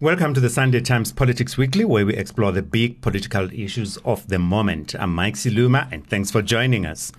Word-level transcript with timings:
Welcome 0.00 0.32
to 0.34 0.40
the 0.40 0.48
Sunday 0.48 0.80
Times 0.80 1.10
Politics 1.10 1.56
Weekly, 1.56 1.84
where 1.84 2.06
we 2.06 2.14
explore 2.14 2.52
the 2.52 2.62
big 2.62 3.00
political 3.00 3.52
issues 3.52 3.96
of 4.04 4.28
the 4.28 4.38
moment. 4.38 4.94
I'm 4.94 5.12
Mike 5.12 5.34
Siluma, 5.34 5.90
and 5.90 6.06
thanks 6.06 6.30
for 6.30 6.40
joining 6.40 6.86
us. 6.86 7.10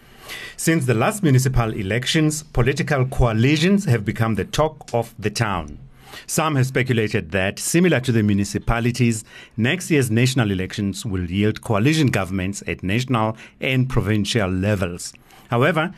Since 0.55 0.85
the 0.85 0.93
last 0.93 1.21
municipal 1.21 1.73
elections, 1.73 2.41
political 2.41 3.05
coalitions 3.05 3.83
have 3.83 4.05
become 4.05 4.35
the 4.35 4.45
talk 4.45 4.89
of 4.93 5.13
the 5.19 5.29
town. 5.29 5.77
Some 6.25 6.55
have 6.55 6.67
speculated 6.67 7.31
that, 7.31 7.59
similar 7.59 7.99
to 7.99 8.13
the 8.13 8.23
municipalities, 8.23 9.25
next 9.57 9.91
year's 9.91 10.09
national 10.09 10.49
elections 10.49 11.05
will 11.05 11.29
yield 11.29 11.61
coalition 11.61 12.07
governments 12.07 12.63
at 12.65 12.81
national 12.81 13.35
and 13.59 13.89
provincial 13.89 14.49
levels. 14.49 15.11
However, 15.49 15.93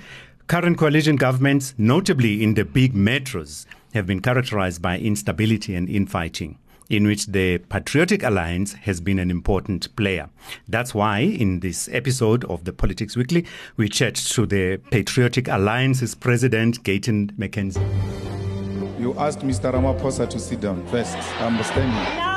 current 0.47 0.79
coalition 0.79 1.15
governments, 1.15 1.75
notably 1.77 2.41
in 2.41 2.55
the 2.55 2.65
big 2.65 2.95
metros, 2.95 3.67
have 3.93 4.07
been 4.07 4.19
characterized 4.19 4.81
by 4.81 4.97
instability 4.97 5.75
and 5.75 5.87
infighting 5.87 6.57
in 6.91 7.07
which 7.07 7.27
the 7.27 7.57
Patriotic 7.57 8.21
Alliance 8.21 8.73
has 8.73 8.99
been 8.99 9.17
an 9.17 9.31
important 9.31 9.95
player. 9.95 10.29
That's 10.67 10.93
why, 10.93 11.19
in 11.19 11.61
this 11.61 11.87
episode 11.93 12.43
of 12.45 12.65
the 12.65 12.73
Politics 12.73 13.15
Weekly, 13.15 13.45
we 13.77 13.87
chat 13.87 14.15
to 14.15 14.45
the 14.45 14.77
Patriotic 14.91 15.47
Alliance's 15.47 16.15
president, 16.15 16.83
Gayton 16.83 17.31
McKenzie. 17.39 17.79
You 18.99 19.13
asked 19.17 19.39
Mr. 19.39 19.73
Ramaphosa 19.73 20.29
to 20.29 20.37
sit 20.37 20.59
down 20.59 20.85
first. 20.87 21.17
I'm 21.39 21.63
standing. 21.63 21.91
Now 21.91 22.30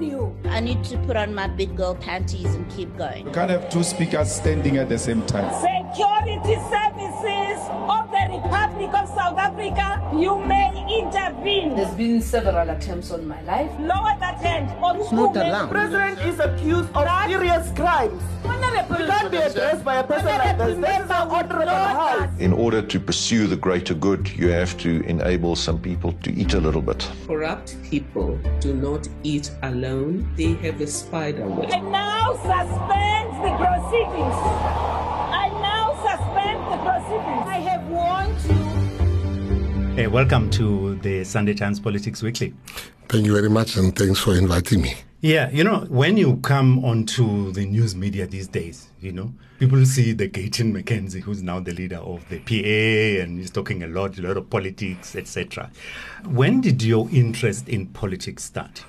I 0.00 0.04
you. 0.04 0.36
I 0.44 0.60
need 0.60 0.82
to 0.84 0.98
put 0.98 1.16
on 1.16 1.34
my 1.34 1.46
big 1.46 1.76
girl 1.76 1.94
panties 1.94 2.54
and 2.54 2.68
keep 2.70 2.96
going. 2.96 3.26
You 3.26 3.32
can't 3.32 3.50
have 3.50 3.68
two 3.70 3.82
speakers 3.82 4.30
standing 4.32 4.76
at 4.78 4.88
the 4.88 4.98
same 4.98 5.24
time. 5.26 5.50
Security 5.60 6.54
services 6.70 7.58
of 7.70 8.10
the 8.10 8.24
Republic 8.32 8.90
of 8.94 9.08
South 9.08 9.38
Africa, 9.38 10.00
you 10.16 10.38
may 10.44 10.68
intervene. 11.00 11.76
There's 11.76 11.94
been 11.94 12.20
several 12.22 12.68
attempts 12.70 13.10
on 13.10 13.26
my 13.28 13.40
life. 13.42 13.70
Lower 13.80 14.16
that 14.20 14.38
hand 14.40 14.70
on 14.82 14.98
Not 14.98 15.12
women. 15.34 15.46
allowed. 15.48 15.70
president 15.70 16.18
is 16.20 16.38
accused 16.40 16.90
of 16.94 17.28
serious 17.28 17.72
crimes. 17.72 18.22
Honorable 18.44 18.96
He 18.96 19.06
can't 19.06 19.30
be 19.30 19.36
addressed 19.36 19.84
by 19.84 19.96
a 19.96 20.04
person 20.04 20.26
like 20.26 20.56
this. 20.58 20.66
This 20.66 20.68
is 20.68 20.74
an 20.76 20.80
Member 20.80 21.14
honorable 21.14 21.58
would 21.58 21.68
house. 21.68 21.94
not 21.94 22.09
In 22.40 22.54
order 22.54 22.80
to 22.80 22.98
pursue 22.98 23.46
the 23.46 23.56
greater 23.56 23.92
good, 23.92 24.30
you 24.30 24.48
have 24.48 24.78
to 24.78 25.02
enable 25.02 25.54
some 25.54 25.78
people 25.78 26.14
to 26.22 26.32
eat 26.32 26.54
a 26.54 26.58
little 26.58 26.80
bit. 26.80 27.06
Corrupt 27.26 27.76
people 27.82 28.38
do 28.60 28.72
not 28.72 29.06
eat 29.22 29.50
alone, 29.62 30.26
they 30.36 30.54
have 30.54 30.80
a 30.80 30.86
spider 30.86 31.46
web. 31.46 31.68
I 31.70 31.80
now 31.80 32.32
suspend 32.36 33.44
the 33.44 33.52
proceedings. 33.60 34.36
I 35.36 35.50
now 35.60 35.92
suspend 36.00 36.60
the 36.72 36.78
proceedings. 36.88 37.46
I 37.46 37.60
have 37.68 37.86
warned 37.88 38.40
you. 39.90 39.94
Hey, 39.96 40.06
welcome 40.06 40.48
to 40.52 40.94
the 41.02 41.24
Sunday 41.24 41.52
Times 41.52 41.78
Politics 41.78 42.22
Weekly. 42.22 42.54
Thank 43.10 43.26
you 43.26 43.34
very 43.34 43.50
much, 43.50 43.76
and 43.76 43.94
thanks 43.94 44.18
for 44.18 44.34
inviting 44.34 44.80
me. 44.80 44.94
Yeah, 45.22 45.50
you 45.50 45.64
know, 45.64 45.80
when 45.90 46.16
you 46.16 46.38
come 46.38 46.82
onto 46.82 47.52
the 47.52 47.66
news 47.66 47.94
media 47.94 48.26
these 48.26 48.48
days, 48.48 48.88
you 49.00 49.12
know, 49.12 49.32
people 49.58 49.84
see 49.84 50.12
the 50.14 50.28
Gayton 50.28 50.72
McKenzie, 50.72 51.20
who's 51.20 51.42
now 51.42 51.60
the 51.60 51.72
leader 51.74 51.98
of 51.98 52.26
the 52.30 52.38
PA, 52.38 53.22
and 53.22 53.38
he's 53.38 53.50
talking 53.50 53.82
a 53.82 53.86
lot, 53.86 54.18
a 54.18 54.22
lot 54.22 54.38
of 54.38 54.48
politics, 54.48 55.14
etc. 55.14 55.70
When 56.24 56.62
did 56.62 56.82
your 56.82 57.06
interest 57.12 57.68
in 57.68 57.88
politics 57.88 58.44
start? 58.44 58.82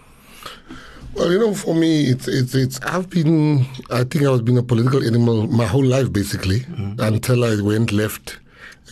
Well, 1.16 1.30
you 1.30 1.40
know, 1.40 1.54
for 1.54 1.76
me, 1.76 2.06
it's 2.06 2.30
it's 2.30 2.56
it's. 2.56 2.80
I've 2.82 3.10
been. 3.10 3.66
I 3.90 4.06
think 4.06 4.24
I 4.24 4.30
was 4.30 4.42
being 4.42 4.58
a 4.58 4.64
political 4.64 5.04
animal 5.04 5.48
my 5.48 5.66
whole 5.66 5.84
life, 5.84 6.14
basically, 6.14 6.64
until 7.00 7.44
I 7.44 7.60
went 7.62 7.92
left, 7.92 8.40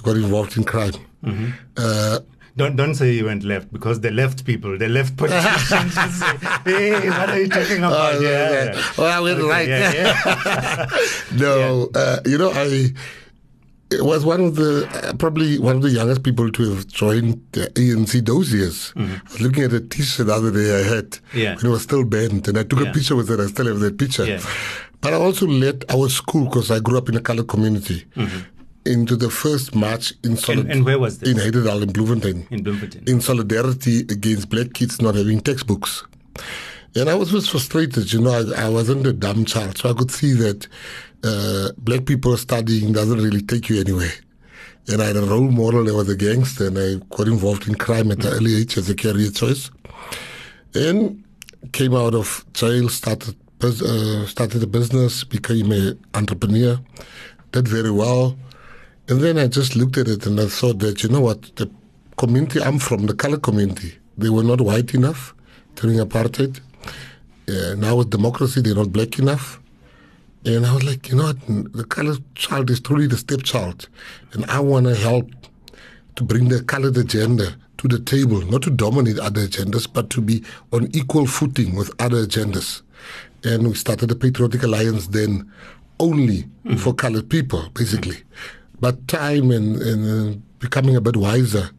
got 0.04 0.18
involved 0.18 0.58
in 0.58 0.66
crime. 0.66 0.92
Uh, 1.78 2.20
Don't 2.60 2.76
don't 2.76 2.96
say 3.00 3.08
you 3.14 3.26
went 3.32 3.44
left 3.52 3.72
because 3.72 4.02
the 4.02 4.12
left 4.12 4.44
people, 4.50 4.78
the 4.78 4.90
left 4.90 5.16
politicians, 5.22 5.94
say, 6.22 6.34
"Hey, 6.66 7.10
what 7.10 7.30
are 7.34 7.40
you 7.44 7.48
talking 7.58 7.78
about?" 7.78 8.16
Oh, 8.16 8.20
yeah, 8.20 8.54
yeah. 8.54 8.84
Well, 8.98 9.08
I 9.18 9.20
went 9.28 9.40
Okay, 9.40 9.50
right. 9.56 9.68
yeah, 9.70 9.92
yeah. 10.46 10.86
no, 11.46 11.90
uh, 11.96 12.20
you 12.26 12.38
know, 12.38 12.52
I 12.52 12.94
it 13.92 14.04
was 14.06 14.24
one 14.24 14.42
of 14.42 14.56
the 14.56 14.72
uh, 14.94 15.14
probably 15.24 15.58
one 15.58 15.78
of 15.78 15.82
the 15.82 15.90
youngest 15.90 16.22
people 16.24 16.52
to 16.52 16.62
have 16.76 16.86
joined 16.88 17.42
the 17.54 17.68
ANC 17.76 18.24
those 18.26 18.54
years. 18.54 18.94
I 18.96 19.20
was 19.32 19.42
looking 19.42 19.64
at 19.64 19.74
a 19.74 19.80
T-shirt 19.82 20.28
the 20.28 20.34
other 20.34 20.52
day 20.52 20.68
I 20.82 20.84
had 20.96 21.10
Mm-hmm. 21.12 21.38
Yeah. 21.40 21.56
when 21.56 21.66
it 21.66 21.70
was 21.70 21.82
still 21.84 22.04
bent, 22.04 22.48
and 22.50 22.58
I 22.58 22.64
took 22.64 22.80
Yeah. 22.82 22.90
a 22.92 22.94
picture 22.94 23.16
with 23.16 23.32
it. 23.32 23.40
I 23.40 23.48
still 23.48 23.68
have 23.68 23.80
that 23.80 23.98
picture. 23.98 24.26
Yeah. 24.26 24.42
But 25.02 25.14
I 25.14 25.16
also 25.16 25.48
led 25.48 25.86
our 25.90 26.10
school 26.10 26.46
because 26.46 26.70
I 26.72 26.80
grew 26.82 26.98
up 26.98 27.08
in 27.10 27.16
a 27.16 27.22
colored 27.22 27.48
community. 27.48 28.06
Into 28.86 29.16
the 29.18 29.30
first 29.30 29.76
march 29.76 30.14
in 30.24 30.38
solid 30.38 30.60
Mm-hmm. 30.62 30.72
and 30.72 30.86
where 30.86 30.98
was 31.00 31.20
this? 31.20 31.30
in 31.30 31.38
Heidedal 31.38 31.84
in 31.84 31.92
Bloemfontein 31.92 32.48
In 32.50 32.64
Bloemfontein. 32.64 33.04
in 33.08 33.22
solidarity 33.22 34.00
against 34.02 34.50
black 34.50 34.74
kids 34.74 35.02
not 35.02 35.16
having 35.16 35.42
textbooks. 35.42 36.04
And 36.96 37.10
I 37.10 37.14
was 37.16 37.30
just 37.32 37.52
frustrated, 37.52 38.12
you 38.14 38.22
know, 38.22 38.32
I, 38.32 38.66
I 38.66 38.70
wasn't 38.70 39.06
a 39.06 39.14
dumb 39.14 39.46
child, 39.46 39.78
so 39.78 39.90
I 39.90 39.94
could 39.94 40.12
see 40.12 40.32
that 40.34 40.68
uh, 41.24 41.70
black 41.78 42.06
people 42.06 42.36
studying 42.38 42.94
doesn't 42.94 43.20
really 43.22 43.42
take 43.42 43.70
you 43.70 43.80
anywhere. 43.82 44.14
And 44.88 45.02
I 45.02 45.08
had 45.08 45.18
a 45.18 45.22
role 45.22 45.52
model 45.52 45.84
that 45.84 45.94
was 45.94 46.10
a 46.10 46.16
gangster, 46.16 46.68
and 46.68 46.78
I 46.80 46.96
got 47.16 47.28
involved 47.28 47.68
in 47.68 47.76
crime 47.76 48.12
at 48.12 48.24
an 48.26 48.32
early 48.34 48.56
age 48.62 48.78
as 48.78 48.90
a 48.90 48.96
career 48.96 49.30
choice. 49.30 49.70
And 50.74 51.24
came 51.74 51.94
out 51.96 52.16
of 52.16 52.46
jail, 52.54 52.90
started 52.90 53.36
uh, 53.62 54.26
started 54.26 54.64
a 54.64 54.68
business, 54.68 55.24
became 55.26 55.72
an 55.72 56.00
entrepreneur, 56.16 56.80
did 57.52 57.68
very 57.68 57.92
well. 57.92 58.38
And 59.10 59.22
then 59.22 59.40
I 59.40 59.48
just 59.48 59.76
looked 59.76 59.98
at 59.98 60.08
it 60.08 60.28
and 60.28 60.40
I 60.40 60.46
thought 60.46 60.78
that, 60.80 61.02
you 61.02 61.10
know 61.10 61.22
what, 61.22 61.42
the 61.56 61.68
community 62.16 62.62
I'm 62.62 62.78
from, 62.78 63.08
the 63.08 63.16
color 63.16 63.40
community, 63.40 63.98
they 64.16 64.30
were 64.30 64.44
not 64.44 64.62
white 64.62 64.94
enough 64.94 65.34
during 65.74 65.98
apartheid. 65.98 66.60
Uh, 67.50 67.74
now 67.74 67.96
with 67.96 68.12
democracy, 68.12 68.62
they're 68.62 68.76
not 68.76 68.92
black 68.92 69.18
enough. 69.18 69.60
And 70.46 70.64
I 70.64 70.76
was 70.76 70.84
like, 70.84 71.10
you 71.10 71.16
know 71.16 71.24
what, 71.24 71.74
the 71.74 71.86
colored 71.86 72.24
child 72.36 72.70
is 72.70 72.80
truly 72.82 73.08
the 73.08 73.18
stepchild. 73.18 73.90
And 74.34 74.46
I 74.46 74.60
want 74.60 74.86
to 74.86 74.94
help 74.94 75.32
to 76.16 76.24
bring 76.24 76.50
the 76.50 76.62
colored 76.62 76.96
agenda 76.96 77.56
to 77.80 77.88
the 77.88 78.00
table, 78.00 78.42
not 78.42 78.62
to 78.62 78.70
dominate 78.70 79.18
other 79.18 79.48
agendas, 79.48 79.92
but 79.92 80.12
to 80.12 80.22
be 80.22 80.44
on 80.72 80.88
equal 80.96 81.26
footing 81.26 81.76
with 81.76 81.90
other 82.00 82.28
agendas. 82.28 82.84
And 83.44 83.68
we 83.70 83.74
started 83.74 84.10
the 84.10 84.16
Patriotic 84.16 84.62
Alliance 84.62 85.08
then 85.08 85.52
only 86.00 86.48
for 86.78 86.94
colored 86.94 87.28
people, 87.28 87.70
basically. 87.74 88.18
But 88.80 89.08
time 89.08 89.52
and, 89.52 89.76
and 89.82 90.44
becoming 90.60 90.96
a 90.96 91.02
bit 91.02 91.16
wiser 91.16 91.70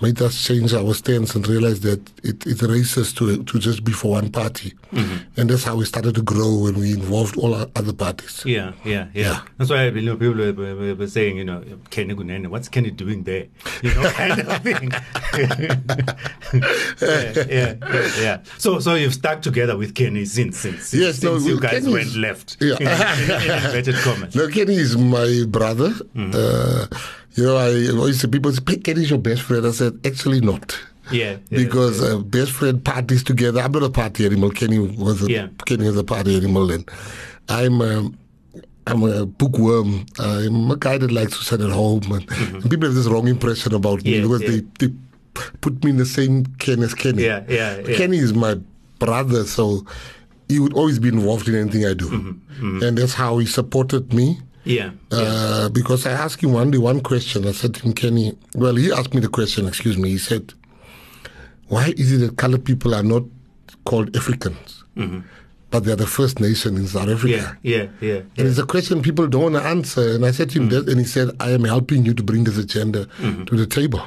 made 0.00 0.20
us 0.20 0.40
change 0.42 0.72
our 0.74 0.94
stance 0.94 1.34
and 1.34 1.46
realize 1.46 1.80
that 1.80 2.00
it, 2.22 2.46
it's 2.46 2.62
racist 2.62 3.16
to, 3.16 3.42
to 3.44 3.58
just 3.58 3.84
be 3.84 3.92
for 3.92 4.12
one 4.12 4.30
party. 4.30 4.74
And 5.36 5.50
that's 5.50 5.64
how 5.64 5.74
we 5.74 5.84
started 5.86 6.14
to 6.14 6.22
grow 6.22 6.66
and 6.66 6.76
we 6.76 6.92
involved 6.92 7.36
all 7.36 7.52
our 7.52 7.66
other 7.74 7.92
parties. 7.92 8.44
Yeah, 8.46 8.72
yeah, 8.84 9.08
yeah, 9.12 9.22
Yeah. 9.22 9.40
That's 9.58 9.70
why 9.70 9.88
you 9.88 10.02
know 10.02 10.16
people 10.16 10.34
were, 10.34 10.94
were, 10.94 11.06
saying, 11.08 11.36
you 11.36 11.44
know, 11.44 11.64
Kenny 11.90 12.14
Kunene, 12.14 12.46
what's 12.46 12.68
Kenny 12.68 12.92
doing 12.92 13.24
there? 13.24 13.46
You 13.82 13.92
know, 13.94 14.10
kind 14.10 14.38
of 14.38 14.62
thing. 14.62 14.90
yeah, 17.02 17.32
yeah, 17.48 17.74
yeah, 17.82 18.10
yeah. 18.20 18.42
So, 18.58 18.78
so 18.78 18.94
you've 18.94 19.14
stuck 19.14 19.42
together 19.42 19.76
with 19.76 19.96
Kenny 19.96 20.26
since 20.26 20.58
since, 20.58 20.94
Yes, 20.94 21.18
since 21.18 21.42
no, 21.44 21.50
you 21.50 21.58
guys 21.58 21.82
Kenny 21.82 21.92
went 21.92 22.14
left. 22.14 22.56
Yeah. 22.60 22.76
In, 22.78 23.74
in, 23.74 23.88
in 23.88 23.94
commas. 24.02 24.34
No, 24.36 24.48
Kenny 24.48 24.76
is 24.76 24.96
my 24.96 25.44
brother. 25.48 25.90
Mm-hmm. 25.90 26.30
Uh, 26.34 26.86
you 27.34 27.44
know, 27.44 27.56
I 27.56 27.88
always 27.96 28.20
say 28.20 28.28
people 28.28 28.52
say, 28.52 28.62
"Hey, 28.66 28.76
Kenny's 28.76 29.10
your 29.10 29.18
best 29.18 29.42
friend. 29.42 29.66
I 29.66 29.70
said, 29.72 29.98
actually 30.06 30.40
not. 30.40 30.78
Yeah, 31.10 31.36
yeah, 31.50 31.58
because 31.64 32.00
yeah. 32.00 32.14
Uh, 32.14 32.18
best 32.18 32.52
friend 32.52 32.82
parties 32.84 33.22
together. 33.22 33.60
I'm 33.60 33.72
not 33.72 33.82
a 33.82 33.90
party 33.90 34.24
animal. 34.26 34.50
Kenny 34.50 34.78
was 34.78 35.22
a, 35.22 35.30
Yeah. 35.30 35.48
Kenny 35.66 35.86
is 35.86 35.96
a 35.96 36.04
party 36.04 36.36
animal. 36.36 36.70
And 36.70 36.88
I'm 37.48 37.80
um, 37.82 38.18
I'm 38.86 39.02
a 39.02 39.26
bookworm. 39.26 40.06
I'm 40.18 40.70
a 40.70 40.76
guy 40.76 40.98
that 40.98 41.10
likes 41.10 41.38
to 41.38 41.44
sit 41.44 41.60
at 41.60 41.70
home. 41.70 42.02
And, 42.10 42.30
and 42.30 42.62
people 42.70 42.86
have 42.86 42.94
this 42.94 43.06
wrong 43.06 43.28
impression 43.28 43.74
about 43.74 44.04
me 44.04 44.20
Mm-hmm. 44.20 44.22
Because 44.22 44.42
yeah. 44.42 44.60
they, 44.78 44.86
they 44.86 44.94
put 45.60 45.82
me 45.84 45.90
in 45.90 45.96
the 45.96 46.06
same 46.06 46.46
Ken 46.58 46.82
as 46.82 46.94
Kenny. 46.94 47.24
Yeah, 47.24 47.44
yeah, 47.48 47.78
yeah. 47.78 47.96
Kenny 47.96 48.18
is 48.18 48.32
my 48.32 48.56
brother, 48.98 49.44
so 49.44 49.84
he 50.48 50.60
would 50.60 50.74
always 50.74 50.98
be 50.98 51.08
involved 51.08 51.48
in 51.48 51.54
anything 51.54 51.84
I 51.84 51.94
do, 51.94 52.38
and 52.60 52.96
that's 52.96 53.14
how 53.14 53.38
he 53.38 53.46
supported 53.46 54.12
me. 54.12 54.38
Yeah, 54.64 54.90
yeah. 55.12 55.18
Uh, 55.18 55.68
because 55.68 56.06
I 56.06 56.12
asked 56.12 56.42
him 56.42 56.52
one 56.52 56.70
day 56.70 56.78
one 56.78 57.00
question. 57.00 57.46
I 57.46 57.52
said 57.52 57.74
to 57.74 57.82
him, 57.82 57.92
Kenny, 57.92 58.36
well, 58.54 58.74
he 58.76 58.90
asked 58.92 59.14
me 59.14 59.20
the 59.20 59.28
question, 59.28 59.66
excuse 59.68 59.96
me. 59.98 60.10
He 60.10 60.18
said, 60.18 60.54
Why 61.68 61.92
is 61.96 62.12
it 62.12 62.18
that 62.18 62.36
colored 62.36 62.64
people 62.64 62.94
are 62.94 63.02
not 63.02 63.22
called 63.84 64.16
Africans, 64.16 64.84
but 65.70 65.84
they're 65.84 65.96
the 65.96 66.06
first 66.06 66.38
nation 66.40 66.76
in 66.76 66.86
South 66.86 67.08
Africa. 67.08 67.58
Yeah, 67.62 67.78
yeah, 67.78 67.86
yeah. 68.00 68.20
And 68.38 68.46
it's 68.46 68.58
a 68.58 68.64
question 68.64 69.02
people 69.02 69.26
don't 69.26 69.42
want 69.42 69.54
to 69.56 69.62
answer. 69.62 70.14
And 70.14 70.24
I 70.24 70.30
said 70.30 70.50
to 70.50 70.60
him, 70.62 70.68
Mm. 70.68 70.70
that, 70.70 70.88
and 70.88 71.00
he 71.00 71.04
said, 71.06 71.30
I 71.40 71.50
am 71.50 71.64
helping 71.64 72.06
you 72.06 72.14
to 72.14 72.22
bring 72.22 72.44
this 72.44 72.56
agenda 72.56 73.06
Mm-hmm. 73.18 73.44
to 73.46 73.56
the 73.56 73.66
table. 73.66 74.00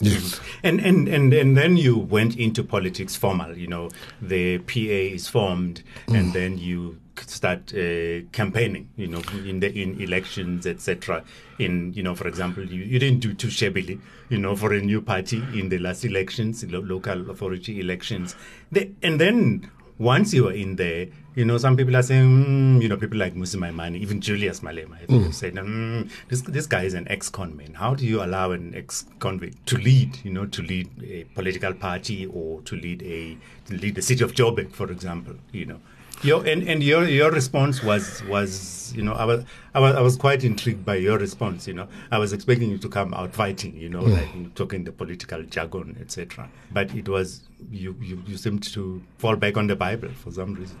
Yes. 0.00 0.40
And, 0.62 0.80
and 0.80 1.08
and 1.08 1.34
and 1.34 1.56
then 1.56 1.76
you 1.76 1.98
went 1.98 2.36
into 2.36 2.62
politics 2.62 3.16
formal. 3.16 3.58
You 3.58 3.66
know, 3.66 3.90
the 4.22 4.58
PA 4.58 4.78
is 5.16 5.26
formed, 5.28 5.82
Mm. 6.06 6.18
and 6.18 6.32
then 6.32 6.58
you 6.58 6.96
start 7.18 7.72
uh, 7.74 8.22
campaigning. 8.32 8.88
You 8.96 9.08
know, 9.08 9.22
in 9.46 9.60
the 9.60 9.72
in 9.72 10.00
elections, 10.00 10.66
etc. 10.66 11.24
In 11.58 11.92
you 11.94 12.02
know, 12.02 12.14
for 12.14 12.28
example, 12.28 12.64
you, 12.64 12.82
you 12.82 12.98
didn't 12.98 13.20
do 13.20 13.34
too 13.34 13.50
shabbily. 13.50 14.00
You 14.28 14.38
know, 14.38 14.56
for 14.56 14.72
a 14.72 14.80
new 14.80 15.00
party 15.02 15.42
in 15.54 15.68
the 15.68 15.78
last 15.78 16.04
elections, 16.04 16.64
lo- 16.64 16.80
local 16.80 17.30
authority 17.30 17.80
elections. 17.80 18.36
The, 18.72 18.90
and 19.02 19.20
then 19.20 19.70
once 20.00 20.32
you 20.32 20.44
were 20.44 20.52
in 20.52 20.76
there, 20.76 21.08
you 21.34 21.44
know, 21.44 21.58
some 21.58 21.76
people 21.76 21.94
are 21.94 22.02
saying, 22.02 22.24
mm, 22.24 22.82
you 22.82 22.88
know, 22.88 22.96
people 22.96 23.18
like 23.18 23.34
Mmusi 23.34 23.56
Maimane, 23.56 23.96
even 23.98 24.20
Julius 24.20 24.60
Malema, 24.60 24.94
I 24.94 25.06
think, 25.06 25.34
said, 25.34 25.54
mm, 25.54 26.10
this, 26.28 26.40
this 26.40 26.66
guy 26.66 26.84
is 26.84 26.94
an 26.94 27.06
ex-con 27.08 27.56
man. 27.56 27.74
How 27.74 27.94
do 27.94 28.06
you 28.06 28.22
allow 28.22 28.50
an 28.52 28.74
ex-convict 28.74 29.66
to 29.66 29.76
lead, 29.76 30.18
you 30.24 30.32
know, 30.32 30.46
to 30.46 30.62
lead 30.62 30.88
a 31.06 31.24
political 31.34 31.74
party 31.74 32.26
or 32.26 32.62
to 32.62 32.76
lead 32.76 33.02
a 33.02 33.36
to 33.66 33.74
lead 33.74 33.94
the 33.94 34.02
city 34.02 34.24
of 34.24 34.32
Joburg, 34.32 34.72
for 34.72 34.90
example, 34.90 35.34
you 35.52 35.66
know? 35.66 35.80
Your 36.22 36.44
and, 36.46 36.62
and 36.68 36.82
your 36.82 37.06
your 37.08 37.30
response 37.30 37.82
was 37.82 38.22
was 38.24 38.92
you 38.94 39.02
know 39.02 39.12
I 39.14 39.24
was, 39.24 39.44
I 39.74 39.80
was 39.80 39.96
I 39.96 40.00
was 40.00 40.16
quite 40.16 40.44
intrigued 40.44 40.84
by 40.84 40.96
your 40.96 41.16
response 41.18 41.66
you 41.66 41.74
know 41.74 41.86
I 42.10 42.18
was 42.18 42.32
expecting 42.32 42.70
you 42.70 42.78
to 42.78 42.88
come 42.88 43.14
out 43.14 43.32
fighting 43.34 43.74
you 43.76 43.88
know 43.88 44.02
like 44.02 44.34
you 44.34 44.42
know, 44.42 44.50
talking 44.54 44.84
the 44.84 44.92
political 44.92 45.42
jargon 45.44 45.96
etc 46.00 46.48
but 46.72 46.92
it 46.94 47.08
was 47.08 47.42
you, 47.70 47.96
you 48.00 48.22
you 48.26 48.36
seemed 48.36 48.64
to 48.74 49.00
fall 49.18 49.36
back 49.36 49.56
on 49.56 49.66
the 49.68 49.76
Bible 49.76 50.10
for 50.10 50.30
some 50.32 50.54
reason 50.54 50.78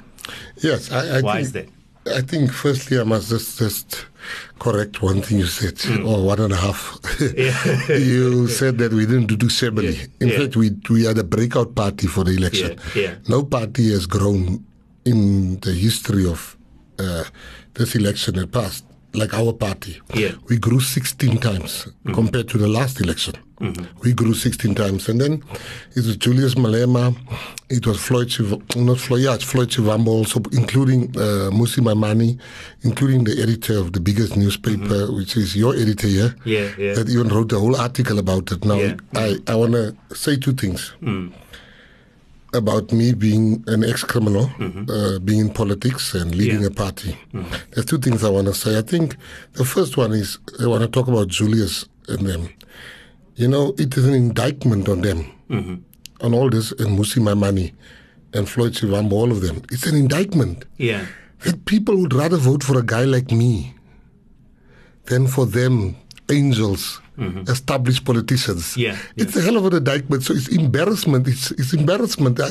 Yes. 0.58 0.90
I, 0.92 1.18
I 1.18 1.20
Why 1.22 1.32
think, 1.34 1.42
is 1.42 1.52
that? 1.52 1.68
I 2.06 2.20
think, 2.22 2.50
firstly, 2.52 2.98
I 2.98 3.04
must 3.04 3.28
just, 3.28 3.58
just 3.58 4.06
correct 4.58 5.02
one 5.02 5.20
thing 5.22 5.38
you 5.38 5.46
said, 5.46 5.74
Mm. 5.76 6.06
or 6.08 6.24
one 6.24 6.38
and 6.40 6.52
a 6.52 6.56
half. 6.56 6.98
you 7.88 8.48
said 8.48 8.78
that 8.78 8.92
we 8.92 9.06
didn't 9.06 9.26
do 9.26 9.36
Sebeli. 9.48 9.96
Yeah, 9.98 10.06
In 10.20 10.28
yeah. 10.28 10.38
fact, 10.38 10.56
we, 10.56 10.70
we 10.88 11.04
had 11.04 11.18
a 11.18 11.24
breakout 11.24 11.74
party 11.74 12.06
for 12.06 12.24
the 12.24 12.32
election. 12.32 12.78
No 13.28 13.44
party 13.44 13.90
has 13.92 14.06
grown 14.06 14.64
in 15.04 15.58
the 15.60 15.72
history 15.72 16.26
of 16.26 16.56
uh, 16.98 17.24
this 17.74 17.94
election 17.94 18.34
that 18.36 18.52
passed 18.52 18.84
like 19.12 19.34
our 19.34 19.52
party. 19.52 20.00
Yeah. 20.14 20.28
Mm-hmm. 20.28 20.46
We 20.48 20.58
grew 20.58 20.80
16 20.80 21.38
times 21.38 21.88
compared 22.14 22.48
to 22.50 22.58
the 22.58 22.68
last 22.68 23.00
election. 23.00 23.34
We 24.02 24.14
grew 24.14 24.32
16 24.32 24.74
times. 24.74 25.08
And 25.08 25.20
then 25.20 25.42
it 25.96 26.06
was 26.06 26.16
Julius 26.16 26.54
Malema, 26.54 27.14
it 27.68 27.86
was 27.86 28.00
Floyd, 28.00 28.30
Chiv- 28.30 28.56
not 28.76 28.98
Floyd, 28.98 29.20
yeah, 29.22 29.34
it's 29.34 29.44
Floyd 29.44 29.68
Shivambu 29.68 30.06
also, 30.08 30.40
including 30.52 31.10
uh, 31.16 31.50
Mmusi 31.52 31.80
Maimane, 31.82 32.38
including 32.82 33.24
the 33.24 33.42
editor 33.42 33.76
of 33.78 33.92
the 33.92 34.00
biggest 34.00 34.34
newspaper, 34.36 35.12
which 35.12 35.36
is 35.36 35.54
your 35.56 35.74
editor 35.74 36.06
here. 36.06 36.28
Mm-hmm. 36.28 36.48
Yeah, 36.48 36.70
yeah. 36.78 36.94
That 36.94 37.10
even 37.10 37.28
wrote 37.28 37.52
a 37.52 37.58
whole 37.58 37.76
article 37.76 38.18
about 38.18 38.50
it. 38.52 38.64
Now, 38.64 38.76
Yeah. 38.76 38.96
I, 39.14 39.36
I 39.46 39.54
want 39.56 39.72
to 39.72 39.94
say 40.14 40.36
two 40.36 40.52
things 40.52 40.92
Mm. 41.02 41.32
About 42.52 42.90
me 42.92 43.12
being 43.14 43.62
an 43.68 43.84
ex-criminal, 43.84 44.50
uh, 44.88 45.20
being 45.20 45.40
in 45.40 45.50
politics 45.50 46.14
and 46.14 46.34
leading 46.34 46.56
Mm-hmm. 46.62 46.62
Yeah. 46.62 46.66
a 46.66 46.84
party. 46.84 47.16
There's 47.70 47.86
two 47.86 47.98
things 47.98 48.24
I 48.24 48.28
want 48.30 48.48
to 48.48 48.54
say. 48.54 48.76
I 48.76 48.82
think 48.82 49.16
the 49.52 49.64
first 49.64 49.96
one 49.96 50.12
is 50.12 50.38
I 50.60 50.66
want 50.66 50.82
to 50.82 50.88
talk 50.88 51.06
about 51.06 51.28
Julius 51.28 51.86
and 52.08 52.26
them. 52.26 52.48
You 53.36 53.46
know, 53.46 53.72
it 53.78 53.96
is 53.96 54.04
an 54.04 54.14
indictment 54.14 54.88
on 54.88 55.00
them, 55.02 55.30
Mm-hmm. 55.48 55.76
on 56.26 56.34
all 56.34 56.50
this, 56.50 56.72
and 56.72 56.98
Mmusi 56.98 57.20
Maimane 57.22 57.72
and 58.34 58.48
Floyd 58.48 58.72
Shivambu, 58.72 59.12
all 59.12 59.30
of 59.30 59.40
them. 59.42 59.62
It's 59.70 59.86
an 59.86 59.94
indictment 59.96 60.64
yeah 60.76 61.06
that 61.44 61.64
people 61.66 61.96
would 61.98 62.12
rather 62.12 62.36
vote 62.36 62.62
for 62.64 62.78
a 62.78 62.82
guy 62.82 63.04
like 63.04 63.30
me 63.30 63.74
than 65.06 65.26
for 65.28 65.46
them, 65.46 65.96
angels, 66.30 67.00
established 67.48 68.04
politicians. 68.04 68.70
Mm-hmm. 68.72 68.80
Yeah, 68.80 68.96
It's 69.16 69.36
a 69.36 69.40
hell 69.42 69.56
of 69.56 69.66
an 69.66 69.74
indictment. 69.76 70.22
So 70.22 70.34
it's 70.34 70.48
embarrassment. 70.48 71.28
It's, 71.28 71.50
it's 71.52 71.72
embarrassment. 71.72 72.40
I, 72.40 72.48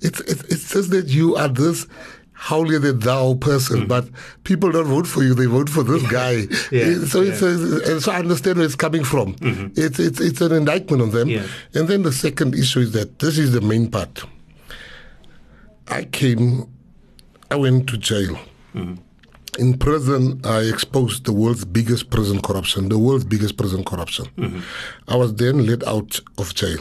it's, 0.00 0.20
it's, 0.20 0.42
it's 0.44 0.70
just 0.72 0.90
that 0.90 1.06
you 1.08 1.36
are 1.36 1.48
this 1.48 1.86
holier 2.34 2.78
than 2.78 2.98
thou 3.00 3.34
person, 3.34 3.86
but 3.86 4.08
people 4.44 4.70
don't 4.72 4.86
vote 4.86 5.06
for 5.06 5.22
you. 5.22 5.34
They 5.34 5.44
vote 5.46 5.68
for 5.68 5.82
this 5.82 6.02
guy. 6.10 6.46
Mm-hmm. 6.46 6.74
Yeah, 6.74 7.06
so 7.06 7.20
it's, 7.22 7.42
a, 7.42 7.92
and 7.92 8.02
so 8.02 8.12
I 8.12 8.18
understand 8.18 8.56
where 8.56 8.64
it's 8.66 8.76
coming 8.76 9.04
from. 9.04 9.36
It's, 9.76 9.98
it's, 9.98 10.20
it's 10.20 10.40
an 10.40 10.52
indictment 10.52 11.02
on 11.02 11.10
them. 11.10 11.28
Yeah. 11.28 11.46
And 11.74 11.86
then 11.88 12.02
the 12.02 12.12
second 12.12 12.54
issue 12.54 12.80
is 12.80 12.92
that 12.92 13.18
this 13.18 13.36
is 13.38 13.52
the 13.52 13.60
main 13.60 13.90
part. 13.90 14.24
I 15.88 16.04
came, 16.04 16.66
I 17.50 17.56
went 17.56 17.88
to 17.88 17.98
jail. 17.98 18.38
In 19.58 19.76
prison, 19.78 20.40
I 20.44 20.60
exposed 20.60 21.24
the 21.24 21.32
world's 21.32 21.64
biggest 21.64 22.10
prison 22.10 22.40
corruption, 22.40 22.88
the 22.88 22.98
world's 22.98 23.24
biggest 23.24 23.56
prison 23.56 23.82
corruption. 23.84 24.26
Mm-hmm. 24.36 24.60
I 25.08 25.16
was 25.16 25.34
then 25.34 25.66
let 25.66 25.84
out 25.86 26.20
of 26.38 26.54
jail. 26.54 26.78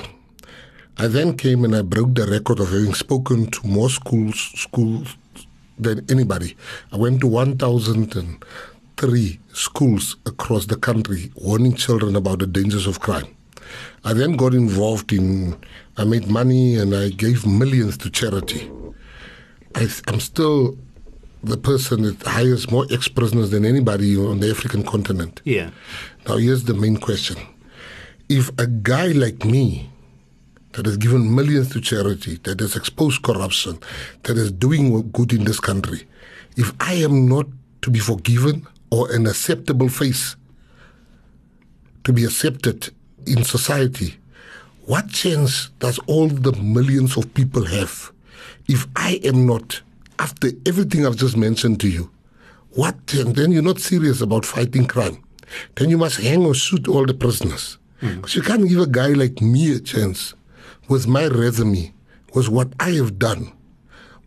I 0.98 1.07
then 1.07 1.38
came 1.38 1.63
and 1.63 1.75
I 1.75 1.81
broke 1.81 2.16
the 2.16 2.27
record 2.27 2.60
of 2.60 2.69
having 2.69 2.94
spoken 2.94 3.50
to 3.51 3.68
more 3.68 3.89
schools, 3.89 4.51
schools 4.56 5.16
than 5.77 6.06
anybody. 6.10 6.56
I 6.92 6.98
went 6.98 7.21
to 7.21 7.27
1,003 7.27 9.39
schools 9.54 10.18
across 10.25 10.66
the 10.66 10.75
country 10.75 11.31
warning 11.36 11.75
children 11.75 12.16
about 12.16 12.39
the 12.39 12.48
dangers 12.48 12.86
of 12.86 13.00
crime. 13.00 13.33
I 14.04 14.13
then 14.13 14.36
got 14.36 14.54
involved 14.54 15.13
in, 15.13 15.57
I 15.98 16.04
made 16.04 16.27
money 16.27 16.77
and 16.77 16.94
I 16.94 17.10
gave 17.10 17.48
millions 17.48 17.98
to 18.00 18.10
charity. 18.10 18.69
I, 19.75 19.88
I'm 20.07 20.19
still 20.19 20.77
the 21.44 21.57
person 21.57 22.03
that 22.03 22.21
hires 22.24 22.69
more 22.69 22.86
ex 22.91 23.07
prisoners 23.07 23.50
than 23.51 23.65
anybody 23.65 24.18
on 24.18 24.39
the 24.39 24.50
African 24.50 24.83
continent. 24.83 25.41
yeah 25.45 25.69
Now, 26.27 26.38
here's 26.38 26.65
the 26.65 26.74
main 26.74 26.97
question. 26.97 27.38
If 28.27 28.50
a 28.59 28.68
guy 28.68 29.07
like 29.07 29.45
me, 29.45 29.89
that 30.74 30.86
has 30.86 30.97
given 30.97 31.33
millions 31.33 31.69
to 31.71 31.81
charity, 31.81 32.39
that 32.44 32.59
has 32.59 32.75
exposed 32.75 33.24
corruption, 33.24 33.80
that 34.24 34.38
is 34.38 34.51
doing 34.51 35.09
good 35.12 35.33
in 35.33 35.45
this 35.45 35.59
country, 35.59 36.07
if 36.57 36.74
I 36.80 36.94
am 36.94 37.27
not 37.27 37.47
to 37.81 37.89
be 37.89 38.00
forgiven 38.00 38.68
or 38.92 39.12
an 39.12 39.25
acceptable 39.25 39.89
face 39.89 40.35
to 42.03 42.13
be 42.13 42.24
accepted 42.25 42.92
in 43.25 43.44
society, 43.44 44.18
what 44.85 45.09
chance 45.09 45.69
does 45.80 46.00
all 46.07 46.27
the 46.27 46.51
millions 46.53 47.18
of 47.18 47.33
people 47.33 47.65
have 47.65 48.12
if 48.68 48.88
I 48.95 49.19
am 49.24 49.47
not, 49.47 49.81
after 50.19 50.50
everything 50.66 51.06
I've 51.06 51.16
just 51.16 51.38
mentioned 51.38 51.80
to 51.81 51.89
you? 51.89 52.12
What 52.71 53.07
then? 53.07 53.33
Then 53.33 53.51
you're 53.51 53.63
not 53.63 53.80
serious 53.80 54.21
about 54.21 54.45
fighting 54.45 54.86
crime. 54.86 55.24
Then 55.75 55.89
you 55.89 55.98
must 55.98 56.21
hang 56.21 56.45
or 56.45 56.54
shoot 56.54 56.88
all 56.88 57.06
the 57.06 57.13
prisoners. 57.13 57.77
Hmm. 58.00 58.16
Because 58.18 58.36
you 58.36 58.42
can't 58.42 58.68
give 58.68 58.80
a 58.80 58.88
guy 58.88 59.10
like 59.10 59.42
me 59.42 59.75
a 59.75 59.80
chance 59.80 60.33
with 60.88 61.07
my 61.07 61.25
resume, 61.27 61.94
with 62.33 62.50
what 62.50 62.69
I 62.80 62.92
have 62.92 63.18
done. 63.18 63.51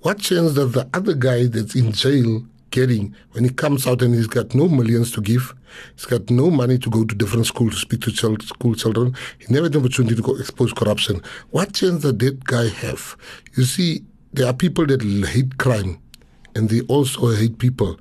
What 0.01 0.19
chance 0.19 0.55
does 0.55 0.73
the 0.73 0.89
other 0.93 1.15
guy 1.15 1.47
that's 1.47 1.77
in 1.77 1.93
jail 1.93 2.45
getting 2.71 3.15
when 3.33 3.45
he 3.45 3.51
comes 3.51 3.87
out 3.87 4.03
and 4.03 4.15
he's 4.15 4.27
got 4.27 4.55
no 4.55 4.69
millions 4.69 5.13
to 5.13 5.21
give? 5.21 5.55
He's 5.95 6.07
got 6.07 6.29
no 6.29 6.51
money 6.51 6.79
to 6.79 6.91
go 6.91 7.05
to 7.05 7.15
different 7.15 7.47
schools 7.47 7.75
to 7.75 7.79
speak 7.79 8.01
to 8.03 8.13
child, 8.13 8.43
school 8.43 8.75
children. 8.75 9.15
He 9.39 9.47
never 9.53 9.67
had 9.67 9.73
the 9.73 9.79
opportunity 9.79 10.17
to 10.17 10.23
go 10.23 10.37
expose 10.37 10.73
corruption. 10.73 11.23
What 11.51 11.75
chance 11.75 12.03
does 12.03 12.17
that 12.19 12.45
guy 12.45 12.69
have? 12.69 13.17
You 13.57 13.65
see, 13.65 14.05
there 14.33 14.47
are 14.47 14.55
people 14.55 14.87
that 14.87 15.03
hate 15.03 15.59
crime 15.59 15.99
and 16.55 16.69
they 16.69 16.81
also 16.83 17.31
hate 17.31 17.59
people 17.59 17.99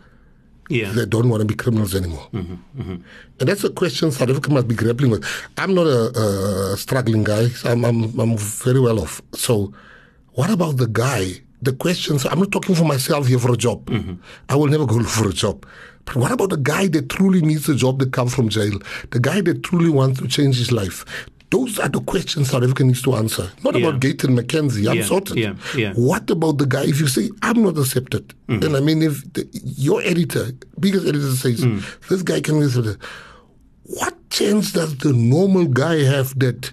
yeah 0.70 0.92
they 0.94 1.06
don't 1.06 1.30
want 1.30 1.42
to 1.42 1.46
be 1.46 1.56
criminals 1.56 1.94
anymore. 1.96 2.28
Mm-hmm, 2.34 2.82
mm-hmm. 2.82 2.96
And 3.40 3.50
that's 3.50 3.64
a 3.64 3.70
question 3.70 4.12
South 4.12 4.30
Africa 4.30 4.52
must 4.52 4.68
be 4.68 4.76
grappling 4.76 5.12
with. 5.12 5.26
I'm 5.58 5.74
not 5.74 5.88
a, 5.88 6.72
a 6.74 6.78
struggling 6.78 7.24
guy. 7.24 7.48
I'm, 7.66 7.84
I'm, 7.84 8.20
I'm 8.20 8.38
very 8.38 8.80
well 8.80 9.00
off. 9.02 9.22
So, 9.34 9.74
what 10.34 10.50
about 10.50 10.78
the 10.78 10.88
guy? 10.88 11.42
The 11.64 11.74
questions, 11.74 12.26
I'm 12.26 12.40
not 12.40 12.52
talking 12.52 12.74
for 12.74 12.86
myself 12.86 13.28
here 13.28 13.38
for 13.38 13.52
a 13.52 13.58
job. 13.58 13.86
Mm-hmm. 13.86 14.14
I 14.50 14.56
will 14.56 14.68
never 14.68 14.86
go 14.86 15.04
for 15.18 15.30
a 15.30 15.34
job. 15.34 15.66
But 16.06 16.16
what 16.16 16.32
about 16.32 16.50
the 16.50 16.58
guy 16.58 16.88
that 16.88 17.10
truly 17.10 17.42
needs 17.42 17.70
a 17.70 17.76
job 17.76 18.00
that 18.00 18.14
comes 18.14 18.34
from 18.34 18.50
jail? 18.50 18.80
The 19.12 19.20
guy 19.20 19.42
that 19.42 19.64
truly 19.64 19.90
wants 19.90 20.20
to 20.20 20.28
change 20.28 20.58
his 20.58 20.72
life? 20.72 21.06
Those 21.52 21.80
are 21.80 21.90
the 21.90 22.00
questions 22.02 22.50
South 22.50 22.64
Africa 22.64 22.84
needs 22.86 23.02
to 23.04 23.14
answer. 23.16 23.52
Not 23.64 23.76
Yeah. 23.76 23.88
about 23.88 24.00
Gayton 24.02 24.36
McKenzie. 24.38 24.90
I'm 24.90 24.98
Yeah, 24.98 25.04
sorted. 25.04 25.38
yeah, 25.38 25.54
yeah. 25.76 25.94
What 25.96 26.30
about 26.32 26.58
the 26.58 26.66
guy 26.66 26.84
if 26.86 27.00
you 27.02 27.08
say 27.08 27.30
I'm 27.42 27.62
not 27.62 27.78
accepted? 27.78 28.34
Mm-hmm. 28.48 28.64
And 28.66 28.78
I 28.78 28.80
mean, 28.80 29.02
if 29.02 29.22
the, 29.34 29.48
your 29.78 30.02
editor, 30.02 30.52
biggest 30.80 31.06
editor 31.06 31.36
says 31.36 31.60
Mm. 31.62 31.84
this 32.10 32.22
guy 32.24 32.40
can 32.42 32.60
be 32.60 32.66
accepted, 32.68 32.98
what 33.84 34.16
chance 34.30 34.72
does 34.72 34.98
the 35.00 35.12
normal 35.14 35.66
guy 35.66 36.04
have 36.04 36.38
that 36.40 36.72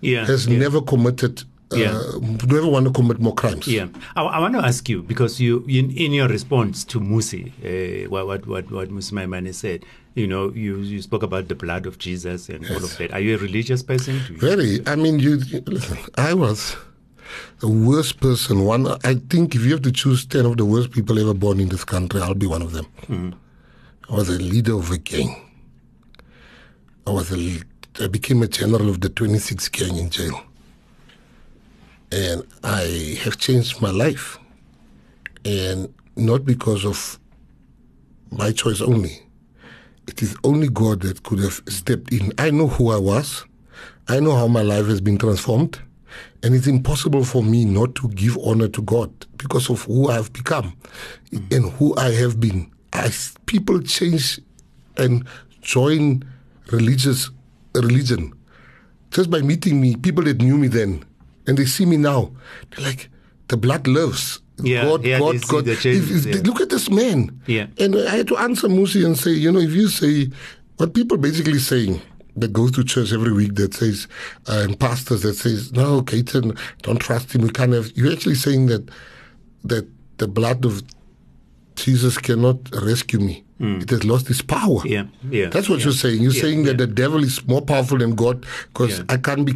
yeah 0.00 0.24
has 0.26 0.46
never 0.46 0.80
committed, 0.80 1.42
uh, 1.72 1.76
Yeah. 1.76 2.56
ever 2.58 2.66
want 2.66 2.86
to 2.86 2.92
commit 2.92 3.18
more 3.20 3.34
crimes? 3.34 3.66
Yeah, 3.66 3.88
I, 4.16 4.22
I 4.22 4.38
want 4.40 4.54
to 4.54 4.60
ask 4.60 4.88
you 4.88 5.02
because 5.02 5.40
you, 5.40 5.64
in, 5.68 5.90
in 5.90 6.12
your 6.12 6.28
response 6.28 6.84
to 6.84 7.00
Mmusi, 7.00 7.52
uh, 7.64 8.08
what 8.10 8.26
what 8.26 8.46
what 8.46 8.70
what 8.70 8.88
Mmusi 8.90 9.12
Maimane 9.12 9.52
said, 9.54 9.84
you 10.14 10.26
know, 10.26 10.50
you, 10.52 10.78
you 10.78 11.00
spoke 11.02 11.22
about 11.22 11.48
the 11.48 11.54
blood 11.54 11.86
of 11.86 11.98
Jesus 11.98 12.48
and 12.48 12.64
all 12.70 12.76
of 12.84 12.96
that. 12.98 13.12
Are 13.12 13.20
you 13.20 13.34
a 13.34 13.38
religious 13.38 13.82
person? 13.82 14.18
Very. 14.38 14.80
I 14.86 14.96
mean, 14.96 15.18
you 15.18 15.36
listen. 15.66 15.98
I 16.16 16.34
was. 16.34 16.76
the 17.60 17.68
worst 17.68 18.20
person. 18.20 18.64
One, 18.64 18.86
I 19.04 19.14
think, 19.30 19.54
if 19.54 19.62
you 19.64 19.72
have 19.72 19.82
to 19.82 19.92
choose 19.92 20.26
ten 20.26 20.44
of 20.44 20.56
the 20.58 20.64
worst 20.66 20.90
people 20.90 21.18
ever 21.18 21.32
born 21.34 21.60
in 21.60 21.68
this 21.70 21.84
country, 21.84 22.20
I'll 22.20 22.34
be 22.34 22.46
one 22.46 22.60
of 22.62 22.72
them. 22.72 22.86
Mm-hmm. 23.08 23.30
I 24.12 24.14
was 24.14 24.28
a 24.28 24.38
leader 24.38 24.74
of 24.74 24.90
a 24.90 24.98
gang. 24.98 25.34
I 27.06 27.10
was 27.10 27.32
a, 27.32 27.60
I 28.04 28.06
became 28.08 28.42
a 28.42 28.48
general 28.48 28.88
of 28.90 29.00
the 29.00 29.08
26 29.08 29.68
gang 29.70 29.96
in 29.96 30.10
jail, 30.10 30.40
and 32.12 32.46
I 32.62 33.18
have 33.22 33.38
changed 33.38 33.80
my 33.80 33.90
life, 33.90 34.38
and 35.44 35.92
not 36.14 36.44
because 36.44 36.84
of 36.84 37.18
my 38.30 38.52
choice 38.52 38.80
only. 38.80 39.18
It 40.06 40.22
is 40.22 40.36
only 40.44 40.68
God 40.68 41.00
that 41.02 41.22
could 41.22 41.38
have 41.38 41.62
stepped 41.68 42.12
in. 42.12 42.32
I 42.38 42.50
know 42.50 42.66
who 42.66 42.90
I 42.90 42.98
was. 42.98 43.44
I 44.08 44.20
know 44.20 44.36
how 44.36 44.46
my 44.46 44.62
life 44.62 44.86
has 44.86 45.00
been 45.00 45.16
transformed. 45.16 45.80
And 46.42 46.54
it's 46.54 46.66
impossible 46.66 47.24
for 47.24 47.42
me 47.42 47.64
not 47.64 47.94
to 47.96 48.08
give 48.08 48.36
honor 48.38 48.68
to 48.68 48.82
God 48.82 49.10
because 49.38 49.70
of 49.70 49.82
who 49.82 50.10
I 50.10 50.14
have 50.14 50.32
become 50.32 50.76
and 51.50 51.70
who 51.72 51.96
I 51.96 52.10
have 52.12 52.40
been. 52.40 52.70
As 52.92 53.34
people 53.46 53.80
change 53.80 54.40
and 54.96 55.26
join 55.62 56.24
religious 56.70 57.30
religion, 57.74 58.34
just 59.10 59.30
by 59.30 59.40
meeting 59.40 59.80
me, 59.80 59.96
people 59.96 60.24
that 60.24 60.38
knew 60.38 60.58
me 60.58 60.68
then, 60.68 61.04
and 61.46 61.56
they 61.58 61.64
see 61.64 61.86
me 61.86 61.96
now, 61.96 62.30
they're 62.70 62.84
like, 62.86 63.08
the 63.48 63.56
blood 63.56 63.86
lives. 63.86 64.40
Yeah, 64.62 64.84
God, 64.84 65.04
yeah, 65.04 65.18
God, 65.18 65.40
God. 65.48 65.64
the 65.64 65.76
changes, 65.76 66.26
If- 66.26 66.34
if- 66.34 66.36
yeah. 66.36 66.50
Look 66.50 66.60
at 66.60 66.68
this 66.70 66.88
man. 66.90 67.40
Yeah. 67.46 67.66
And 67.78 67.96
I 67.96 68.16
had 68.16 68.28
to 68.28 68.36
answer 68.36 68.68
Mmusi 68.68 69.04
and 69.04 69.18
say, 69.18 69.32
you 69.32 69.50
know, 69.50 69.58
if 69.58 69.72
you 69.72 69.88
say 69.88 70.28
what 70.76 70.94
people 70.94 71.16
basically 71.16 71.58
saying 71.58 72.00
that 72.36 72.52
goes 72.52 72.70
to 72.72 72.84
church 72.84 73.12
every 73.12 73.32
week 73.32 73.54
that 73.56 73.74
says, 73.74 74.06
uh, 74.48 74.60
and 74.64 74.78
pastors 74.78 75.22
that 75.22 75.34
says, 75.34 75.72
no, 75.72 76.00
Gayton, 76.02 76.56
don't 76.82 76.98
trust 77.00 77.34
him. 77.34 77.42
We 77.42 77.50
can't 77.50 77.72
have. 77.72 77.90
You're 77.96 78.12
actually 78.12 78.36
saying 78.36 78.66
that 78.66 78.88
that 79.64 79.88
the 80.18 80.28
blood 80.28 80.64
of 80.64 80.82
Jesus 81.76 82.18
cannot 82.18 82.58
rescue 82.82 83.18
me. 83.20 83.44
It 83.64 83.90
has 83.90 84.02
lost 84.04 84.28
its 84.28 84.42
power. 84.42 84.80
Yeah, 84.84 85.04
yeah, 85.30 85.46
That's 85.48 85.68
what 85.68 85.78
yeah. 85.78 85.84
you're 85.84 85.92
saying. 85.94 86.20
You're 86.20 86.32
Yeah, 86.32 86.40
saying 86.42 86.64
that 86.64 86.78
the 86.78 86.86
devil 86.88 87.22
is 87.22 87.46
more 87.46 87.62
powerful 87.62 87.96
than 87.98 88.16
God 88.16 88.44
because. 88.72 89.02
I 89.08 89.16
can't 89.18 89.44
be 89.46 89.54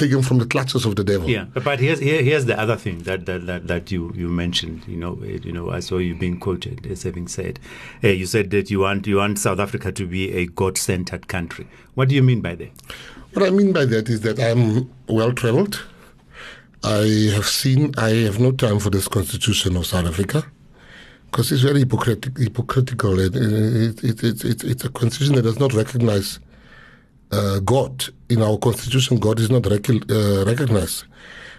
taken 0.00 0.22
from 0.22 0.38
the 0.38 0.46
clutches 0.46 0.84
of 0.84 0.96
the 0.96 1.04
devil. 1.04 1.28
Yeah, 1.30 1.44
but- 1.54 1.78
here's 1.78 2.00
here, 2.00 2.22
here's 2.22 2.46
the 2.46 2.58
other 2.58 2.76
thing 2.76 2.98
that 3.08 3.26
that, 3.26 3.46
that, 3.46 3.66
that 3.68 3.92
you, 3.92 4.12
you 4.16 4.28
mentioned. 4.28 4.82
You 4.88 4.96
know, 4.96 5.20
eh, 5.24 5.38
you 5.44 5.52
know, 5.52 5.70
I 5.70 5.80
saw 5.80 5.98
you 5.98 6.14
being 6.14 6.38
quoted 6.40 6.86
as 6.86 7.02
having 7.04 7.28
said, 7.28 7.60
uh, 8.02 8.08
you 8.08 8.26
said 8.26 8.50
that 8.50 8.70
you 8.70 8.80
want 8.80 9.06
you 9.06 9.16
want 9.16 9.38
South 9.38 9.60
Africa 9.60 9.92
to 9.92 10.06
be 10.06 10.32
a 10.32 10.46
God-centered 10.46 11.28
country. 11.28 11.66
What 11.94 12.08
do 12.08 12.14
you 12.14 12.22
mean 12.22 12.40
by 12.40 12.54
that? 12.56 12.70
What 13.34 13.46
I 13.46 13.50
mean 13.50 13.72
by 13.72 13.84
that 13.84 14.08
is 14.08 14.22
that 14.22 14.40
I'm 14.40 14.90
well 15.06 15.32
traveled. 15.32 15.80
I 16.82 17.30
have 17.34 17.46
seen, 17.46 17.92
I 17.98 18.10
have 18.26 18.40
no 18.40 18.52
time 18.52 18.78
for 18.80 18.90
this 18.90 19.06
constitution 19.06 19.76
of 19.76 19.84
South 19.86 20.06
Africa 20.06 20.44
because 21.30 21.52
it's 21.52 21.62
very 21.62 21.80
hypocritic, 21.80 22.38
hypocritical. 22.38 23.20
It, 23.20 23.36
it, 23.36 24.02
it, 24.02 24.24
it, 24.24 24.44
it, 24.44 24.64
it's 24.64 24.84
a 24.84 24.88
constitution 24.88 25.34
that 25.36 25.42
does 25.42 25.58
not 25.60 25.74
recognize 25.74 26.40
uh, 27.32 27.60
God. 27.60 28.04
In 28.28 28.42
our 28.42 28.56
constitution, 28.58 29.18
God 29.18 29.40
is 29.40 29.50
not 29.50 29.66
rec- 29.66 29.88
uh, 30.10 30.44
recognized. 30.46 31.04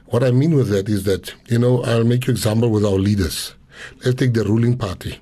What 0.08 0.24
I 0.24 0.32
mean 0.32 0.56
with 0.56 0.70
that 0.70 0.90
is 0.90 1.04
that, 1.04 1.34
you 1.50 1.58
know, 1.60 1.84
I'll 1.84 2.04
make 2.04 2.28
you 2.28 2.32
example 2.32 2.70
with 2.70 2.86
our 2.86 2.98
leaders. 3.00 3.56
Let's 4.04 4.16
take 4.16 4.34
the 4.34 4.44
ruling 4.44 4.78
party. 4.78 5.20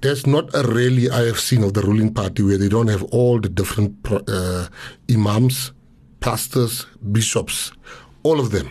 There's 0.00 0.26
not 0.26 0.48
a 0.54 0.62
rally 0.62 1.10
I 1.10 1.22
have 1.26 1.38
seen 1.38 1.62
of 1.62 1.74
the 1.74 1.82
ruling 1.82 2.14
party 2.14 2.42
where 2.42 2.56
they 2.56 2.68
don't 2.68 2.88
have 2.88 3.02
all 3.04 3.38
the 3.40 3.48
different 3.48 4.02
pro- 4.02 4.24
uh, 4.28 4.68
imams, 5.10 5.72
pastors, 6.20 6.86
bishops, 7.12 7.72
all 8.22 8.40
of 8.40 8.50
them. 8.50 8.70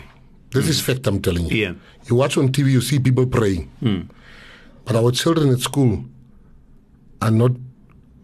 This 0.50 0.68
is 0.68 0.80
fact 0.80 1.06
I'm 1.06 1.20
telling 1.22 1.46
you. 1.46 1.56
Yeah. 1.56 1.74
You 2.08 2.16
watch 2.16 2.36
on 2.36 2.48
TV, 2.50 2.72
you 2.72 2.80
see 2.80 2.98
people 2.98 3.26
praying. 3.26 3.70
But 4.84 4.96
our 4.96 5.12
children 5.12 5.50
at 5.52 5.60
school 5.60 6.04
are 7.22 7.30
not 7.30 7.52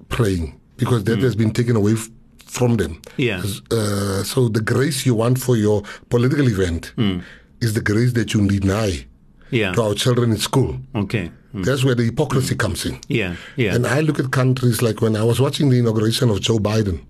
praying 0.08 0.58
because 0.76 1.04
that 1.04 1.18
has 1.20 1.34
been 1.36 1.52
taken 1.52 1.76
away 1.76 1.92
f- 1.92 2.08
from 2.44 2.76
them. 2.76 3.00
Yeah. 3.16 3.42
Uh, 3.70 4.22
so 4.22 4.48
the 4.48 4.60
grace 4.60 5.04
you 5.06 5.14
want 5.14 5.38
for 5.38 5.56
your 5.56 5.82
political 6.10 6.46
event 6.48 6.92
is 7.60 7.72
the 7.74 7.80
grace 7.80 8.12
that 8.14 8.32
you 8.34 8.46
deny 8.48 9.06
Yeah. 9.50 9.72
to 9.74 9.82
our 9.82 9.94
children 9.94 10.30
in 10.32 10.38
school. 10.38 10.76
Okay. 10.94 11.30
Mm. 11.54 11.64
That's 11.64 11.84
where 11.84 11.94
the 11.94 12.04
hypocrisy 12.04 12.54
comes 12.54 12.84
in. 12.84 12.98
Yeah. 13.08 13.36
Yeah. 13.56 13.74
And 13.74 13.86
I 13.86 14.00
look 14.00 14.18
at 14.18 14.30
countries 14.30 14.82
like 14.82 15.00
when 15.00 15.16
I 15.16 15.22
was 15.24 15.40
watching 15.40 15.70
the 15.70 15.78
inauguration 15.78 16.30
of 16.30 16.40
Joe 16.40 16.58
Biden, 16.58 17.00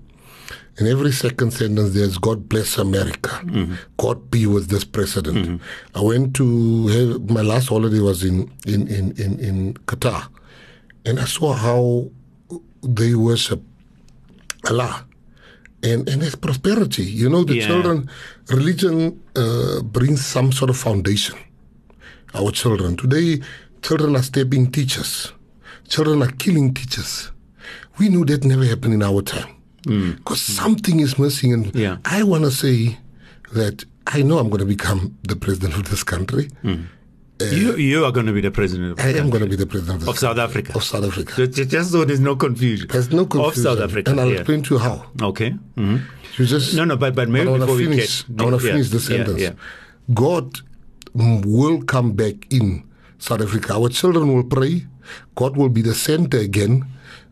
in 0.78 0.86
every 0.86 1.10
second 1.12 1.52
sentence 1.52 1.94
there's 1.94 2.18
God 2.18 2.48
bless 2.48 2.76
America. 2.78 3.30
Mm-hmm. 3.44 3.74
God 3.96 4.30
be 4.30 4.46
with 4.46 4.68
this 4.68 4.84
president. 4.84 5.60
I 5.94 6.00
went 6.02 6.34
to 6.36 6.86
have, 6.88 7.30
my 7.30 7.40
last 7.42 7.68
holiday 7.68 8.00
was 8.00 8.22
in, 8.22 8.50
in, 8.66 8.86
in, 8.88 9.12
in, 9.12 9.38
in 9.40 9.74
Qatar. 9.86 10.28
And 11.06 11.18
I 11.18 11.24
saw 11.24 11.52
how 11.54 12.10
they 12.82 13.14
worship 13.14 13.62
Allah. 14.68 15.04
And, 15.82 16.08
and 16.08 16.22
there's 16.22 16.34
prosperity. 16.34 17.04
You 17.04 17.28
know, 17.28 17.44
the 17.44 17.56
Yeah. 17.56 17.66
children, 17.66 18.10
religion 18.48 19.20
uh, 19.36 19.82
brings 19.82 20.24
some 20.24 20.52
sort 20.52 20.70
of 20.70 20.76
foundation 20.76 21.36
our 22.34 22.50
children. 22.50 22.96
Today, 22.96 23.40
children 23.82 24.16
are 24.16 24.22
stabbing 24.22 24.70
teachers. 24.72 25.32
Children 25.88 26.22
are 26.22 26.32
killing 26.32 26.74
teachers. 26.74 27.30
We 27.98 28.08
knew 28.08 28.24
that 28.26 28.44
never 28.44 28.64
happened 28.64 28.94
in 28.94 29.02
our 29.02 29.22
time. 29.22 29.54
Because 29.84 30.42
something 30.42 30.98
is 31.00 31.18
missing. 31.18 31.52
And 31.52 31.74
Yeah. 31.74 31.98
I 32.04 32.24
want 32.24 32.44
to 32.44 32.50
say 32.50 32.98
that 33.54 33.84
I 34.08 34.22
know 34.22 34.38
I'm 34.38 34.48
going 34.48 34.60
to 34.60 34.66
become 34.66 35.16
the 35.22 35.36
president 35.36 35.74
of 35.76 35.88
this 35.90 36.02
country. 36.02 36.50
You 37.40 37.76
you 37.76 38.04
are 38.04 38.12
going 38.12 38.26
to 38.26 38.32
be 38.32 38.40
the 38.40 38.50
president. 38.50 38.98
I 39.00 39.10
am 39.10 39.28
going 39.30 39.42
to 39.44 39.48
be 39.48 39.56
the 39.56 39.66
president 39.66 40.02
of, 40.02 40.08
of 40.08 40.18
South. 40.18 40.38
Africa. 40.38 40.72
Of 40.74 40.84
South 40.84 41.04
Africa. 41.04 41.32
Ju- 41.36 41.46
ju- 41.48 41.64
Just 41.66 41.92
so 41.92 42.04
there's 42.04 42.20
no 42.20 42.34
confusion. 42.36 42.88
There's 42.88 43.10
no 43.12 43.26
confusion. 43.26 43.66
Of 43.66 43.78
South 43.78 43.80
Africa. 43.80 44.10
And 44.10 44.20
I'll 44.20 44.28
yeah. 44.28 44.38
explain 44.40 44.62
to 44.62 44.74
you 44.74 44.80
how. 44.80 45.06
Okay. 45.22 45.50
hmm 45.76 45.96
You 46.38 46.46
just 46.46 46.74
No, 46.76 46.84
no, 46.84 46.96
but 46.96 47.14
but 47.14 47.28
maybe 47.28 47.48
I 47.50 47.58
before 47.58 47.76
finish. 47.78 48.24
we 48.28 48.34
get, 48.34 48.40
I 48.40 48.44
want 48.48 48.60
to 48.60 48.66
yeah, 48.66 48.72
finish 48.72 48.88
the 48.90 49.00
sentence. 49.00 49.40
Yeah, 49.40 49.52
God 50.12 50.60
will 51.14 51.82
come 51.82 52.12
back 52.12 52.46
in 52.52 52.84
South 53.18 53.40
Africa. 53.42 53.74
Our 53.74 53.88
children 53.88 54.34
will 54.34 54.44
pray. 54.44 54.86
God 55.34 55.56
will 55.56 55.68
be 55.70 55.82
the 55.82 55.94
center 55.94 56.38
again. 56.38 56.84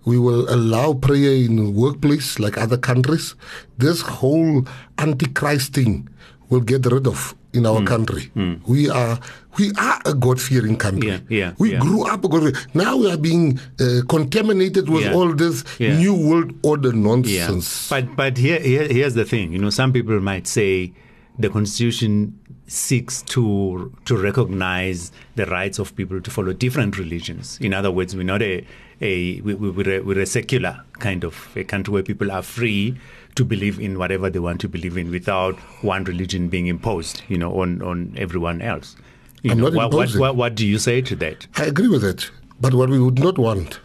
We 0.04 0.18
will 0.18 0.49
allow 0.52 0.92
prayer 0.94 1.32
in 1.32 1.75
workplace 1.75 2.38
like 2.38 2.56
other 2.58 2.76
countries. 2.76 3.34
This 3.78 4.00
whole 4.02 4.64
antichrist 4.99 5.73
thing 5.75 6.08
will 6.50 6.61
get 6.61 6.84
rid 6.87 7.06
of 7.06 7.34
in 7.54 7.66
our 7.66 7.82
country. 7.84 8.30
We 8.66 8.90
are 8.90 9.18
we 9.58 9.73
are 9.78 10.00
a 10.04 10.14
God 10.14 10.40
fearing 10.40 10.76
country. 10.76 11.11
Yeah, 11.11 11.18
yeah, 11.28 11.52
we 11.58 11.73
yeah. 11.73 11.78
grew 11.78 12.06
up 12.06 12.25
a 12.25 12.28
God. 12.28 12.54
Now 12.75 12.96
we 12.96 13.11
are 13.11 13.16
being 13.16 13.61
uh, 13.80 14.00
contaminated 14.08 14.88
with 14.88 15.12
all 15.12 15.32
this 15.32 15.64
new 15.78 16.14
world 16.14 16.52
order 16.62 16.92
nonsense. 16.92 17.88
But 17.88 18.16
but 18.16 18.37
here, 18.37 18.58
here 18.58 18.87
here's 18.88 19.14
the 19.14 19.25
thing. 19.25 19.52
You 19.52 19.58
know, 19.58 19.70
some 19.70 19.92
people 19.92 20.20
might 20.20 20.46
say 20.46 20.92
the 21.38 21.49
constitution 21.49 22.38
seeks 22.66 23.23
to 23.23 23.92
to 24.04 24.16
recognize 24.16 25.12
the 25.37 25.47
rights 25.47 25.78
of 25.78 25.94
people 25.97 26.21
to 26.21 26.30
follow 26.30 26.52
different 26.52 26.99
religions. 26.99 27.59
In 27.61 27.75
other 27.75 27.90
words, 27.90 28.16
we're 28.16 28.23
not 28.23 28.42
a 28.42 28.66
a 29.00 29.40
we, 29.42 29.54
we're, 29.54 29.99
a, 29.99 30.00
we're 30.00 30.21
a 30.21 30.26
secular 30.26 30.83
kind 30.94 31.25
of 31.25 31.49
a 31.56 31.64
country 31.64 31.92
where 31.92 32.02
people 32.02 32.30
are 32.33 32.42
free 32.42 32.97
to 33.35 33.44
believe 33.44 33.78
in 33.80 33.99
whatever 33.99 34.30
they 34.30 34.38
want 34.38 34.61
to 34.61 34.68
believe 34.68 34.97
in 34.97 35.11
without 35.11 35.56
one 35.83 36.04
religion 36.04 36.49
being 36.49 36.68
imposed, 36.68 37.23
you 37.28 37.37
know, 37.37 37.61
on 37.61 37.83
on 37.83 38.14
everyone 38.16 38.62
else. 38.62 38.97
You 39.42 39.50
I'm 39.52 39.59
know, 39.59 39.64
not 39.64 39.75
what, 39.75 39.92
what, 39.92 40.00
imposing. 40.00 40.21
what, 40.21 40.37
what 40.37 40.54
do 40.54 40.66
you 40.66 40.78
say 40.78 41.02
to 41.02 41.16
that? 41.16 41.47
I 41.56 41.64
agree 41.64 41.88
with 41.88 42.02
that. 42.02 42.30
But 42.61 42.73
what 42.73 42.88
we 42.88 42.99
would 42.99 43.18
not 43.18 43.37
want 43.37 43.80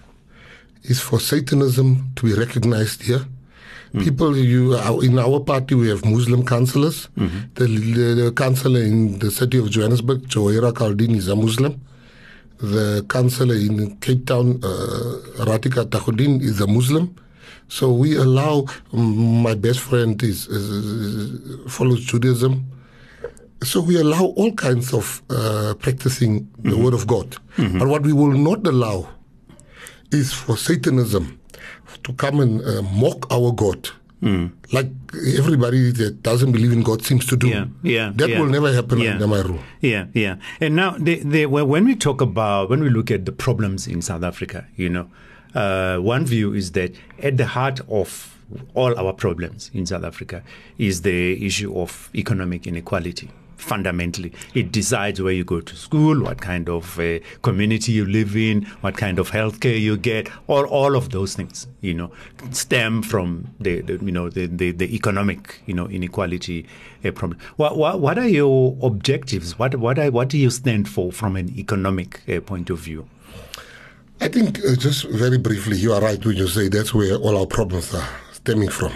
is 0.84 1.02
for 1.02 1.20
Satanism 1.20 2.12
to 2.16 2.26
be 2.26 2.34
recognized 2.34 3.04
here. 3.04 3.26
People, 3.98 4.38
you 4.38 4.76
in 5.02 5.18
our 5.18 5.40
party, 5.40 5.74
we 5.76 5.90
have 5.90 6.06
Muslim 6.06 6.46
councillors. 6.46 7.10
The, 7.56 7.66
the, 7.66 8.14
the 8.26 8.32
councillor 8.32 8.82
in 8.82 9.18
the 9.20 9.32
city 9.32 9.58
of 9.58 9.70
Johannesburg, 9.72 10.28
Joera 10.28 10.72
Kaldin, 10.74 11.16
is 11.16 11.28
a 11.28 11.36
Muslim. 11.36 11.80
The 12.60 13.04
councillor 13.10 13.56
in 13.56 13.96
Cape 13.98 14.26
Town, 14.28 14.60
uh, 14.64 15.46
Ratika 15.46 15.86
Takudin, 15.86 16.42
is 16.42 16.60
a 16.62 16.68
Muslim. 16.68 17.16
So 17.68 17.92
we 17.92 18.16
allow. 18.18 18.62
mm, 18.92 19.42
My 19.44 19.56
best 19.56 19.80
friend 19.80 20.22
is, 20.22 20.48
is, 20.48 21.72
follows 21.72 22.02
Judaism. 22.06 22.66
So 23.64 23.82
we 23.82 23.98
allow 24.00 24.26
all 24.36 24.52
kinds 24.54 24.94
of 24.94 25.22
uh, 25.30 25.74
practicing 25.80 26.48
the 26.60 26.78
word 26.78 26.94
of 26.94 27.08
God. 27.08 27.38
But 27.58 27.88
what 27.88 28.04
we 28.04 28.14
will 28.14 28.38
not 28.38 28.66
allow 28.68 29.10
is 30.12 30.32
for 30.34 30.58
Satanism 30.58 31.39
to 32.04 32.14
come 32.14 32.40
and 32.40 32.62
uh, 32.62 32.82
mock 32.82 33.32
our 33.32 33.52
God. 33.52 33.90
Like 34.74 34.90
everybody 35.38 35.92
that 35.94 36.22
doesn't 36.24 36.52
believe 36.52 36.74
in 36.74 36.84
God 36.84 37.04
seems 37.04 37.26
to 37.28 37.38
do. 37.38 37.48
Yeah, 37.48 37.66
yeah, 37.84 38.12
That 38.16 38.30
yeah. 38.30 38.40
will 38.40 38.48
never 38.50 38.72
happen 38.74 39.00
Yeah. 39.00 39.14
under 39.14 39.28
my 39.28 39.42
rule. 39.42 39.60
Yeah, 39.82 40.06
yeah. 40.14 40.36
And 40.60 40.76
now, 40.76 40.92
the, 41.00 41.16
the, 41.24 41.46
when 41.46 41.68
when 41.70 41.86
we 41.86 41.96
talk 41.96 42.20
about, 42.22 42.70
when 42.70 42.82
we 42.84 42.90
look 42.90 43.10
at 43.12 43.26
the 43.26 43.32
problems 43.32 43.88
in 43.88 44.02
South 44.02 44.24
Africa, 44.24 44.66
you 44.76 44.90
know, 44.90 45.08
uh, 45.56 45.98
one 46.00 46.26
view 46.26 46.54
is 46.54 46.72
that 46.74 46.92
at 47.24 47.38
the 47.38 47.46
heart 47.46 47.80
of 47.88 48.36
all 48.74 48.94
our 49.00 49.14
problems 49.14 49.72
in 49.74 49.86
South 49.86 50.04
Africa 50.04 50.44
is 50.78 51.02
the 51.04 51.46
issue 51.46 51.72
of 51.80 52.10
economic 52.14 52.68
inequality. 52.68 53.30
Fundamentally, 53.60 54.32
it 54.54 54.72
decides 54.72 55.22
where 55.22 55.34
you 55.34 55.44
go 55.44 55.60
to 55.60 55.76
school, 55.76 56.24
what 56.24 56.40
kind 56.40 56.70
of 56.70 56.98
uh, 56.98 57.20
community 57.42 57.92
you 57.92 58.06
live 58.06 58.38
in, 58.38 58.64
what 58.80 58.96
kind 58.96 59.20
of 59.20 59.32
healthcare 59.32 59.80
you 59.80 59.98
get, 59.98 60.30
or 60.48 60.66
all 60.66 60.96
of 60.96 61.10
those 61.10 61.36
things, 61.36 61.68
you 61.82 61.94
know, 61.94 62.10
stem 62.52 63.02
from 63.02 63.54
the, 63.60 63.82
the 63.82 63.94
you 64.04 64.14
know 64.14 64.30
the, 64.30 64.46
the, 64.48 64.72
the, 64.72 64.96
economic 64.96 65.62
you 65.66 65.74
know 65.74 65.88
inequality 65.90 66.66
uh, 67.04 67.12
problem. 67.12 67.38
What, 67.58 67.78
what, 67.78 68.00
what 68.00 68.18
are 68.18 68.28
your 68.30 68.78
objectives? 68.82 69.60
What 69.60 69.76
what 69.76 70.00
are, 70.00 70.10
what 70.10 70.30
do 70.30 70.38
you 70.38 70.50
stand 70.50 70.88
for 70.88 71.12
from 71.12 71.36
an 71.36 71.50
economic 71.60 72.22
uh, 72.30 72.40
point 72.40 72.70
of 72.70 72.80
view? 72.80 73.10
I 74.22 74.30
think 74.30 74.60
uh, 74.60 74.76
just 74.76 75.04
very 75.10 75.38
briefly, 75.38 75.78
you 75.78 75.92
are 75.92 76.02
right 76.02 76.24
when 76.26 76.38
you 76.38 76.48
say 76.48 76.70
that's 76.70 76.94
where 76.94 77.16
all 77.16 77.38
our 77.38 77.46
problems 77.46 77.94
are 77.94 78.08
stemming 78.32 78.70
from. 78.70 78.94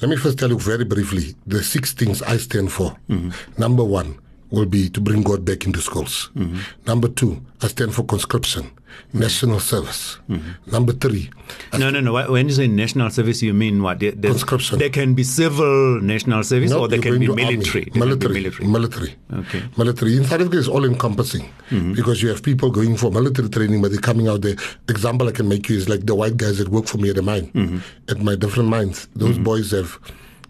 Let 0.00 0.10
me 0.10 0.16
first 0.16 0.38
tell 0.38 0.50
you 0.50 0.58
very 0.58 0.84
briefly 0.84 1.34
the 1.46 1.62
six 1.62 1.92
things 1.92 2.22
I 2.22 2.36
stand 2.36 2.72
for. 2.72 2.96
Mm-hmm. 3.08 3.30
Number 3.60 3.84
one 3.84 4.18
will 4.50 4.66
be 4.66 4.88
to 4.90 5.00
bring 5.00 5.22
God 5.22 5.44
back 5.44 5.66
into 5.66 5.80
schools. 5.80 6.30
Mm-hmm. 6.36 6.58
Number 6.86 7.08
two, 7.08 7.40
I 7.62 7.68
stand 7.68 7.94
for 7.94 8.04
conscription. 8.04 8.70
National 9.12 9.60
service. 9.60 10.18
Mm-hmm. 10.28 10.70
Number 10.70 10.92
three. 10.92 11.30
No, 11.78 11.90
no, 11.90 12.00
no. 12.00 12.12
When 12.30 12.48
you 12.48 12.54
say 12.54 12.66
national 12.66 13.10
service, 13.10 13.42
you 13.42 13.54
mean 13.54 13.82
what? 13.82 14.00
There, 14.00 14.12
conscription. 14.12 14.78
There 14.78 14.90
can 14.90 15.14
be 15.14 15.22
civil 15.22 16.00
national 16.00 16.42
service 16.44 16.70
no, 16.70 16.80
or 16.80 16.88
there 16.88 17.00
can 17.00 17.18
be 17.18 17.28
military. 17.28 17.90
Military. 17.94 18.40
Be 18.40 18.66
military. 18.66 18.66
Military. 18.66 19.14
Okay. 19.32 19.62
Military. 19.76 20.16
In 20.16 20.24
South 20.24 20.40
Africa, 20.40 20.58
is 20.58 20.68
all 20.68 20.84
encompassing 20.84 21.48
mm-hmm. 21.70 21.94
because 21.94 22.22
you 22.22 22.28
have 22.28 22.42
people 22.42 22.70
going 22.70 22.96
for 22.96 23.10
military 23.10 23.48
training, 23.48 23.82
but 23.82 23.90
they're 23.90 24.00
coming 24.00 24.28
out 24.28 24.42
there. 24.42 24.56
Example 24.88 25.28
I 25.28 25.32
can 25.32 25.48
make 25.48 25.68
you 25.68 25.76
is 25.76 25.88
like 25.88 26.06
the 26.06 26.14
white 26.14 26.36
guys 26.36 26.58
that 26.58 26.68
work 26.68 26.86
for 26.86 26.98
me 26.98 27.10
at 27.10 27.16
the 27.16 27.22
mine, 27.22 27.50
mm-hmm. 27.52 27.78
at 28.08 28.18
my 28.20 28.34
different 28.36 28.68
mines. 28.68 29.08
Those 29.14 29.34
mm-hmm. 29.34 29.44
boys 29.44 29.70
have 29.70 29.98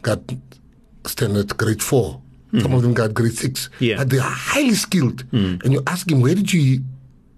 got 0.03 0.21
standard 1.07 1.57
grade 1.57 1.83
4 1.83 2.21
mm. 2.53 2.63
Some 2.63 2.73
of 2.73 2.83
them 2.83 2.95
got 2.95 3.15
grade 3.15 3.37
six. 3.37 3.69
Yeah. 3.81 3.97
But 3.99 4.11
they 4.11 4.19
are 4.19 4.31
highly 4.31 4.75
skilled. 4.75 5.29
Mm. 5.31 5.63
And 5.65 5.73
you 5.73 5.83
ask 5.87 6.11
him, 6.11 6.21
where 6.21 6.35
did 6.35 6.53
you 6.53 6.85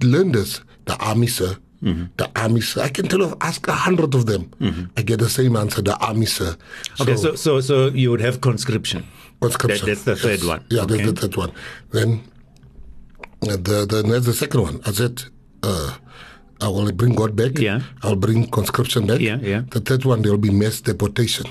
learn 0.03 0.33
this? 0.33 0.61
The 0.85 0.97
army, 0.97 1.27
sir. 1.27 1.57
Mm-hmm. 1.83 2.05
The 2.17 2.31
army, 2.37 2.61
sir. 2.61 2.83
I 2.83 2.89
can 2.89 3.07
tell 3.09 3.21
you, 3.21 3.37
ask 3.41 3.67
a 3.69 3.73
hundred 3.73 4.15
of 4.15 4.27
them. 4.27 4.51
Mm-hmm. 4.61 4.85
I 4.97 5.03
get 5.03 5.19
the 5.19 5.29
same 5.29 5.57
answer, 5.57 5.83
the 5.83 5.97
army, 5.99 6.27
sir. 6.27 6.57
Okay, 7.01 7.17
so 7.17 7.35
so, 7.35 7.61
so 7.61 7.89
you 7.89 8.11
would 8.11 8.21
have 8.21 8.41
conscription. 8.41 9.07
Conscription. 9.41 9.87
That, 9.87 9.99
that's 9.99 10.23
the 10.23 10.31
yes. 10.31 10.41
third 10.41 10.49
one. 10.49 10.65
Yeah, 10.71 10.83
okay. 10.83 10.97
that's 10.97 11.21
the 11.21 11.21
third 11.21 11.37
one. 11.37 11.53
Then 11.91 12.23
uh, 13.43 13.57
the, 13.57 13.87
the, 13.87 14.03
that's 14.03 14.27
the 14.27 14.33
second 14.33 14.63
one. 14.63 14.81
I 14.87 14.93
said, 14.93 15.23
uh, 15.63 15.97
I 16.61 16.69
will 16.69 16.91
bring 16.93 17.15
God 17.15 17.37
back. 17.37 17.59
Yeah. 17.59 17.83
I'll 18.03 18.17
bring 18.17 18.49
conscription 18.51 19.07
back. 19.07 19.21
Yeah, 19.21 19.39
yeah. 19.43 19.63
The 19.71 19.81
third 19.81 20.05
one, 20.05 20.23
there 20.23 20.33
will 20.33 20.39
be 20.39 20.51
mass 20.51 20.81
deportation 20.81 21.47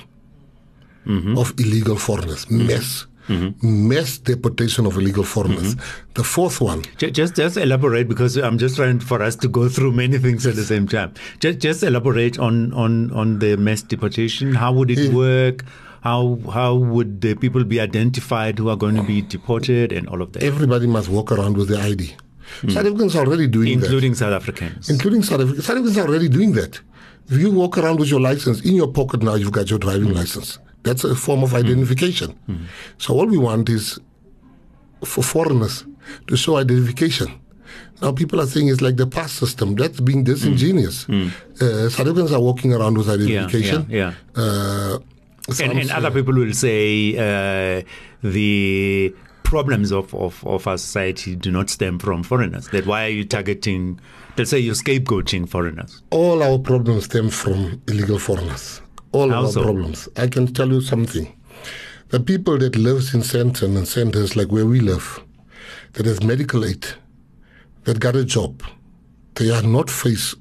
mm-hmm. 1.05 1.37
of 1.37 1.53
illegal 1.59 1.97
foreigners. 1.97 2.49
Mass. 2.49 3.05
Mm-hmm. 3.27 3.87
Mass 3.89 4.17
deportation 4.19 4.85
of 4.85 4.97
illegal 4.97 5.23
foreigners. 5.23 5.75
Mm-hmm. 5.75 6.11
The 6.13 6.23
fourth 6.23 6.61
one. 6.61 6.83
Just, 6.97 7.35
just 7.35 7.57
elaborate 7.57 8.07
because 8.07 8.37
I'm 8.37 8.57
just 8.57 8.75
trying 8.75 8.99
for 8.99 9.21
us 9.21 9.35
to 9.37 9.47
go 9.47 9.67
through 9.69 9.93
many 9.93 10.17
things 10.17 10.45
at 10.45 10.55
the 10.55 10.63
same 10.63 10.87
time. 10.87 11.13
Just, 11.39 11.59
just 11.59 11.83
elaborate 11.83 12.37
on, 12.39 12.71
on, 12.73 13.11
on 13.11 13.39
the 13.39 13.57
mass 13.57 13.81
deportation. 13.81 14.53
How 14.53 14.71
would 14.73 14.91
it 14.91 14.99
Yeah. 14.99 15.13
work? 15.13 15.65
How, 16.01 16.37
how 16.53 16.75
would 16.75 17.21
the 17.21 17.33
people 17.33 17.63
be 17.63 17.79
identified 17.79 18.59
who 18.59 18.69
are 18.69 18.75
going 18.77 18.95
to 18.95 19.01
be 19.01 19.23
deported 19.23 19.91
and 19.91 20.07
all 20.07 20.21
of 20.21 20.33
that, 20.33 20.43
Everybody 20.43 20.85
must 20.85 21.09
walk 21.09 21.31
around 21.31 21.57
with 21.57 21.69
their 21.69 21.81
ID. 21.83 22.13
South 22.67 22.85
Africans 22.85 23.15
are 23.15 23.25
already 23.25 23.47
doing 23.47 23.79
that. 23.79 23.85
including 23.85 24.13
South 24.13 24.33
Africans? 24.33 24.87
including 24.87 25.23
South 25.23 25.41
Africa. 25.41 25.63
South 25.63 25.77
Africans 25.77 25.97
are 25.97 26.07
already 26.07 26.29
doing 26.29 26.51
that. 26.53 26.79
If 27.27 27.39
you 27.39 27.49
walk 27.49 27.79
around 27.79 27.99
with 27.99 28.09
your 28.11 28.19
license 28.21 28.61
in 28.61 28.75
your 28.75 28.87
pocket 28.93 29.23
now, 29.23 29.33
you've 29.33 29.51
got 29.51 29.67
your 29.71 29.79
driving 29.79 30.13
license. 30.13 30.59
That's 30.85 31.03
a 31.03 31.15
form 31.15 31.43
of 31.43 31.53
identification. 31.53 32.29
So 32.97 33.13
all 33.15 33.25
we 33.27 33.37
want 33.37 33.69
is 33.69 33.99
for 35.03 35.23
foreigners 35.23 35.83
to 36.27 36.37
show 36.37 36.57
identification. 36.57 37.27
Now 38.01 38.11
people 38.11 38.39
are 38.41 38.45
saying 38.47 38.67
it's 38.69 38.81
like 38.81 38.95
the 38.97 39.07
past 39.07 39.35
system. 39.35 39.75
That's 39.75 39.99
being 39.99 40.23
disingenuous. 40.23 41.07
Uh, 41.09 41.89
South 41.89 42.07
Africans 42.07 42.31
are 42.31 42.41
walking 42.41 42.73
around 42.73 42.97
with 42.97 43.09
identification. 43.09 43.87
yeah, 43.89 44.13
Uh, 44.35 44.99
and, 45.47 45.55
some 45.55 45.71
and 45.71 45.87
say- 45.89 45.93
other 45.93 46.11
people 46.11 46.33
will 46.33 46.53
say 46.53 47.15
uh, 47.17 47.81
the 48.21 49.13
problems 49.43 49.91
of, 49.91 50.13
of, 50.15 50.45
of 50.45 50.67
our 50.67 50.77
society 50.77 51.35
do 51.35 51.51
not 51.51 51.69
stem 51.69 51.99
from 51.99 52.23
foreigners. 52.23 52.67
That 52.69 52.85
why 52.85 53.05
are 53.05 53.09
you 53.19 53.23
targeting? 53.25 53.99
Let's 54.37 54.49
say 54.49 54.59
you're 54.59 54.75
scapegoating 54.75 55.47
foreigners. 55.47 56.01
all 56.11 56.41
our 56.43 56.57
problems 56.59 57.05
stem 57.05 57.29
from 57.29 57.81
illegal 57.87 58.19
foreigners. 58.19 58.81
All 59.15 59.29
How 59.29 59.45
our 59.45 59.51
so? 59.51 59.63
problems. 59.63 60.09
I 60.17 60.27
can 60.27 60.47
tell 60.53 60.67
you 60.69 60.81
something. 60.81 61.27
The 62.09 62.19
people 62.19 62.57
that 62.59 62.75
lives 62.75 63.13
in 63.15 63.23
Centurion 63.23 63.77
and 63.77 63.87
centers 63.87 64.35
like 64.35 64.51
where 64.51 64.65
we 64.65 64.79
live, 64.81 65.21
that 65.93 66.05
has 66.05 66.21
medical 66.21 66.65
aid, 66.65 66.85
that 67.85 67.99
got 67.99 68.15
a 68.15 68.25
job, 68.25 68.61
they 69.35 69.49
are 69.51 69.61
not 69.63 69.89
faced 69.89 70.35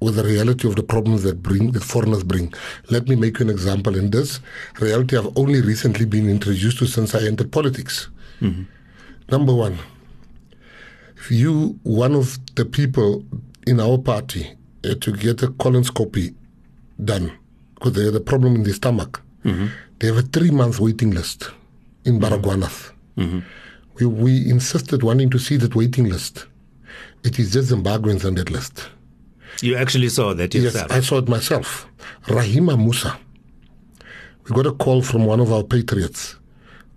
with 0.00 0.16
the 0.16 0.24
reality 0.24 0.66
of 0.66 0.76
the 0.76 0.82
problems 0.82 1.22
that 1.24 1.42
bring 1.42 1.72
that 1.72 1.84
foreigners 1.84 2.24
bring. 2.24 2.52
Let 2.90 3.06
me 3.08 3.16
make 3.16 3.38
you 3.38 3.44
an 3.44 3.50
example. 3.50 3.94
In 3.96 4.10
this 4.10 4.40
reality, 4.80 5.16
I've 5.18 5.36
only 5.36 5.60
recently 5.60 6.06
been 6.06 6.28
introduced 6.28 6.78
to 6.78 6.86
since 6.86 7.14
I 7.14 7.26
entered 7.26 7.52
politics. 7.52 8.08
Number 9.30 9.54
one, 9.54 9.78
if 11.16 11.30
you 11.30 11.78
one 11.82 12.14
of 12.14 12.38
the 12.54 12.64
people 12.64 13.22
in 13.66 13.78
our 13.78 13.98
party 13.98 14.56
uh, 14.84 14.94
to 15.02 15.12
get 15.12 15.42
a 15.42 15.48
colonoscopy 15.48 16.34
done 17.04 17.30
because 17.80 17.94
they 17.94 18.04
had 18.04 18.14
a 18.14 18.20
problem 18.20 18.54
in 18.54 18.62
the 18.62 18.74
stomach, 18.74 19.22
mm-hmm. 19.44 19.68
they 19.98 20.08
have 20.08 20.18
a 20.18 20.22
three 20.22 20.50
month 20.50 20.78
waiting 20.78 21.10
list 21.12 21.50
in 22.04 22.20
mm-hmm. 22.20 22.24
Baragwanath. 22.24 22.92
Mm-hmm. 23.16 23.40
We, 23.94 24.06
we 24.06 24.50
insisted 24.50 25.02
wanting 25.02 25.30
to 25.30 25.38
see 25.38 25.56
that 25.56 25.74
waiting 25.74 26.04
list. 26.08 26.46
It 27.24 27.38
is 27.38 27.52
just 27.52 27.70
Zimbabweans 27.72 28.24
on 28.26 28.34
that 28.34 28.50
list. 28.50 28.88
You 29.62 29.76
actually 29.76 30.10
saw 30.10 30.34
that 30.34 30.54
Yes, 30.54 30.64
yourself. 30.64 30.92
I 30.92 31.00
saw 31.00 31.18
it 31.18 31.28
myself. 31.28 31.86
Rahima 32.26 32.76
Moosa. 32.76 33.18
We 34.44 34.54
got 34.54 34.66
a 34.66 34.72
call 34.72 35.02
from 35.02 35.26
one 35.26 35.40
of 35.40 35.52
our 35.52 35.62
patriots 35.62 36.36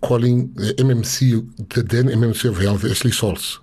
calling 0.02 0.52
the 0.54 0.74
MMC, 0.74 1.70
the 1.70 1.82
then 1.82 2.06
MMC 2.06 2.48
of 2.50 2.58
Health, 2.58 2.84
Ashley 2.84 3.10
Sauls, 3.10 3.60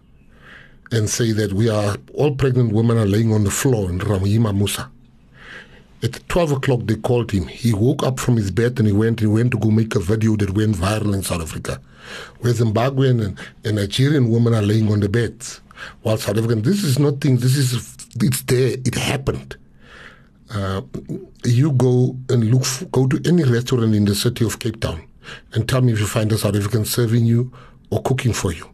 and 0.92 1.10
say 1.10 1.32
that 1.34 1.54
we 1.54 1.70
are 1.70 1.98
all 2.16 2.36
pregnant 2.36 2.74
women 2.74 2.98
are 2.98 3.06
laying 3.06 3.32
on 3.32 3.44
the 3.44 3.52
floor 3.52 3.90
in 3.90 4.00
Rahima 4.00 4.52
Moosa. 4.56 4.90
At 6.04 6.28
12 6.30 6.54
o'clock, 6.54 6.80
they 6.86 6.96
called 6.96 7.32
him. 7.32 7.46
He 7.48 7.74
woke 7.74 8.04
up 8.04 8.20
from 8.20 8.36
his 8.38 8.50
bed 8.50 8.80
and 8.80 8.88
he 8.88 8.94
went, 8.94 9.20
he 9.20 9.28
went 9.28 9.52
to 9.52 9.60
go 9.60 9.70
make 9.70 9.96
a 9.96 10.00
video 10.00 10.36
that 10.38 10.52
went 10.52 10.76
viral 10.76 11.14
in 11.14 11.22
South 11.22 11.42
Africa, 11.42 11.80
where 12.40 12.54
Zimbabwean 12.54 13.24
and, 13.24 13.40
and 13.64 13.76
Nigerian 13.76 14.30
women 14.32 14.56
are 14.56 14.64
laying 14.64 14.92
on 14.92 15.00
the 15.00 15.10
beds. 15.10 15.62
While 16.02 16.18
South 16.18 16.38
African, 16.38 16.64
this 16.64 16.84
is 16.84 16.98
not 16.98 17.22
things, 17.22 17.42
this 17.42 17.56
is, 17.56 17.96
it's 18.20 18.42
there, 18.44 18.74
it 18.84 18.96
happened. 18.96 19.58
Uh, 20.54 20.82
you 21.46 21.72
go 21.74 22.18
and 22.30 22.52
look, 22.52 22.64
f- 22.64 22.84
go 22.92 23.08
to 23.08 23.22
any 23.26 23.44
restaurant 23.44 23.94
in 23.96 24.06
the 24.06 24.16
city 24.16 24.44
of 24.44 24.60
Cape 24.60 24.82
Town 24.82 25.02
and 25.54 25.70
tell 25.70 25.82
me 25.82 25.94
if 25.94 26.00
you 26.00 26.08
find 26.08 26.32
a 26.32 26.38
South 26.38 26.56
African 26.56 26.84
serving 26.84 27.26
you 27.26 27.52
or 27.90 28.02
cooking 28.02 28.34
for 28.34 28.52
you. 28.52 28.68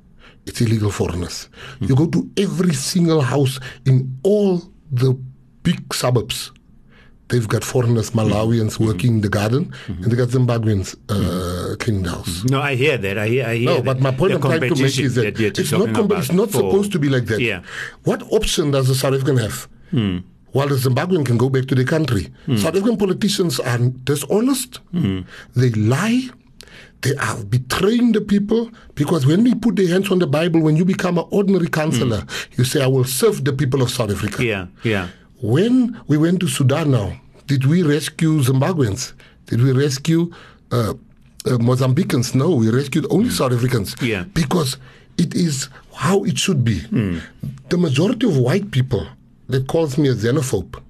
It's 0.46 0.62
illegal 0.62 0.92
foreigners. 0.92 1.50
You 1.82 1.94
go 1.96 2.08
to 2.08 2.30
every 2.38 2.74
single 2.74 3.22
house 3.22 3.60
in 3.86 4.18
all 4.24 4.64
the 4.92 5.14
big 5.64 5.94
suburbs. 5.94 6.52
They've 7.30 7.48
got 7.48 7.64
foreigners, 7.64 8.10
mm-hmm. 8.12 8.32
Malawians 8.32 8.74
mm-hmm. 8.74 8.86
working 8.86 9.14
in 9.16 9.22
the 9.22 9.30
garden, 9.30 9.66
mm-hmm. 9.88 10.04
and 10.04 10.12
they 10.12 10.16
got 10.16 10.30
Zimbabweans 10.30 10.96
uh, 11.10 11.76
cleaning 11.76 12.04
the 12.04 12.12
house. 12.12 12.44
no, 12.46 12.62
I 12.62 12.76
hear 12.76 12.98
that. 12.98 13.18
I 13.18 13.28
hear. 13.28 13.46
I 13.46 13.56
hear 13.56 13.66
No, 13.70 13.76
that. 13.78 13.86
but 13.86 14.00
my 14.00 14.12
point 14.12 14.32
The 14.32 14.36
I'm 14.36 14.42
trying 14.42 14.62
to 14.74 14.82
make 14.82 14.98
is 15.00 15.16
that, 15.16 15.38
you're 15.40 15.50
it's 15.50 15.72
not 15.72 16.12
it's 16.12 16.32
not 16.32 16.50
for- 16.52 16.58
supposed 16.60 16.92
to 16.94 17.00
be 17.00 17.10
like 17.10 17.26
that. 17.26 17.42
Yeah. 17.42 17.62
What 18.04 18.24
option 18.32 18.72
does 18.72 18.88
the 18.88 18.96
South 18.96 19.14
African 19.14 19.38
have? 19.38 19.68
Hmm. 19.92 20.18
While 20.54 20.70
the 20.70 20.76
Zimbabwean 20.76 21.26
can 21.26 21.38
go 21.38 21.50
back 21.50 21.66
to 21.68 21.76
the 21.76 21.84
country. 21.84 22.32
Hmm. 22.46 22.56
South 22.56 22.76
African 22.76 22.98
politicians 22.98 23.60
are 23.60 23.78
dishonest. 23.78 24.78
Hmm. 24.92 25.22
They 25.56 25.70
lie. 25.72 26.30
They 27.02 27.14
are 27.18 27.44
betraying 27.44 28.14
the 28.14 28.22
people 28.22 28.72
because 28.96 29.26
when 29.28 29.44
we 29.44 29.54
put 29.54 29.76
their 29.76 29.88
hands 29.88 30.10
on 30.10 30.18
the 30.20 30.26
Bible, 30.26 30.62
when 30.62 30.76
you 30.78 30.84
become 30.86 31.20
an 31.20 31.26
ordinary 31.30 31.68
councillor, 31.68 32.24
you 32.58 32.64
say, 32.64 32.82
I 32.84 32.88
will 32.88 33.04
serve 33.04 33.44
the 33.46 33.54
people 33.54 33.84
of 33.84 33.92
South 33.92 34.10
Africa. 34.10 34.44
Yeah, 34.44 34.66
yeah. 34.84 35.10
When 35.42 36.00
we 36.08 36.18
went 36.18 36.40
to 36.42 36.48
Sudan 36.48 36.92
now, 36.92 37.14
did 37.46 37.66
we 37.66 37.84
rescue 37.84 38.42
Zimbabweans? 38.42 39.14
Did 39.46 39.62
we 39.62 39.72
rescue 39.72 40.32
uh, 40.72 40.94
uh, 41.46 41.58
Mozambicans? 41.60 42.34
No, 42.36 42.52
we 42.56 42.70
rescued 42.70 43.06
only 43.10 43.30
South 43.30 43.54
Africans. 43.54 43.96
Yeah. 44.02 44.24
Because 44.34 44.78
it 45.18 45.36
is 45.36 45.70
how 45.96 46.24
it 46.24 46.38
should 46.38 46.64
be. 46.64 46.80
The 47.70 47.78
majority 47.78 48.28
of 48.28 48.38
white 48.38 48.72
people 48.72 49.08
that 49.50 49.68
calls 49.68 49.98
me 49.98 50.10
a 50.10 50.14
xenophobe, 50.14 50.82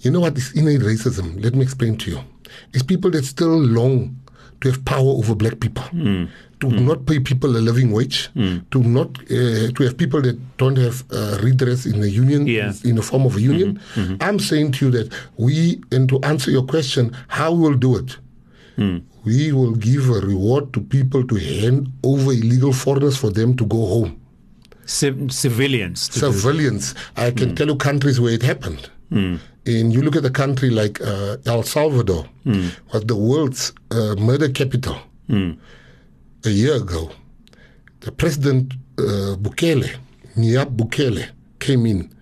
you 0.00 0.10
know 0.10 0.20
what 0.20 0.36
is 0.36 0.52
innate 0.52 0.80
racism? 0.80 1.42
Let 1.42 1.54
me 1.54 1.62
explain 1.62 1.96
to 1.98 2.10
you. 2.10 2.20
It's 2.72 2.82
people 2.82 3.10
that 3.12 3.24
still 3.24 3.58
long 3.58 4.16
to 4.60 4.70
have 4.70 4.84
power 4.84 5.00
over 5.18 5.34
black 5.34 5.60
people. 5.60 5.84
To 6.62 6.68
hmm. 6.70 6.86
not 6.86 7.06
pay 7.06 7.18
people 7.18 7.56
a 7.56 7.62
living 7.68 7.90
wage, 7.90 8.30
hmm. 8.34 8.58
to 8.70 8.78
not 8.82 9.08
uh, 9.22 9.66
to 9.74 9.80
have 9.82 9.96
people 9.96 10.22
that 10.22 10.36
don't 10.58 10.78
have 10.78 11.02
uh, 11.10 11.38
redress 11.42 11.84
in 11.86 12.00
the 12.00 12.08
union 12.08 12.46
Yeah. 12.46 12.72
in 12.84 12.94
the 12.94 13.02
form 13.02 13.26
of 13.26 13.34
a 13.36 13.40
union. 13.40 13.70
Mm-hmm. 13.74 14.00
Mm-hmm. 14.00 14.22
I'm 14.26 14.38
saying 14.38 14.72
to 14.72 14.86
you 14.86 14.90
that 14.92 15.12
we, 15.36 15.82
and 15.90 16.08
to 16.08 16.20
answer 16.22 16.50
your 16.52 16.62
question, 16.74 17.04
how 17.26 17.52
we'll 17.52 17.80
do 17.88 17.96
it, 17.96 18.16
hmm. 18.76 18.98
we 19.24 19.52
will 19.52 19.74
give 19.74 20.08
a 20.08 20.20
reward 20.32 20.72
to 20.74 20.80
people 20.80 21.26
to 21.26 21.34
hand 21.34 21.90
over 22.04 22.30
illegal 22.32 22.72
foreigners 22.72 23.16
for 23.16 23.30
them 23.30 23.56
to 23.56 23.66
go 23.66 23.80
home. 23.94 24.12
Civ- 24.86 25.32
civilians. 25.32 26.08
to 26.10 26.18
Civilians, 26.18 26.94
I 27.16 27.30
can 27.32 27.54
tell 27.56 27.68
you 27.68 27.76
countries 27.76 28.20
where 28.20 28.34
it 28.38 28.42
happened. 28.42 28.82
And 29.10 29.92
you 29.94 30.00
look 30.02 30.16
at 30.16 30.24
a 30.24 30.30
country 30.30 30.70
like 30.70 31.00
uh, 31.00 31.36
El 31.46 31.62
Salvador, 31.62 32.24
was 32.92 33.02
the 33.12 33.16
world's 33.16 33.72
uh, 33.90 34.14
murder 34.28 34.48
capital 34.48 34.96
a 36.44 36.50
year 36.50 36.76
ago. 36.76 37.10
The 38.00 38.12
president 38.12 38.74
uh, 38.98 39.36
Bukele, 39.36 39.96
Nayib 40.36 40.76
Bukele, 40.76 41.30
came 41.58 41.86
in, 41.86 42.14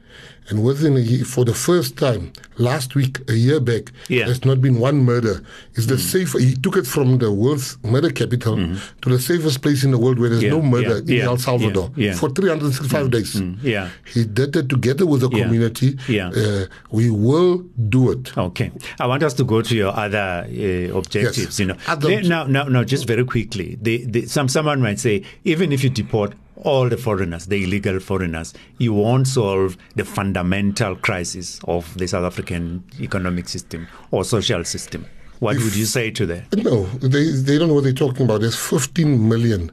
and 0.50 0.62
within 0.64 0.96
a 0.96 1.00
year, 1.00 1.24
for 1.24 1.44
the 1.44 1.54
first 1.54 1.96
time 1.96 2.32
last 2.58 2.94
week, 2.94 3.18
a 3.28 3.34
year 3.34 3.60
back, 3.60 3.92
Yeah. 4.08 4.26
there's 4.26 4.44
not 4.44 4.60
been 4.60 4.78
one 4.80 4.98
murder. 5.04 5.42
It's 5.74 5.86
the 5.86 5.98
safe. 5.98 6.32
He 6.32 6.54
took 6.56 6.76
it 6.76 6.86
from 6.86 7.18
the 7.18 7.30
world's 7.32 7.78
murder 7.84 8.10
capital 8.10 8.56
to 8.56 9.08
the 9.08 9.18
safest 9.18 9.62
place 9.62 9.84
in 9.84 9.90
the 9.92 9.98
world 9.98 10.18
where 10.18 10.28
there's 10.28 10.42
Yeah, 10.42 10.50
no 10.50 10.62
murder 10.62 11.00
yeah, 11.06 11.22
in 11.22 11.28
El 11.28 11.38
Salvador 11.38 11.90
for 12.16 12.28
365 12.30 13.10
days. 13.10 13.40
Yeah. 13.62 13.88
He 14.12 14.24
did 14.24 14.54
it 14.56 14.68
together 14.68 15.06
with 15.06 15.20
the 15.22 15.28
community. 15.30 15.96
Yeah. 16.08 16.28
Uh, 16.30 16.66
we 16.90 17.10
will 17.10 17.58
do 17.88 18.10
it. 18.10 18.36
Okay, 18.36 18.70
I 18.98 19.06
want 19.06 19.22
us 19.22 19.34
to 19.34 19.44
go 19.44 19.62
to 19.62 19.74
your 19.74 19.96
other 19.96 20.46
uh, 20.48 20.98
objectives. 20.98 21.38
Yes. 21.38 21.60
You 21.60 21.66
know, 21.66 21.76
Other 21.86 22.22
now, 22.22 22.44
now, 22.44 22.64
now, 22.64 22.84
just 22.84 23.06
very 23.06 23.24
quickly, 23.24 23.78
the, 23.80 24.04
the, 24.06 24.26
some 24.26 24.48
someone 24.48 24.80
might 24.82 24.98
say, 24.98 25.22
even 25.44 25.72
if 25.72 25.84
you 25.84 25.90
deport 25.90 26.34
all 26.64 26.88
the 26.88 26.96
foreigners, 26.96 27.46
the 27.46 27.62
illegal 27.64 28.00
foreigners, 28.00 28.54
you 28.78 28.92
won't 28.92 29.26
solve 29.28 29.76
the 29.96 30.04
fundamental 30.04 30.96
crisis 30.96 31.60
of 31.64 31.96
the 31.98 32.06
South 32.06 32.24
African 32.24 32.84
economic 33.00 33.48
system 33.48 33.86
or 34.10 34.24
social 34.24 34.64
system. 34.64 35.06
What 35.40 35.56
would 35.56 35.74
you 35.74 35.86
say 35.86 36.10
to 36.10 36.26
that? 36.26 36.54
No, 36.56 36.84
they, 36.86 37.30
they 37.30 37.56
don't 37.58 37.68
know 37.68 37.74
what 37.74 37.84
they're 37.84 37.92
talking 37.94 38.24
about. 38.26 38.42
There's 38.42 38.56
15 38.56 39.28
million 39.28 39.70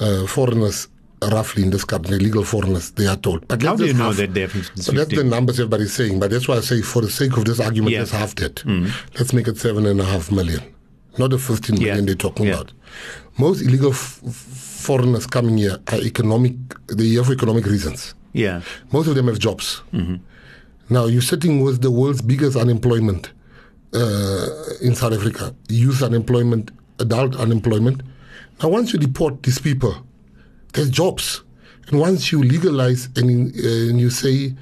uh, 0.00 0.26
foreigners 0.26 0.88
roughly 1.22 1.62
in 1.62 1.70
this 1.70 1.84
country, 1.84 2.16
illegal 2.16 2.44
foreigners, 2.44 2.90
they 2.90 3.06
are 3.06 3.16
told. 3.16 3.46
But 3.48 3.62
How 3.62 3.76
do 3.76 3.86
you 3.86 3.94
know 3.94 4.06
half- 4.06 4.16
that 4.16 4.34
they're 4.34 4.48
15? 4.48 4.82
So 4.82 4.92
that's 4.92 5.14
the 5.14 5.24
numbers 5.24 5.58
everybody's 5.60 5.94
saying. 5.94 6.18
But 6.20 6.30
that's 6.32 6.48
why 6.48 6.56
I 6.56 6.60
say, 6.60 6.82
for 6.82 7.00
the 7.00 7.10
sake 7.10 7.36
of 7.36 7.44
this 7.46 7.60
argument, 7.60 7.92
Yeah. 7.92 8.00
let's 8.00 8.10
half 8.10 8.34
that. 8.36 8.62
Let's 9.18 9.32
make 9.32 9.48
it 9.48 9.56
seven 9.56 9.86
and 9.86 10.00
a 10.00 10.04
half 10.04 10.30
million, 10.32 10.60
not 11.16 11.30
the 11.30 11.38
15 11.38 11.76
million 11.78 11.96
Yeah. 11.98 12.04
they're 12.04 12.14
talking 12.16 12.46
Yeah. 12.46 12.54
about. 12.54 12.72
Most 13.38 13.62
illegal 13.62 13.92
f- 13.92 14.20
foreigners 14.84 15.26
coming 15.26 15.56
here 15.58 15.78
are 15.92 16.00
economic, 16.00 16.54
they're 16.88 17.06
here 17.06 17.24
for 17.24 17.32
economic 17.32 17.64
reasons. 17.66 18.14
Yeah, 18.32 18.62
Most 18.92 19.06
of 19.08 19.14
them 19.14 19.26
have 19.28 19.38
jobs. 19.38 19.82
Mm-hmm. 19.92 20.16
Now 20.90 21.06
you're 21.06 21.22
sitting 21.22 21.62
with 21.64 21.80
the 21.82 21.90
world's 21.90 22.20
biggest 22.22 22.56
unemployment 22.56 23.30
uh, 23.94 24.46
in 24.82 24.94
South 24.94 25.12
Africa, 25.14 25.54
youth 25.68 26.02
unemployment, 26.02 26.70
adult 26.98 27.36
unemployment. 27.36 28.02
Now 28.62 28.68
once 28.68 28.92
you 28.92 28.98
deport 28.98 29.42
these 29.44 29.58
people, 29.58 29.94
there's 30.72 30.90
jobs, 30.90 31.42
and 31.88 32.00
once 32.00 32.32
you 32.32 32.42
legalize 32.42 33.08
and, 33.16 33.28
uh, 33.54 33.90
and 33.90 34.00
you 34.00 34.10
say. 34.10 34.54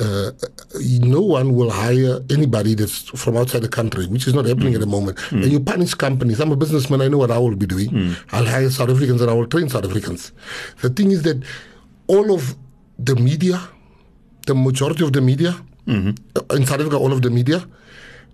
Uh, 0.00 0.32
no 1.00 1.20
one 1.20 1.54
will 1.54 1.70
hire 1.70 2.20
anybody 2.30 2.74
that's 2.74 2.98
from 3.22 3.36
outside 3.36 3.62
the 3.62 3.68
country, 3.68 4.06
which 4.06 4.26
is 4.26 4.34
not 4.34 4.44
happening 4.44 4.74
at 4.74 4.80
the 4.80 4.86
moment. 4.86 5.18
And 5.30 5.46
you 5.52 5.60
punish 5.60 5.94
companies. 5.94 6.40
I'm 6.40 6.50
a 6.52 6.56
businessman. 6.56 7.00
I 7.00 7.08
know 7.08 7.18
what 7.18 7.30
I 7.30 7.38
will 7.38 7.54
be 7.56 7.66
doing. 7.66 8.16
I'll 8.32 8.44
hire 8.46 8.68
South 8.70 8.90
Africans 8.90 9.20
and 9.20 9.30
I 9.30 9.34
will 9.34 9.46
train 9.46 9.68
South 9.68 9.84
Africans. 9.84 10.32
The 10.82 10.90
thing 10.90 11.10
is 11.12 11.22
that 11.22 11.42
all 12.08 12.34
of 12.34 12.56
the 12.98 13.14
media, 13.16 13.60
the 14.46 14.54
majority 14.54 15.04
of 15.04 15.12
the 15.12 15.20
media 15.20 15.54
uh, 15.86 16.56
in 16.56 16.66
South 16.66 16.80
Africa, 16.80 16.96
all 16.96 17.12
of 17.12 17.22
the 17.22 17.30
media, 17.30 17.64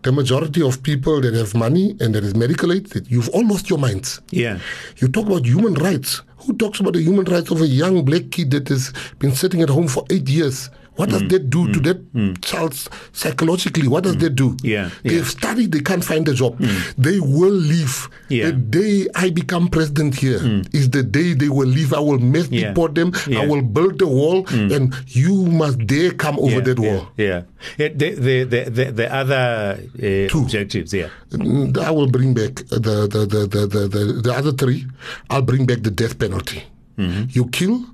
the 0.02 0.12
majority 0.12 0.62
of 0.62 0.82
people 0.82 1.20
that 1.20 1.34
have 1.34 1.54
money 1.54 1.94
and 2.00 2.14
that 2.14 2.24
is 2.24 2.34
medical 2.34 2.72
aid, 2.72 2.86
that 2.86 3.10
you've 3.10 3.28
all 3.30 3.46
lost 3.46 3.68
your 3.68 3.78
minds. 3.78 4.20
yeah, 4.30 4.58
You 4.96 5.08
talk 5.08 5.26
about 5.26 5.44
human 5.44 5.74
rights. 5.74 6.22
Who 6.46 6.54
talks 6.56 6.80
about 6.80 6.94
the 6.94 7.02
human 7.02 7.26
rights 7.26 7.50
of 7.50 7.60
a 7.60 7.66
young 7.66 8.02
black 8.04 8.30
kid 8.30 8.50
that 8.52 8.68
has 8.68 8.92
been 9.18 9.34
sitting 9.34 9.60
at 9.60 9.68
home 9.68 9.88
for 9.88 10.04
eight 10.08 10.26
years? 10.28 10.70
What 11.00 11.08
does 11.08 11.22
hmm. 11.22 11.28
that 11.32 11.48
do 11.48 11.60
to 11.72 11.78
hmm. 11.78 11.86
that 11.88 11.98
hmm. 12.12 12.32
child 12.44 12.76
psychologically? 13.12 13.88
What 13.88 14.04
does 14.04 14.18
that 14.18 14.34
do? 14.36 14.56
Yeah, 14.62 14.90
They've 15.02 15.24
yeah. 15.24 15.36
studied, 15.38 15.72
they 15.72 15.80
can't 15.80 16.04
find 16.04 16.28
a 16.28 16.34
job. 16.34 16.58
They 16.98 17.18
will 17.20 17.56
leave. 17.72 18.08
Yeah. 18.28 18.46
The 18.46 18.52
day 18.52 18.96
I 19.14 19.30
become 19.30 19.68
president 19.68 20.14
here 20.16 20.40
is 20.76 20.90
the 20.90 21.02
day 21.02 21.32
they 21.32 21.48
will 21.48 21.66
leave. 21.78 21.94
I 21.94 22.00
will 22.00 22.18
mass 22.18 22.48
Yeah. 22.50 22.68
deport 22.68 22.94
them. 22.94 23.12
Yeah. 23.26 23.40
I 23.40 23.46
will 23.46 23.62
build 23.62 23.98
the 23.98 24.06
wall, 24.18 24.44
and 24.52 24.92
you 25.08 25.46
must 25.62 25.78
dare 25.86 26.12
come 26.12 26.36
over 26.38 26.60
that 26.60 26.78
wall. 26.78 27.08
Yeah, 27.16 27.42
The, 27.78 27.88
the, 27.88 28.08
the, 28.44 28.60
the, 28.68 28.84
the 29.00 29.06
other 29.20 29.80
uh, 29.80 30.38
objectives, 30.38 30.92
yeah. 30.92 31.08
Mm, 31.30 31.76
I 31.78 31.90
will 31.90 32.10
bring 32.16 32.34
back 32.34 32.54
the 32.68 32.78
the, 33.08 33.24
the, 33.32 33.40
the, 33.54 33.66
the, 33.66 33.82
the, 33.88 34.02
the 34.26 34.32
other 34.40 34.52
three. 34.52 34.86
I'll 35.30 35.46
bring 35.50 35.64
back 35.64 35.80
the 35.82 35.90
death 35.90 36.18
penalty. 36.18 36.60
Mm-hmm. 36.98 37.24
You 37.30 37.48
kill, 37.48 37.86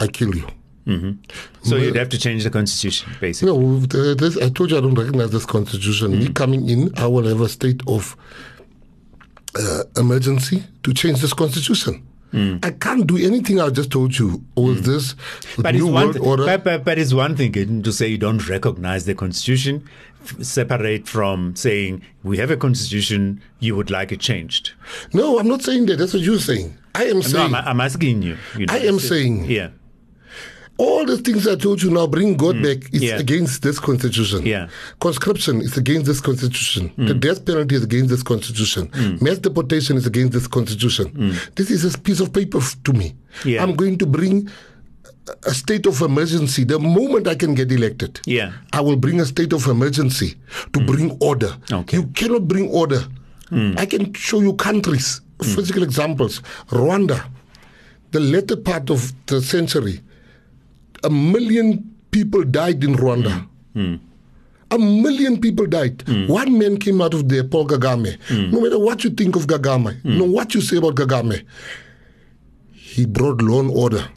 I 0.00 0.06
kill 0.08 0.34
you. 0.34 0.46
So 1.62 1.76
you'd 1.76 1.96
have 1.96 2.10
to 2.10 2.18
change 2.18 2.44
the 2.44 2.50
constitution, 2.50 3.10
basically. 3.20 3.56
No, 3.56 3.78
this, 3.80 4.36
I 4.36 4.50
told 4.50 4.70
you 4.70 4.76
I 4.78 4.80
don't 4.80 4.94
recognize 4.94 5.30
this 5.30 5.46
constitution. 5.46 6.18
Me 6.18 6.28
coming 6.28 6.68
in, 6.68 6.92
I 6.98 7.06
will 7.06 7.26
have 7.26 7.40
a 7.40 7.48
state 7.48 7.80
of 7.86 8.16
uh, 9.58 9.84
emergency 9.96 10.62
to 10.82 10.92
change 10.92 11.20
this 11.20 11.32
constitution. 11.32 12.06
I 12.64 12.72
can't 12.72 13.06
do 13.06 13.16
anything 13.16 13.60
I 13.60 13.70
just 13.70 13.92
told 13.92 14.18
you. 14.18 14.42
Or 14.56 14.72
this 14.74 15.14
But 15.56 15.76
it's, 15.76 15.84
new 15.84 15.92
one 15.92 16.06
world 16.06 16.16
th- 16.16 16.26
order. 16.26 16.44
but, 16.46 16.64
but, 16.64 16.84
but 16.84 16.98
it's 16.98 17.14
one 17.14 17.36
thing 17.36 17.56
eh, 17.56 17.82
to 17.84 17.92
say 17.92 18.08
you 18.08 18.18
don't 18.18 18.48
recognize 18.48 19.04
the 19.04 19.14
constitution, 19.14 19.88
f- 20.24 20.42
separate 20.42 21.06
from 21.06 21.54
saying 21.54 22.02
we 22.24 22.38
have 22.38 22.50
a 22.50 22.56
constitution, 22.56 23.40
you 23.60 23.76
would 23.76 23.88
like 23.88 24.10
it 24.10 24.18
changed. 24.18 24.72
no, 25.12 25.38
I'm 25.38 25.46
not 25.46 25.62
saying 25.62 25.86
that. 25.86 25.98
That's 25.98 26.12
what 26.12 26.24
you're 26.24 26.40
saying. 26.40 26.76
I 26.96 27.04
am 27.04 27.18
No, 27.18 27.22
saying 27.22 27.54
I'm, 27.54 27.68
I'm 27.68 27.80
asking 27.80 28.22
you. 28.22 28.36
you 28.58 28.66
know, 28.66 28.74
I 28.74 28.78
am 28.78 28.98
saying- 28.98 29.44
yeah, 29.44 29.68
all 30.76 31.04
the 31.06 31.16
things 31.18 31.46
I 31.46 31.54
told 31.56 31.82
you 31.82 31.90
now 31.90 32.06
bring 32.06 32.36
God 32.36 32.56
mm. 32.56 32.62
back 32.64 32.92
is 32.92 33.00
Mm. 33.02 33.08
Yeah. 33.08 33.18
against 33.18 33.62
this 33.62 33.78
constitution. 33.78 34.44
Yeah. 34.44 34.68
Conscription 35.00 35.60
is 35.60 35.76
against 35.76 36.06
this 36.06 36.20
constitution. 36.20 36.90
The 36.96 37.14
mm. 37.14 37.20
death 37.20 37.44
penalty 37.44 37.76
is 37.76 37.84
against 37.84 38.10
this 38.10 38.22
constitution. 38.24 38.88
Mm. 38.88 39.22
Mass 39.22 39.38
deportation 39.38 39.96
is 39.96 40.06
against 40.06 40.32
this 40.32 40.48
constitution. 40.48 41.36
This 41.54 41.70
is 41.70 41.84
a 41.94 41.98
piece 41.98 42.20
of 42.20 42.32
paper 42.32 42.60
to 42.84 42.92
me. 42.92 43.14
Yeah. 43.44 43.62
I'm 43.62 43.74
going 43.76 43.98
to 43.98 44.06
bring 44.06 44.48
a- 45.28 45.50
a 45.50 45.54
state 45.54 45.86
of 45.86 46.00
emergency 46.02 46.64
the 46.64 46.78
moment 46.78 47.28
I 47.28 47.36
can 47.36 47.54
get 47.54 47.70
elected. 47.70 48.20
Yeah. 48.26 48.52
I 48.72 48.80
will 48.80 48.96
bring 48.96 49.20
a 49.20 49.26
state 49.26 49.52
of 49.52 49.66
emergency 49.68 50.34
to 50.72 50.80
bring 50.80 51.16
order. 51.20 51.52
Okay. 51.70 51.98
You 51.98 52.06
cannot 52.14 52.48
bring 52.48 52.68
order. 52.70 53.02
I 53.76 53.86
can 53.86 54.12
show 54.14 54.40
you 54.40 54.54
countries, 54.54 55.20
physical 55.40 55.84
examples. 55.84 56.42
Rwanda, 56.70 57.24
the 58.10 58.18
latter 58.18 58.56
part 58.56 58.90
of 58.90 59.12
the 59.26 59.40
century, 59.40 60.00
a 61.04 61.10
million 61.10 61.82
people 62.10 62.42
died 62.44 62.82
in 62.84 62.94
Rwanda. 62.94 63.46
A 64.70 64.78
million 64.78 65.40
people 65.40 65.66
died. 65.66 66.02
One 66.28 66.58
man 66.58 66.78
came 66.78 67.00
out 67.00 67.14
of 67.14 67.28
there, 67.28 67.44
Paul 67.44 67.66
Kagame. 67.68 68.16
No 68.50 68.60
matter 68.60 68.78
what 68.78 69.04
you 69.04 69.10
think 69.10 69.36
of 69.36 69.46
Kagame, 69.46 70.02
no 70.04 70.24
what 70.24 70.54
you 70.54 70.60
say 70.60 70.78
about 70.78 70.94
Kagame, 70.96 71.44
he 72.72 73.06
brought 73.06 73.42
law 73.42 73.60
and 73.60 73.70
order. 73.70 74.08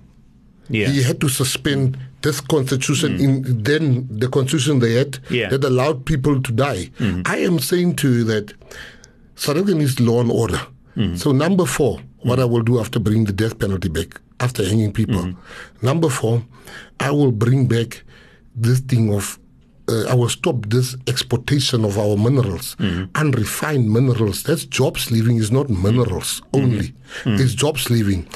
yeah, 0.69 0.87
He 0.89 1.01
had 1.03 1.19
to 1.21 1.29
suspend 1.29 1.97
this 2.21 2.41
constitution 2.41 3.19
in 3.19 3.63
then 3.63 4.07
the 4.09 4.27
constitution 4.27 4.79
they 4.79 4.93
had 4.93 5.19
Yeah. 5.29 5.49
that 5.49 5.63
allowed 5.63 6.05
people 6.05 6.41
to 6.41 6.51
die. 6.51 6.89
Mm-hmm. 6.99 7.21
I 7.25 7.37
am 7.37 7.59
saying 7.59 7.95
to 7.97 8.11
you 8.11 8.23
that 8.25 8.53
South 9.35 9.57
Africa 9.57 9.75
needs 9.75 9.99
law 9.99 10.21
and 10.21 10.31
order. 10.31 10.61
Mm-hmm. 10.95 11.15
So 11.15 11.31
number 11.31 11.65
four, 11.65 12.01
what 12.23 12.39
I 12.39 12.45
will 12.45 12.63
do 12.63 12.79
after 12.79 12.99
bringing 12.99 13.25
the 13.25 13.33
death 13.33 13.59
penalty 13.59 13.87
back, 13.89 14.19
after 14.39 14.63
hanging 14.63 14.91
people. 14.93 15.21
Mhm. 15.23 15.35
Number 15.81 16.09
four, 16.09 16.43
I 16.99 17.11
will 17.11 17.31
bring 17.31 17.67
back 17.67 18.03
this 18.55 18.79
thing 18.79 19.13
of 19.13 19.39
uh, 19.89 20.03
I 20.09 20.15
will 20.15 20.29
stop 20.29 20.67
this 20.67 20.97
exportation 21.07 21.85
of 21.85 21.97
our 21.97 22.17
minerals, 22.17 22.75
mhm. 22.75 23.09
unrefined 23.15 23.89
minerals. 23.89 24.43
That's 24.43 24.65
jobs 24.65 25.11
leaving. 25.11 25.37
Is 25.37 25.51
not 25.51 25.69
minerals 25.69 26.41
mm. 26.41 26.61
only. 26.61 26.87
Mm. 27.23 27.37
Mm. 27.37 27.39
It's 27.39 27.53
jobs 27.53 27.89
leaving. 27.89 28.27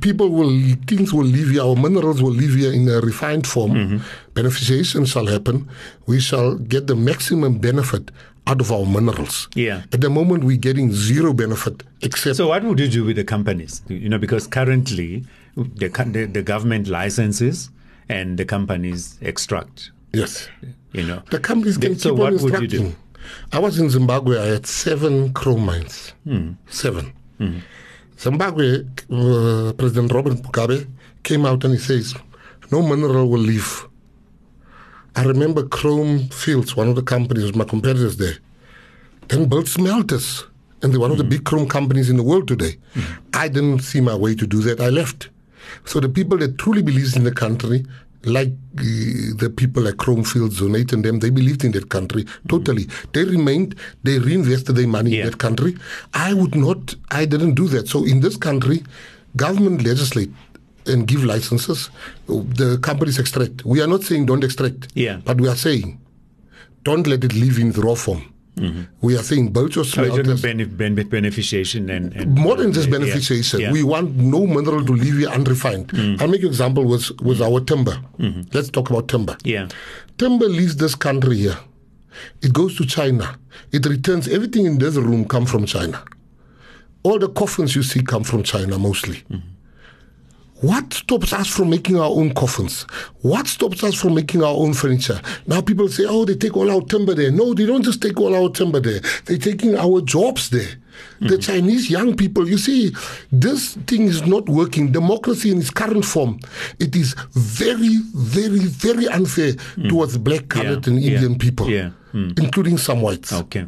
People 0.00 0.28
will 0.28 0.52
things 0.86 1.14
will 1.14 1.24
leave 1.24 1.50
here. 1.50 1.62
Our 1.62 1.76
minerals 1.76 2.20
will 2.20 2.36
leave 2.42 2.54
here 2.54 2.72
in 2.72 2.88
a 2.88 3.00
refined 3.00 3.46
form. 3.46 3.72
Mm-hmm. 3.72 3.98
Beneficiation 4.34 5.06
shall 5.06 5.26
happen. 5.26 5.68
We 6.06 6.20
shall 6.20 6.56
get 6.56 6.88
the 6.88 6.96
maximum 6.96 7.58
benefit 7.58 8.10
out 8.46 8.60
of 8.60 8.72
our 8.72 8.86
minerals. 8.86 9.48
Yeah. 9.54 9.82
At 9.92 10.00
the 10.00 10.10
moment, 10.10 10.44
we're 10.44 10.56
getting 10.56 10.92
zero 10.92 11.32
benefit 11.32 11.84
except 12.02 12.36
So 12.36 12.48
what 12.48 12.64
would 12.64 12.80
you 12.80 12.88
do 12.88 13.04
with 13.04 13.16
the 13.16 13.24
companies? 13.24 13.82
You 13.88 14.08
know, 14.08 14.18
because 14.18 14.46
currently 14.46 15.24
the 15.80 15.88
the, 16.14 16.26
the 16.26 16.42
government 16.42 16.88
licenses 16.88 17.70
and 18.08 18.38
the 18.38 18.44
companies 18.44 19.18
extract. 19.20 19.90
yes. 20.12 20.48
You 20.92 21.04
know, 21.04 21.22
The 21.30 21.38
companies 21.38 21.76
can 21.76 21.98
So 21.98 22.10
keep 22.10 22.18
what 22.18 22.32
on 22.32 22.42
would 22.42 22.60
you 22.62 22.68
do? 22.68 22.94
I 23.52 23.58
was 23.58 23.78
in 23.78 23.90
Zimbabwe. 23.90 24.38
I 24.40 24.46
had 24.56 24.66
seven 24.66 25.34
chrome 25.34 25.66
mines. 25.66 26.14
Hmm. 26.24 26.52
Seven. 26.70 27.12
Zimbabwe, 28.18 28.84
uh, 29.12 29.72
President 29.74 30.12
Robert 30.12 30.34
Mugabe 30.42 30.86
came 31.22 31.44
out 31.46 31.62
and 31.64 31.74
he 31.74 31.78
says, 31.78 32.14
no 32.72 32.80
mineral 32.82 33.28
will 33.28 33.38
leave. 33.52 33.86
I 35.14 35.24
remember 35.24 35.62
Chrome 35.68 36.28
Fields, 36.30 36.74
one 36.76 36.88
of 36.88 36.96
the 36.96 37.02
companies, 37.02 37.54
my 37.54 37.64
competitors 37.64 38.16
there, 38.16 38.38
then 39.28 39.48
built 39.48 39.68
smelters. 39.68 40.46
And 40.82 40.92
they're 40.92 41.00
one 41.00 41.10
of 41.10 41.18
the 41.18 41.24
big 41.24 41.44
chrome 41.44 41.68
companies 41.68 42.08
in 42.08 42.16
the 42.16 42.22
world 42.22 42.46
today. 42.48 42.78
I 43.34 43.48
didn't 43.48 43.80
see 43.80 44.00
my 44.00 44.14
way 44.14 44.34
to 44.36 44.46
do 44.46 44.60
that. 44.62 44.80
I 44.80 44.88
left. 44.90 45.28
So 45.84 46.00
the 46.00 46.08
people 46.08 46.38
that 46.38 46.58
truly 46.58 46.82
believes 46.82 47.16
in 47.16 47.24
the 47.24 47.32
country, 47.32 47.84
like 48.24 48.48
uh, 48.78 48.82
the 49.42 49.52
people 49.54 49.82
like 49.84 49.96
Chrome 49.96 50.24
Fields, 50.24 50.60
Zonate 50.60 50.92
and 50.92 51.04
them, 51.04 51.20
they 51.20 51.30
believed 51.30 51.64
in 51.64 51.72
that 51.72 51.88
country 51.88 52.26
totally. 52.48 52.88
They 53.12 53.24
remained, 53.24 53.74
they 54.02 54.18
reinvested 54.18 54.74
their 54.76 54.88
money 54.88 55.10
Yeah. 55.12 55.20
in 55.24 55.30
that 55.30 55.38
country. 55.38 55.76
I 56.14 56.34
would 56.34 56.54
not, 56.54 56.94
I 57.10 57.24
didn't 57.26 57.54
do 57.54 57.68
that. 57.68 57.88
So 57.88 58.04
in 58.04 58.20
this 58.20 58.36
country, 58.36 58.82
government 59.36 59.82
legislate 59.84 60.30
and 60.86 61.06
give 61.06 61.22
licenses. 61.24 61.90
The 62.26 62.78
companies 62.82 63.18
extract. 63.18 63.64
We 63.64 63.80
are 63.82 63.86
not 63.86 64.02
saying 64.02 64.26
don't 64.26 64.42
extract, 64.44 64.88
Yeah. 64.94 65.20
but 65.24 65.40
we 65.40 65.48
are 65.48 65.56
saying 65.56 66.00
don't 66.82 67.06
let 67.06 67.22
it 67.24 67.34
live 67.34 67.58
in 67.58 67.72
raw 67.72 67.94
form. 67.94 68.22
Mm-hmm. 68.58 68.82
We 69.00 69.16
are 69.16 69.22
saying 69.22 69.52
build 69.52 69.74
your 69.74 69.84
So 69.84 70.02
it's 70.04 70.16
benef- 70.40 70.76
benef- 70.76 71.08
beneficiation 71.08 71.90
and, 71.94 72.12
and 72.14 72.34
More 72.34 72.56
than 72.56 72.70
uh, 72.70 72.72
just 72.72 72.88
Yeah, 72.88 72.96
beneficiation, 72.98 73.60
yeah. 73.60 73.72
we 73.72 73.82
want 73.82 74.16
no 74.16 74.46
mineral 74.46 74.84
to 74.84 74.92
leave 74.92 75.18
here 75.18 75.28
unrefined. 75.28 75.88
Mm-hmm. 75.88 76.20
I'll 76.22 76.28
make 76.28 76.42
you 76.42 76.48
example 76.48 76.84
with, 76.84 77.10
with 77.20 77.40
our 77.40 77.60
timber. 77.60 77.96
Mm-hmm. 78.18 78.42
Let's 78.52 78.70
talk 78.70 78.90
about 78.90 79.08
timber. 79.08 79.36
yeah. 79.44 79.68
Timber 80.18 80.46
leaves 80.48 80.76
this 80.76 80.94
country 80.96 81.36
here. 81.36 81.58
It 82.42 82.52
goes 82.52 82.76
to 82.78 82.84
China. 82.86 83.38
It 83.70 83.86
returns 83.86 84.26
everything 84.26 84.66
in 84.66 84.78
this 84.78 84.96
room 84.96 85.24
come 85.26 85.46
from 85.46 85.64
China. 85.66 86.02
All 87.04 87.18
the 87.20 87.28
coffins 87.28 87.76
you 87.76 87.84
see 87.84 88.02
come 88.02 88.24
from 88.24 88.42
China 88.42 88.78
mostly. 88.78 89.22
What 90.60 90.92
stops 90.92 91.32
us 91.32 91.46
from 91.48 91.70
making 91.70 91.98
our 91.98 92.10
own 92.10 92.34
coffins? 92.34 92.82
What 93.22 93.46
stops 93.46 93.84
us 93.84 93.94
from 93.94 94.14
making 94.14 94.42
our 94.42 94.54
own 94.54 94.74
furniture? 94.74 95.20
Now 95.46 95.60
people 95.60 95.88
say, 95.88 96.04
oh, 96.08 96.24
they 96.24 96.34
take 96.34 96.56
all 96.56 96.68
our 96.70 96.80
timber 96.80 97.14
there. 97.14 97.30
No, 97.30 97.54
they 97.54 97.64
don't 97.64 97.82
just 97.84 98.02
take 98.02 98.18
all 98.18 98.34
our 98.34 98.50
timber 98.50 98.80
there. 98.80 99.00
They're 99.26 99.38
taking 99.38 99.76
our 99.76 100.00
jobs 100.00 100.50
there. 100.50 100.68
The 101.20 101.26
mm-hmm. 101.26 101.40
Chinese 101.40 101.90
young 101.90 102.16
people, 102.16 102.48
you 102.48 102.58
see, 102.58 102.92
this 103.30 103.74
thing 103.86 104.02
is 104.02 104.26
not 104.26 104.48
working. 104.48 104.90
Democracy 104.90 105.52
in 105.52 105.58
its 105.58 105.70
current 105.70 106.04
form, 106.04 106.40
it 106.80 106.96
is 106.96 107.14
very, 107.32 107.98
very, 108.14 108.60
very 108.60 109.06
unfair 109.06 109.52
mm. 109.52 109.88
towards 109.88 110.18
black, 110.18 110.48
colored, 110.48 110.86
Yeah, 110.86 110.92
and 110.92 111.02
yeah, 111.02 111.12
Indian 111.12 111.38
people, 111.38 111.70
yeah, 111.70 111.90
mm. 112.12 112.36
including 112.38 112.78
some 112.78 113.00
whites. 113.00 113.32
Okay. 113.32 113.66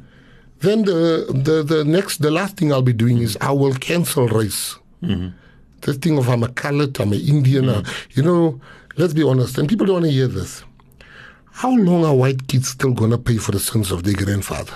Then 0.59 0.83
the, 0.83 1.27
the 1.33 1.63
the 1.63 1.85
next 1.85 2.19
the 2.19 2.31
last 2.31 2.57
thing 2.57 2.73
I'll 2.73 2.83
be 2.83 2.93
doing 2.93 3.19
mm. 3.19 3.23
is 3.23 3.39
I 3.41 3.53
will 3.53 3.75
cancel 3.75 4.27
race. 4.29 4.77
Mm-hmm. 5.03 5.29
This 5.83 5.97
thing 5.97 6.19
of 6.19 6.29
I'm 6.29 6.43
a 6.43 6.49
colored, 6.49 6.99
I'm 7.01 7.13
an 7.13 7.21
Indian, 7.21 7.69
uh, 7.69 7.83
mm-hmm. 7.83 8.21
you 8.21 8.23
know. 8.23 8.61
Let's 8.97 9.15
be 9.15 9.23
honest, 9.23 9.57
and 9.57 9.69
people 9.69 9.87
don't 9.87 9.95
want 9.95 10.07
to 10.07 10.11
hear 10.11 10.27
this. 10.27 10.63
How 11.53 11.75
long 11.75 12.05
are 12.05 12.15
white 12.15 12.49
kids 12.49 12.69
still 12.69 12.93
gonna 12.93 13.19
pay 13.19 13.37
for 13.39 13.53
the 13.53 13.61
sins 13.61 13.91
of 13.91 14.03
their 14.03 14.15
grandfather? 14.15 14.75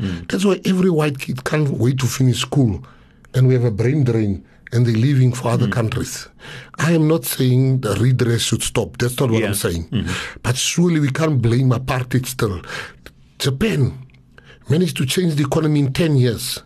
Mm. 0.00 0.28
That's 0.30 0.44
why 0.44 0.60
every 0.64 0.90
white 0.90 1.18
kid 1.18 1.44
can't 1.44 1.68
wait 1.70 1.98
to 2.00 2.06
finish 2.06 2.40
school, 2.40 2.82
and 3.34 3.46
we 3.46 3.54
have 3.54 3.64
a 3.64 3.70
brain 3.70 4.04
drain, 4.04 4.44
and 4.72 4.86
they're 4.86 4.94
leaving 4.94 5.32
for 5.32 5.48
other 5.48 5.66
mm. 5.66 5.72
countries. 5.72 6.28
I 6.78 6.92
am 6.92 7.06
not 7.06 7.24
saying 7.24 7.82
the 7.82 7.94
redress 7.96 8.42
should 8.42 8.62
stop. 8.62 8.98
That's 8.98 9.18
not 9.20 9.30
what 9.30 9.40
Yeah. 9.42 9.48
I'm 9.48 9.54
saying. 9.54 9.88
Mm-hmm. 9.90 10.38
But 10.42 10.56
surely 10.56 10.98
we 10.98 11.10
can't 11.10 11.40
blame 11.40 11.70
apartheid 11.70 12.26
still. 12.26 12.62
Japan 13.38 13.98
managed 14.68 14.96
to 14.96 15.06
change 15.06 15.34
the 15.34 15.44
economy 15.44 15.80
in 15.80 15.92
10 15.92 16.16
years. 16.16 16.62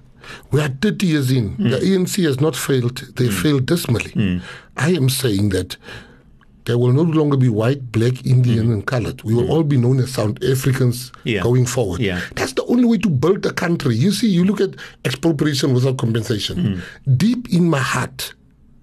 We 0.50 0.60
are 0.60 0.68
30 0.68 1.06
years 1.06 1.30
in. 1.30 1.50
Hmm. 1.54 1.70
The 1.70 1.78
ANC 1.78 2.24
has 2.24 2.40
not 2.40 2.56
failed. 2.56 2.98
They 3.16 3.26
hmm. 3.26 3.32
failed 3.32 3.66
dismally. 3.66 4.10
Hmm. 4.12 4.38
I 4.76 4.90
am 4.90 5.08
saying 5.08 5.50
that 5.50 5.76
there 6.66 6.78
will 6.78 6.92
no 6.92 7.02
longer 7.02 7.36
be 7.36 7.48
white, 7.48 7.92
black, 7.92 8.26
Indian, 8.26 8.72
and 8.72 8.84
colored. 8.84 9.22
We 9.22 9.34
will 9.34 9.50
all 9.50 9.62
be 9.62 9.76
known 9.76 10.00
as 10.00 10.12
South 10.12 10.42
Africans 10.42 11.12
Yeah. 11.24 11.42
going 11.42 11.64
forward. 11.64 12.00
Yeah. 12.00 12.20
That's 12.34 12.54
the 12.54 12.64
only 12.64 12.84
way 12.84 12.98
to 12.98 13.08
build 13.08 13.46
a 13.46 13.52
country. 13.52 13.94
You 13.94 14.10
see, 14.10 14.28
you 14.28 14.44
look 14.44 14.60
at 14.60 14.74
expropriation 15.04 15.72
without 15.74 15.96
compensation. 15.98 16.82
Deep 17.16 17.48
in 17.52 17.70
my 17.70 17.78
heart, 17.78 18.34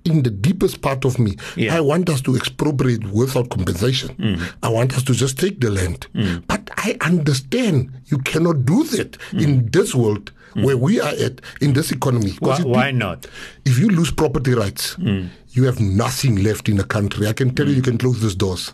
in 0.05 0.23
the 0.23 0.29
deepest 0.29 0.81
part 0.81 1.03
of 1.05 1.19
me, 1.19 1.35
Yeah. 1.57 1.75
I 1.75 1.81
want 1.81 2.09
us 2.09 2.21
to 2.21 2.35
expropriate 2.37 3.03
without 3.11 3.49
compensation. 3.49 4.39
I 4.63 4.69
want 4.69 4.95
us 4.95 5.03
to 5.03 5.13
just 5.13 5.37
take 5.37 5.59
the 5.59 5.69
land. 5.69 6.07
But 6.47 6.69
I 6.77 6.95
understand 7.01 7.91
you 8.07 8.17
cannot 8.19 8.65
do 8.65 8.83
that 8.95 9.17
in 9.33 9.69
this 9.71 9.93
world 9.93 10.31
Mm. 10.55 10.65
where 10.65 10.77
we 10.77 11.01
are 11.01 11.13
at, 11.13 11.41
in 11.61 11.73
this 11.73 11.91
economy. 11.91 12.31
Why, 12.39 12.59
why 12.61 12.91
not? 12.91 13.25
if 13.65 13.79
you 13.79 13.87
lose 13.89 14.11
property 14.11 14.53
rights, 14.53 14.95
mm. 14.95 15.27
you 15.51 15.63
have 15.63 15.79
nothing 15.79 16.43
left 16.43 16.69
in 16.69 16.77
the 16.77 16.83
country. 16.83 17.27
I 17.27 17.33
can 17.33 17.55
tell 17.55 17.67
you, 17.67 17.73
you 17.75 17.81
mm. 17.81 17.85
can 17.85 17.97
close 17.97 18.21
these 18.21 18.35
doors. 18.35 18.73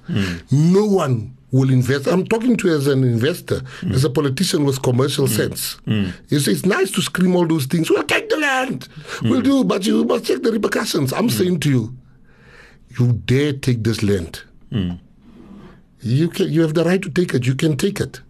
No 0.52 0.86
one 0.86 1.38
will 1.52 1.70
invest. 1.70 2.08
I'm 2.08 2.26
talking 2.26 2.58
to 2.58 2.68
you 2.68 2.76
as 2.76 2.88
an 2.88 3.04
investor, 3.04 3.62
as 3.92 4.04
a 4.04 4.10
politician 4.10 4.66
with 4.66 4.82
commercial 4.82 5.28
sense. 5.28 5.78
You 5.86 6.40
see, 6.40 6.52
it's 6.52 6.66
nice 6.66 6.92
to 6.92 7.02
scream 7.02 7.36
all 7.36 7.48
those 7.48 7.66
things. 7.66 7.90
We'll 7.90 8.04
take 8.04 8.30
the 8.30 8.38
land. 8.38 8.88
We'll 9.22 9.42
do, 9.42 9.64
but 9.64 9.86
you 9.86 10.04
must 10.04 10.26
check 10.26 10.42
the 10.42 10.52
repercussions. 10.52 11.14
I'm 11.14 11.30
saying 11.30 11.62
to 11.62 11.70
you, 11.70 11.98
you 13.00 13.14
dare 13.14 13.54
take 13.54 13.84
this 13.84 14.04
land. 14.04 14.44
You 16.02 16.30
can, 16.30 16.50
you 16.52 16.62
have 16.62 16.74
the 16.74 16.84
right 16.84 17.02
to 17.02 17.10
take 17.10 17.34
it. 17.34 17.46
You 17.46 17.56
can 17.56 17.78
take 17.78 18.00
it. 18.00 18.22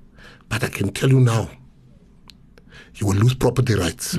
But 0.47 0.63
I 0.63 0.69
can 0.69 0.91
tell 0.91 1.09
you 1.09 1.19
now, 1.19 1.49
you 2.95 3.08
will 3.08 3.15
lose 3.15 3.34
property 3.34 3.75
rights. 3.75 4.17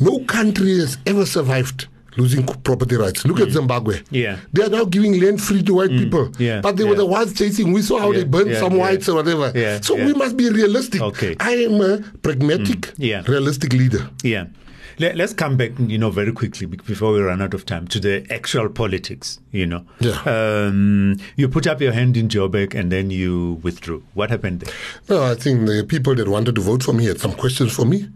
No 0.00 0.20
country 0.20 0.78
has 0.78 0.98
ever 1.06 1.26
survived 1.26 1.88
losing 2.16 2.46
property 2.46 2.96
rights. 2.96 3.24
Look 3.26 3.40
at 3.40 3.48
mm. 3.48 3.52
Zimbabwe. 3.52 4.00
Yeah. 4.10 4.38
They 4.52 4.62
are 4.62 4.68
now 4.68 4.84
giving 4.84 5.20
land 5.20 5.40
free 5.42 5.62
to 5.62 5.74
white 5.74 5.90
mm. 5.90 5.98
people. 5.98 6.30
Yeah, 6.38 6.60
But 6.60 6.76
they 6.76 6.84
were 6.84 6.94
the 6.94 7.06
ones 7.06 7.34
chasing. 7.34 7.72
We 7.72 7.82
saw 7.82 7.98
how 7.98 8.12
Yeah, 8.12 8.18
they 8.18 8.24
burned 8.24 8.50
yeah, 8.50 8.60
some 8.60 8.74
yeah. 8.74 8.78
whites 8.78 9.08
or 9.08 9.16
whatever. 9.16 9.52
Yeah, 9.54 9.80
so 9.80 9.96
yeah. 9.96 10.06
we 10.06 10.12
must 10.14 10.36
be 10.36 10.48
realistic. 10.50 11.00
Okay. 11.00 11.36
I 11.40 11.52
am 11.52 11.80
a 11.80 11.98
pragmatic, 12.22 12.80
mm. 12.80 12.94
Yeah. 12.98 13.22
realistic 13.26 13.72
leader. 13.72 14.08
Yeah. 14.22 14.46
Let, 14.98 15.16
let's 15.16 15.32
come 15.32 15.56
back, 15.56 15.72
you 15.78 15.98
know, 15.98 16.10
very 16.10 16.32
quickly 16.32 16.66
before 16.66 17.12
we 17.12 17.20
run 17.20 17.42
out 17.42 17.54
of 17.54 17.66
time 17.66 17.86
to 17.88 18.00
the 18.00 18.26
actual 18.30 18.68
politics, 18.68 19.40
you 19.50 19.66
know. 19.66 19.84
Yeah. 20.00 20.20
Um, 20.24 21.16
you 21.36 21.48
put 21.48 21.66
up 21.66 21.80
your 21.80 21.92
hand 21.92 22.16
in 22.16 22.28
Joburg 22.28 22.74
and 22.74 22.92
then 22.92 23.10
you 23.10 23.60
withdrew. 23.62 24.02
What 24.14 24.30
happened 24.30 24.60
there? 24.60 24.74
No, 25.08 25.24
I 25.24 25.34
think 25.34 25.66
the 25.66 25.84
people 25.86 26.14
that 26.14 26.28
wanted 26.28 26.54
to 26.54 26.60
vote 26.60 26.82
for 26.82 26.92
me 26.92 27.06
had 27.06 27.20
some 27.20 27.32
questions 27.32 27.74
for 27.74 27.84
me, 27.84 28.08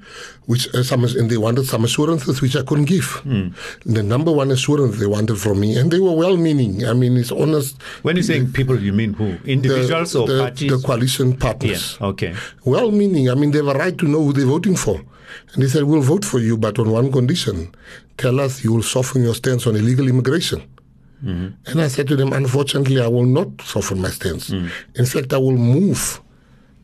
which 0.46 0.72
uh, 0.74 0.82
some 0.82 1.04
and 1.04 1.30
they 1.30 1.36
wanted 1.36 1.66
some 1.66 1.84
assurances 1.84 2.40
which 2.40 2.56
I 2.56 2.62
couldn't 2.62 2.86
give. 2.86 3.06
Hmm. 3.22 3.48
The 3.84 4.02
number 4.02 4.32
one 4.32 4.50
assurance 4.50 4.98
they 4.98 5.06
wanted 5.06 5.38
from 5.38 5.60
me, 5.60 5.76
and 5.76 5.90
they 5.90 5.98
were 5.98 6.14
well-meaning. 6.14 6.86
I 6.86 6.92
mean, 6.92 7.16
it's 7.16 7.32
honest. 7.32 7.80
When 8.02 8.16
you 8.16 8.22
saying 8.22 8.52
people, 8.52 8.78
you 8.78 8.92
mean 8.92 9.14
who? 9.14 9.36
Individuals 9.44 10.12
the, 10.12 10.20
or 10.20 10.26
the, 10.28 10.40
parties? 10.40 10.70
the 10.70 10.86
coalition 10.86 11.30
yeah. 11.32 11.36
partners. 11.38 11.98
Okay. 12.00 12.34
Well 12.64 12.90
meaning. 12.90 13.30
I 13.30 13.34
mean, 13.34 13.50
they 13.50 13.58
have 13.58 13.68
a 13.68 13.78
right 13.78 13.96
to 13.98 14.06
know 14.06 14.22
who 14.22 14.32
they're 14.32 14.46
voting 14.46 14.76
for. 14.76 15.00
And 15.52 15.62
they 15.62 15.68
said, 15.68 15.84
we'll 15.84 16.00
vote 16.02 16.24
for 16.24 16.38
you, 16.38 16.56
but 16.56 16.78
on 16.78 16.90
one 16.90 17.10
condition. 17.12 17.74
Tell 18.16 18.40
us 18.40 18.64
you 18.64 18.72
will 18.72 18.82
soften 18.82 19.22
your 19.22 19.34
stance 19.34 19.66
on 19.66 19.76
illegal 19.76 20.08
immigration. 20.08 20.60
Mm-hmm. 21.24 21.48
And 21.70 21.80
I 21.80 21.88
said 21.88 22.06
to 22.08 22.16
them, 22.16 22.32
unfortunately, 22.32 23.00
I 23.00 23.08
will 23.08 23.26
not 23.26 23.48
soften 23.62 24.00
my 24.00 24.08
stance. 24.10 24.50
Mm. 24.50 24.70
In 24.94 25.06
fact, 25.06 25.32
I 25.32 25.38
will 25.38 25.56
move 25.56 26.20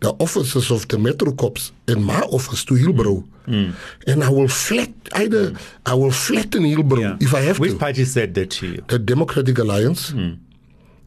the 0.01 0.11
offices 0.19 0.71
of 0.71 0.87
the 0.89 0.99
Metro 0.99 1.33
Cops 1.33 1.73
in 1.89 2.03
my 2.03 2.21
office 2.23 2.65
to 2.67 2.75
Hillbrow. 2.75 3.25
And 3.47 4.25
I 4.25 4.31
will 4.31 4.49
flat, 4.49 4.91
either 5.15 5.53
I 5.87 5.95
will 5.95 6.11
flatten 6.11 6.63
Hillbrow 6.65 6.99
Mm. 6.99 7.01
Yeah. 7.01 7.17
if 7.27 7.35
I 7.35 7.41
have 7.43 7.59
Which 7.61 7.73
to 7.73 7.79
party 7.79 8.05
said 8.05 8.35
that 8.35 8.51
to 8.51 8.67
you? 8.67 8.85
the 8.89 8.99
Democratic 8.99 9.59
Alliance. 9.59 10.13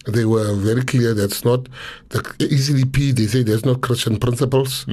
They 0.07 0.23
were 0.23 0.53
very 0.55 0.83
clear 0.83 1.13
that's 1.13 1.43
not 1.43 1.67
the 2.09 2.19
ACDP. 2.39 3.13
They 3.13 3.27
say 3.27 3.43
there's 3.43 3.65
no 3.65 3.75
Christian 3.75 4.17
principles, 4.19 4.85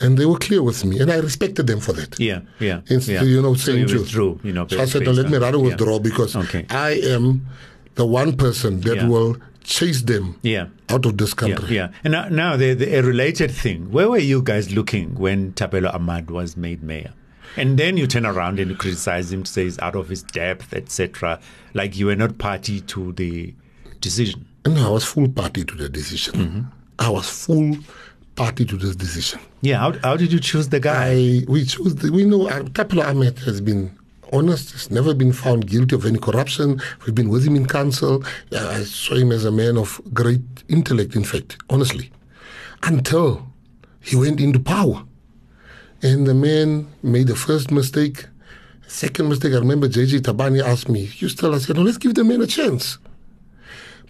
and 0.00 0.18
they 0.18 0.26
were 0.26 0.38
clear 0.38 0.62
with 0.62 0.84
me, 0.84 0.98
and 1.00 1.10
I 1.10 1.16
respected 1.16 1.66
them 1.66 1.80
for 1.80 1.92
that. 1.94 2.18
Yeah, 2.20 2.40
yeah. 2.60 2.80
Instead, 2.88 3.14
yeah. 3.14 3.22
you 3.22 3.40
know, 3.42 3.54
so 3.54 3.72
saying 3.72 3.80
you 3.80 3.86
to- 3.88 3.98
withdrew, 4.00 4.40
you 4.42 4.52
know. 4.52 4.66
So 4.68 4.80
I 4.80 4.84
said, 4.86 5.02
"No, 5.04 5.12
let 5.12 5.30
me 5.30 5.38
rather 5.38 5.58
yeah. 5.58 5.64
withdraw 5.64 5.98
because 5.98 6.36
Okay. 6.36 6.66
I 6.70 6.90
am 7.04 7.46
the 7.94 8.04
one 8.06 8.36
person 8.36 8.80
that 8.82 8.96
Yeah. 8.96 9.06
will 9.08 9.36
chase 9.64 10.02
them 10.02 10.36
Yeah. 10.42 10.66
out 10.90 11.06
of 11.06 11.16
this 11.18 11.30
Yeah, 11.30 11.34
country." 11.56 11.76
yeah. 11.76 11.88
And 12.04 12.12
now, 12.12 12.28
now 12.28 12.56
the, 12.56 12.74
the, 12.74 12.94
a 12.98 13.02
related 13.02 13.50
thing. 13.50 13.90
Where 13.90 14.08
were 14.10 14.18
you 14.18 14.42
guys 14.42 14.70
looking 14.74 15.14
when 15.16 15.52
Thapelo 15.52 15.92
Amad 15.94 16.30
was 16.30 16.56
made 16.56 16.82
mayor? 16.82 17.12
And 17.56 17.78
then 17.78 17.96
you 17.96 18.06
turn 18.06 18.26
around 18.26 18.60
and 18.60 18.70
you 18.70 18.76
criticize 18.76 19.32
him, 19.32 19.44
to 19.44 19.50
say 19.50 19.64
he's 19.64 19.78
out 19.78 19.96
of 19.96 20.10
his 20.10 20.22
depth, 20.22 20.74
etc. 20.74 21.40
Like 21.72 21.96
you 21.96 22.06
were 22.06 22.16
not 22.16 22.36
party 22.36 22.82
to 22.82 23.12
the 23.12 23.54
decision. 24.02 24.44
No, 24.66 24.88
I 24.88 24.90
was 24.90 25.04
full 25.04 25.28
party 25.30 25.64
to 25.64 25.74
the 25.74 25.88
decision. 25.88 26.34
Mm-hmm. 26.34 26.60
I 26.98 27.08
was 27.08 27.28
full 27.30 27.78
party 28.36 28.64
to 28.66 28.76
this 28.76 28.94
decision. 28.94 29.40
Yeah. 29.62 29.78
How, 29.78 29.92
how 30.04 30.16
did 30.16 30.32
you 30.32 30.38
choose 30.38 30.68
the 30.68 30.78
guy? 30.78 31.10
I 31.10 31.44
we 31.48 31.64
choose 31.64 31.96
the, 31.96 32.12
we 32.12 32.24
know 32.24 32.48
uh, 32.48 32.62
Amad 32.62 33.38
has 33.44 33.60
been 33.60 33.96
honest. 34.32 34.72
Has 34.72 34.90
never 34.90 35.14
been 35.14 35.32
found 35.32 35.66
guilty 35.66 35.96
of 35.96 36.06
any 36.06 36.18
corruption. 36.18 36.80
We've 37.04 37.14
been 37.14 37.28
with 37.28 37.44
him 37.46 37.56
in 37.56 37.66
council. 37.66 38.24
Uh, 38.52 38.68
I 38.68 38.84
saw 38.84 39.14
him 39.16 39.32
as 39.32 39.44
a 39.44 39.50
man 39.50 39.76
of 39.76 40.00
great 40.12 40.42
intellect. 40.68 41.16
In 41.16 41.24
fact, 41.24 41.56
honestly, 41.70 42.12
until 42.82 43.46
he 44.00 44.14
went 44.14 44.40
into 44.40 44.60
power, 44.60 45.04
and 46.02 46.26
the 46.26 46.34
man 46.34 46.86
made 47.02 47.26
the 47.26 47.36
first 47.36 47.70
mistake. 47.70 48.26
Second 48.88 49.28
mistake, 49.28 49.52
I 49.52 49.56
remember 49.58 49.88
JJ 49.88 50.20
Tabane 50.20 50.62
asked 50.62 50.88
me, 50.88 51.10
you 51.16 51.28
still, 51.28 51.52
I 51.52 51.58
said, 51.58 51.74
no, 51.74 51.82
let's 51.82 51.98
give 51.98 52.14
the 52.14 52.22
man 52.22 52.40
a 52.40 52.46
chance. 52.46 52.98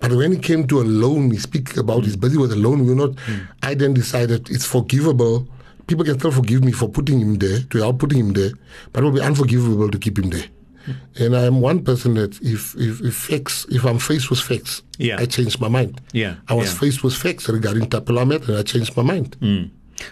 But 0.00 0.12
when 0.12 0.32
he 0.32 0.38
came 0.38 0.66
to 0.68 0.80
a 0.80 0.84
loan, 0.84 1.30
he 1.30 1.38
speak 1.38 1.76
about 1.76 2.04
he's 2.04 2.16
busy 2.16 2.36
with 2.36 2.52
a 2.52 2.56
loan. 2.56 2.86
We're 2.86 2.94
not. 2.94 3.10
Mm. 3.12 3.48
I 3.62 3.74
then 3.74 3.94
decided 3.94 4.50
it's 4.50 4.66
forgivable. 4.66 5.48
People 5.86 6.04
can 6.04 6.18
still 6.18 6.32
forgive 6.32 6.64
me 6.64 6.72
for 6.72 6.88
putting 6.88 7.20
him 7.20 7.36
there, 7.36 7.60
to 7.70 7.78
help 7.78 7.98
putting 8.00 8.18
him 8.18 8.32
there, 8.32 8.50
but 8.92 9.02
it 9.02 9.04
will 9.06 9.12
be 9.12 9.20
unforgivable 9.20 9.88
to 9.90 9.98
keep 9.98 10.18
him 10.18 10.30
there. 10.30 10.44
Mm. 10.86 10.94
And 11.26 11.36
I'm 11.36 11.60
one 11.60 11.82
person 11.84 12.14
that 12.14 12.40
if 12.42 12.74
if, 12.76 13.00
if 13.00 13.14
facts, 13.14 13.66
if 13.70 13.84
I'm 13.84 13.98
faced 13.98 14.28
with 14.30 14.40
facts, 14.40 14.82
Yeah. 14.98 15.18
I 15.18 15.26
change 15.26 15.58
my 15.60 15.68
mind. 15.68 16.00
Yeah, 16.12 16.36
I 16.48 16.54
was 16.54 16.72
yeah. 16.72 16.80
faced 16.80 17.02
with 17.04 17.14
facts 17.14 17.48
regarding 17.48 17.88
Thapelo 17.88 18.22
and 18.22 18.56
I 18.58 18.62
changed 18.62 18.96
my 18.96 19.02
mind. 19.02 19.36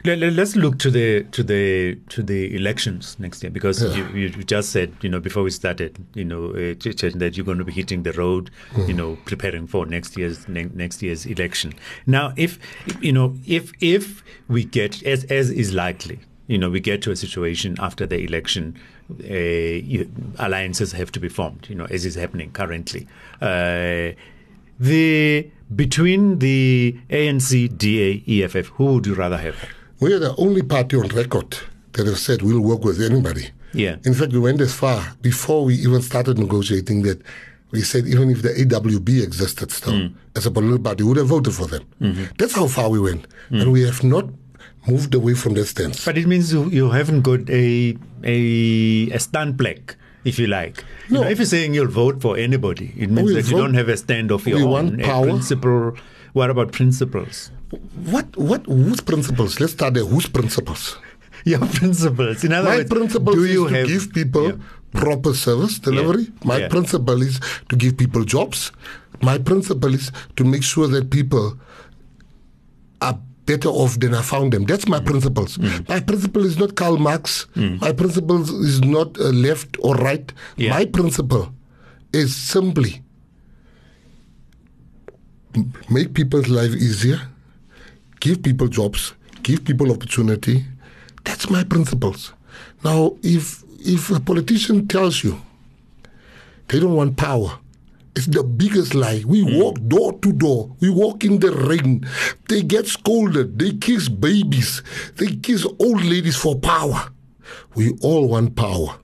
Let, 0.05 0.23
us 0.39 0.57
look 0.57 0.79
to 0.79 0.91
the 0.91 1.25
to 1.33 1.43
the 1.43 1.97
to 2.09 2.23
the 2.23 2.55
elections 2.57 3.17
next 3.19 3.43
year 3.43 3.51
because 3.51 3.83
Yeah. 3.83 3.97
you, 4.13 4.29
you 4.29 4.29
just 4.45 4.71
said 4.71 4.93
you 5.03 5.09
know 5.09 5.21
before 5.21 5.43
we 5.43 5.51
started 5.51 5.99
you 6.15 6.25
know 6.25 6.51
uh, 6.51 6.75
that 7.19 7.33
you're 7.37 7.45
going 7.47 7.59
to 7.59 7.65
be 7.65 7.73
hitting 7.73 8.03
the 8.03 8.13
road 8.13 8.51
Mm. 8.75 8.89
you 8.89 8.95
know 8.95 9.17
preparing 9.25 9.67
for 9.67 9.87
next 9.87 10.17
year's 10.17 10.49
ne- 10.49 10.71
next 10.75 11.03
year's 11.03 11.27
election. 11.27 11.73
Now 12.07 12.33
if 12.37 12.59
you 13.01 13.13
know 13.13 13.35
if 13.47 13.73
if 13.81 14.23
we 14.49 14.65
get 14.65 15.03
as 15.05 15.25
as 15.25 15.51
is 15.51 15.73
likely 15.75 16.19
you 16.47 16.59
know 16.59 16.71
we 16.71 16.81
get 16.81 17.03
to 17.03 17.11
a 17.11 17.17
situation 17.17 17.77
after 17.81 18.07
the 18.07 18.19
election 18.25 18.77
uh, 19.31 19.35
you, 19.35 20.11
alliances 20.39 20.93
have 20.93 21.11
to 21.13 21.21
be 21.21 21.29
formed 21.29 21.67
you 21.69 21.75
know 21.75 21.87
as 21.91 22.05
is 22.05 22.15
happening 22.15 22.51
currently. 22.53 23.07
Uh, 23.41 24.13
the 24.81 25.49
between 25.75 26.39
the 26.39 26.97
ANC, 27.11 27.77
DA, 27.79 28.23
EFF, 28.27 28.69
who 28.77 28.85
would 28.95 29.07
you 29.07 29.15
rather 29.15 29.39
have? 29.39 29.57
We 30.01 30.13
are 30.13 30.19
the 30.19 30.35
only 30.37 30.63
party 30.63 30.97
on 30.97 31.09
record 31.09 31.57
that 31.93 32.07
have 32.07 32.19
said 32.19 32.43
we'll 32.43 32.61
work 32.61 32.85
with 32.85 33.01
anybody. 33.01 33.51
Yeah. 33.73 33.97
In 34.05 34.15
fact, 34.15 34.33
we 34.33 34.39
went 34.39 34.61
as 34.61 34.75
far 34.75 35.15
before 35.23 35.65
we 35.65 35.75
even 35.77 36.03
started 36.03 36.39
negotiating 36.39 37.03
that 37.03 37.21
we 37.71 37.83
said 37.83 38.07
even 38.07 38.31
if 38.31 38.43
the 38.43 38.51
AWB 38.51 39.23
existed 39.23 39.71
still 39.73 39.95
Mm. 39.95 40.15
as 40.37 40.47
a 40.47 40.51
political 40.51 40.79
party, 40.79 41.03
we 41.03 41.09
would 41.09 41.17
have 41.17 41.27
voted 41.27 41.55
for 41.55 41.67
them. 41.67 41.83
Mm-hmm. 42.01 42.25
That's 42.39 42.55
how 42.55 42.69
far 42.69 42.89
we 42.91 43.01
went. 43.01 43.27
Mm. 43.51 43.63
And 43.63 43.73
we 43.73 43.83
have 43.83 44.05
not 44.05 44.27
moved 44.87 45.15
away 45.15 45.35
from 45.35 45.55
that 45.55 45.67
stance. 45.67 46.05
But 46.05 46.17
it 46.19 46.27
means 46.27 46.53
you, 46.53 46.69
you 46.71 46.91
haven't 46.91 47.23
got 47.23 47.49
a 47.51 47.97
a 48.23 49.11
a 49.11 49.19
stand 49.19 49.59
plaque, 49.59 49.97
if 50.25 50.39
you 50.39 50.47
like. 50.47 50.79
You 51.09 51.15
No. 51.15 51.23
know, 51.23 51.29
if 51.29 51.39
you're 51.39 51.47
saying 51.47 51.75
you'll 51.75 51.89
vote 51.89 52.21
for 52.23 52.37
anybody, 52.37 52.93
it 52.97 53.11
means 53.11 53.29
we 53.29 53.35
that 53.35 53.51
you 53.51 53.57
don't 53.57 53.75
have 53.75 53.89
a 53.89 53.97
stand 53.97 54.31
of 54.33 54.47
your 54.47 54.59
we 54.59 54.65
own. 54.65 54.71
want 54.71 55.03
power. 55.03 55.27
principle. 55.27 55.97
What 56.33 56.51
about 56.51 56.73
principles? 56.73 57.51
What, 58.15 58.37
what, 58.37 58.67
whose 58.67 59.01
principles? 59.01 59.61
Let's 59.61 59.73
start 59.73 59.95
there. 59.95 60.05
Whose 60.05 60.27
principles? 60.27 60.97
Your 61.45 61.61
principles. 61.67 62.43
In 62.45 62.53
other 62.53 62.69
My 62.71 62.77
words, 62.79 62.91
principle 62.91 63.35
do 63.35 63.45
is 63.45 63.53
you 63.53 63.69
to 63.69 63.75
have 63.75 63.87
give 63.87 64.13
people 64.15 64.47
Yeah. 64.47 64.57
proper 64.93 65.35
service 65.35 65.79
delivery. 65.79 66.33
My 66.45 66.59
Yeah. 66.59 66.69
principle 66.69 67.21
is 67.23 67.41
to 67.69 67.77
give 67.77 67.97
people 67.99 68.25
jobs. 68.25 68.73
My 69.21 69.37
principle 69.39 69.95
is 69.95 70.11
to 70.37 70.45
make 70.45 70.63
sure 70.63 70.89
that 70.89 71.11
people 71.11 71.59
are 73.03 73.19
better 73.47 73.69
off 73.69 73.99
than 74.01 74.15
I 74.15 74.23
found 74.23 74.53
them. 74.53 74.65
That's 74.65 74.89
my 74.89 75.01
principles. 75.01 75.59
Mm. 75.59 75.89
My 75.89 76.01
principle 76.01 76.45
is 76.45 76.59
not 76.59 76.77
Karl 76.77 76.97
Marx. 76.97 77.47
My 77.55 77.93
principle 77.93 78.41
is 78.65 78.81
not 78.81 79.19
uh, 79.19 79.25
left 79.31 79.77
or 79.81 79.95
right. 79.97 80.33
Yeah. 80.57 80.71
My 80.71 80.87
principle 80.87 81.53
is 82.13 82.35
simply 82.35 83.03
make 85.89 86.15
people's 86.15 86.49
life 86.49 86.73
easier, 86.75 87.21
give 88.21 88.43
people 88.43 88.69
jobs, 88.69 89.15
give 89.43 89.65
people 89.65 89.93
opportunity. 89.93 90.65
That's 91.25 91.49
my 91.51 91.65
principles. 91.65 92.33
Now, 92.85 93.17
if 93.23 93.63
if 93.81 94.11
a 94.11 94.21
politician 94.21 94.89
tells 94.89 95.23
you 95.23 95.41
they 96.69 96.81
don't 96.81 96.95
want 96.95 97.17
power, 97.17 97.59
it's 98.17 98.27
the 98.27 98.45
biggest 98.45 98.95
lie. 98.95 99.23
We 99.27 99.43
hmm. 99.43 99.59
walk 99.59 99.77
door 99.89 100.19
to 100.21 100.33
door. 100.33 100.77
We 100.81 100.91
walk 100.91 101.25
in 101.25 101.41
the 101.41 101.51
rain. 101.53 102.07
They 102.49 102.63
get 102.63 102.87
scolded. 102.87 103.59
They 103.59 103.73
kiss 103.73 104.09
babies. 104.09 104.83
They 105.17 105.37
kiss 105.37 105.67
old 105.79 106.05
ladies 106.05 106.37
for 106.37 106.59
power. 106.59 107.09
We 107.75 107.93
all 108.03 108.29
want 108.29 108.57
power. 108.57 108.99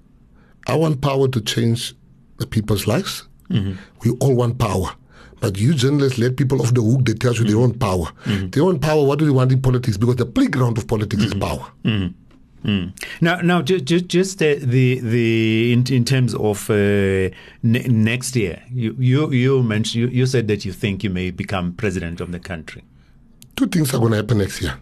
I 0.67 0.77
want 0.77 1.01
power 1.01 1.29
to 1.29 1.41
change 1.41 1.95
the 2.37 2.47
people's 2.47 2.87
lives. 2.87 3.27
Mm-hmm. 3.51 3.75
We 4.05 4.13
all 4.21 4.35
want 4.35 4.59
power. 4.59 4.95
But 5.41 5.59
you 5.59 5.75
journalists 5.75 6.19
let 6.19 6.37
people 6.37 6.61
off 6.63 6.75
the 6.75 6.83
hook. 6.83 7.05
They 7.05 7.15
tell 7.15 7.35
you 7.35 7.45
they 7.45 7.51
mm-hmm. 7.51 7.61
want 7.61 7.81
power. 7.81 8.07
Mm-hmm. 8.25 8.51
They 8.51 8.61
want 8.61 8.81
power. 8.81 9.05
What 9.05 9.19
do 9.19 9.25
they 9.25 9.31
want 9.33 9.51
in 9.51 9.61
politics? 9.61 9.97
Because 9.97 10.17
the 10.17 10.27
playground 10.27 10.79
of 10.79 10.87
politics 10.87 11.25
is 11.25 11.35
power. 11.35 11.67
Mm. 12.65 12.93
Now, 13.23 13.41
now, 13.41 13.63
just 13.63 13.85
just, 13.87 14.07
just 14.09 14.43
uh, 14.43 14.57
the 14.61 15.01
the 15.01 15.73
in, 15.73 15.85
in 15.91 16.05
terms 16.05 16.35
of 16.35 16.69
uh, 16.69 16.75
ne- 17.63 17.89
next 17.89 18.37
year, 18.37 18.63
you 18.71 18.95
you 18.99 19.31
you 19.33 19.63
mentioned 19.63 20.03
you, 20.03 20.09
you 20.09 20.27
said 20.27 20.47
that 20.49 20.65
you 20.67 20.73
think 20.73 21.03
you 21.03 21.09
may 21.11 21.31
become 21.31 21.73
president 21.73 22.21
of 22.21 22.33
the 22.33 22.39
country. 22.39 22.85
Two 23.57 23.67
things 23.67 23.95
are 23.95 23.99
going 23.99 24.11
to 24.13 24.17
happen 24.19 24.39
next 24.39 24.61
year. 24.61 24.75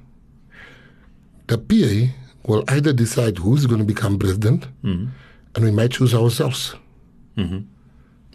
The 1.46 1.58
PA 1.58 2.12
will 2.50 2.64
either 2.68 2.92
decide 2.92 3.38
who's 3.38 3.66
going 3.66 3.78
to 3.78 3.84
become 3.84 4.18
president, 4.18 4.66
and 4.82 5.64
we 5.64 5.70
might 5.70 5.92
choose 5.92 6.14
ourselves. 6.14 6.74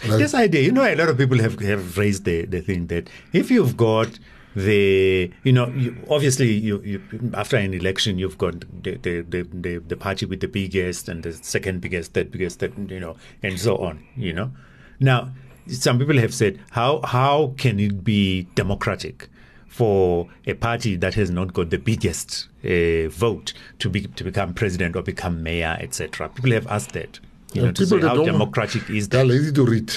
Like- 0.08 0.20
this 0.20 0.34
idea, 0.34 0.62
you 0.62 0.72
know, 0.72 0.84
a 0.84 0.96
lot 0.96 1.10
of 1.10 1.18
people 1.18 1.38
have, 1.40 1.60
have 1.60 1.98
raised 1.98 2.26
the, 2.26 2.46
the 2.46 2.62
thing 2.62 2.88
that 2.88 3.10
if 3.32 3.52
you've 3.52 3.78
got 3.78 4.20
the, 4.56 5.32
you 5.44 5.52
know, 5.52 5.68
you, 5.70 5.96
obviously, 6.10 6.52
you, 6.52 6.82
you 6.84 7.02
after 7.34 7.58
an 7.58 7.74
election, 7.74 8.18
you've 8.20 8.38
got 8.38 8.60
the, 8.84 8.96
the, 8.98 9.22
the, 9.22 9.42
the, 9.52 9.78
the 9.80 9.96
party 9.98 10.26
with 10.26 10.40
the 10.42 10.48
biggest 10.48 11.10
and 11.10 11.24
the 11.24 11.34
second 11.34 11.82
biggest, 11.82 12.14
third 12.14 12.32
biggest, 12.32 12.60
third, 12.60 12.74
you 12.92 13.00
know, 13.00 13.16
and 13.42 13.60
so 13.60 13.78
on, 13.78 14.06
you 14.16 14.34
know. 14.34 14.52
Now, 15.00 15.32
some 15.68 15.98
people 15.98 16.18
have 16.18 16.34
said, 16.34 16.60
how 16.72 17.02
how 17.04 17.54
can 17.58 17.80
it 17.80 18.04
be 18.04 18.44
democratic 18.56 19.30
for 19.68 20.30
a 20.46 20.54
party 20.54 20.96
that 20.98 21.16
has 21.16 21.32
not 21.32 21.54
got 21.54 21.70
the 21.72 21.80
biggest 21.80 22.48
uh, 22.64 23.10
vote 23.10 23.54
to 23.80 23.90
be 23.90 24.02
to 24.02 24.24
become 24.24 24.54
president 24.54 24.96
or 24.96 25.02
become 25.02 25.42
mayor, 25.42 25.78
etc.? 25.80 26.30
People 26.30 26.52
have 26.52 26.68
asked 26.68 26.92
that. 26.94 27.20
You 27.54 27.62
know, 27.62 27.68
And 27.68 27.78
to 27.78 27.86
say 27.86 28.00
how 28.02 28.24
democratic 28.24 28.90
is 28.90 29.10
They're 29.10 29.22
that? 29.24 29.30
lazy 29.30 29.52
to 29.54 29.66
read. 29.66 29.94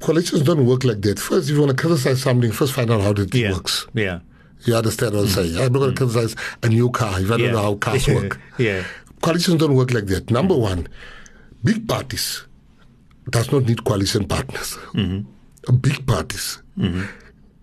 Coalitions 0.00 0.42
don't 0.42 0.66
work 0.66 0.84
like 0.84 1.00
that. 1.02 1.18
First, 1.18 1.48
if 1.48 1.54
you 1.54 1.60
want 1.60 1.76
to 1.76 1.76
criticize 1.76 2.22
something, 2.22 2.50
first 2.52 2.72
find 2.72 2.90
out 2.90 3.00
how 3.02 3.10
it 3.10 3.34
Yeah. 3.34 3.52
works. 3.52 3.86
Yeah. 3.94 4.20
You 4.64 4.74
understand 4.76 5.14
what 5.14 5.20
I'm 5.22 5.26
mm. 5.26 5.34
saying? 5.34 5.56
I'm 5.56 5.72
not 5.72 5.78
going 5.78 5.94
to 5.94 6.04
mm. 6.04 6.10
criticize 6.12 6.36
a 6.62 6.68
new 6.68 6.90
car 6.90 7.20
if 7.20 7.30
I 7.30 7.36
Yeah. 7.36 7.44
don't 7.46 7.52
know 7.52 7.62
how 7.62 7.74
cars 7.74 8.06
work. 8.16 8.38
yeah. 8.58 8.84
Coalitions 9.22 9.58
don't 9.60 9.74
work 9.74 9.92
like 9.92 10.06
that. 10.06 10.30
Number 10.30 10.54
mm. 10.54 10.60
one, 10.60 10.88
big 11.62 11.86
parties 11.86 12.46
does 13.28 13.52
not 13.52 13.64
need 13.66 13.84
coalition 13.84 14.26
partners. 14.26 14.78
Mm-hmm. 14.94 15.76
Big 15.76 16.06
parties. 16.06 16.62
Mm-hmm. 16.78 17.04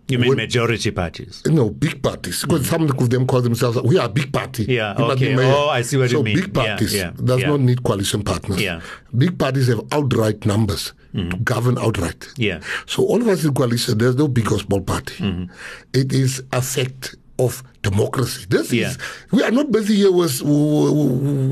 You 0.09 0.19
mean 0.19 0.29
When- 0.29 0.37
majority 0.37 0.91
parties? 0.91 1.41
No, 1.47 1.69
big 1.69 2.01
parties. 2.01 2.41
Because 2.43 2.67
some 2.69 2.83
of 2.83 3.09
them 3.09 3.27
call 3.27 3.41
themselves, 3.41 3.81
we 3.81 3.97
are 3.97 4.05
a 4.05 4.09
big 4.09 4.31
party. 4.31 4.63
Yeah, 4.63 4.97
You 4.97 5.05
okay. 5.11 5.35
Oh, 5.37 5.67
I 5.69 5.81
see 5.81 5.97
what 5.97 6.09
so 6.09 6.19
you 6.19 6.23
mean. 6.23 6.35
big 6.35 6.55
Yeah, 6.55 6.63
parties 6.63 6.93
yeah, 6.95 7.11
does 7.21 7.41
yeah. 7.41 7.47
not 7.47 7.59
need 7.59 7.83
coalition 7.83 8.23
partners. 8.23 8.61
Yeah. 8.61 8.79
Big 9.17 9.37
parties 9.37 9.67
have 9.67 9.81
outright 9.91 10.45
numbers 10.45 10.93
to 11.17 11.37
govern 11.37 11.77
outright. 11.77 12.27
Yeah. 12.37 12.59
So 12.85 13.03
all 13.03 13.21
of 13.21 13.27
us 13.27 13.43
in 13.43 13.53
coalition, 13.53 13.97
there's 13.97 14.15
no 14.15 14.27
big 14.27 14.51
or 14.51 14.59
small 14.59 14.81
party. 14.81 15.15
Mm-hmm. 15.23 15.51
It 15.93 16.13
is 16.13 16.43
a 16.51 16.61
fact 16.61 17.15
of 17.39 17.61
democracy. 17.83 18.45
This 18.49 18.71
Yeah. 18.73 18.89
is 18.89 18.97
we 19.31 19.43
are 19.43 19.51
not 19.51 19.71
busy 19.71 19.95
here 19.95 20.11
with 20.11 20.41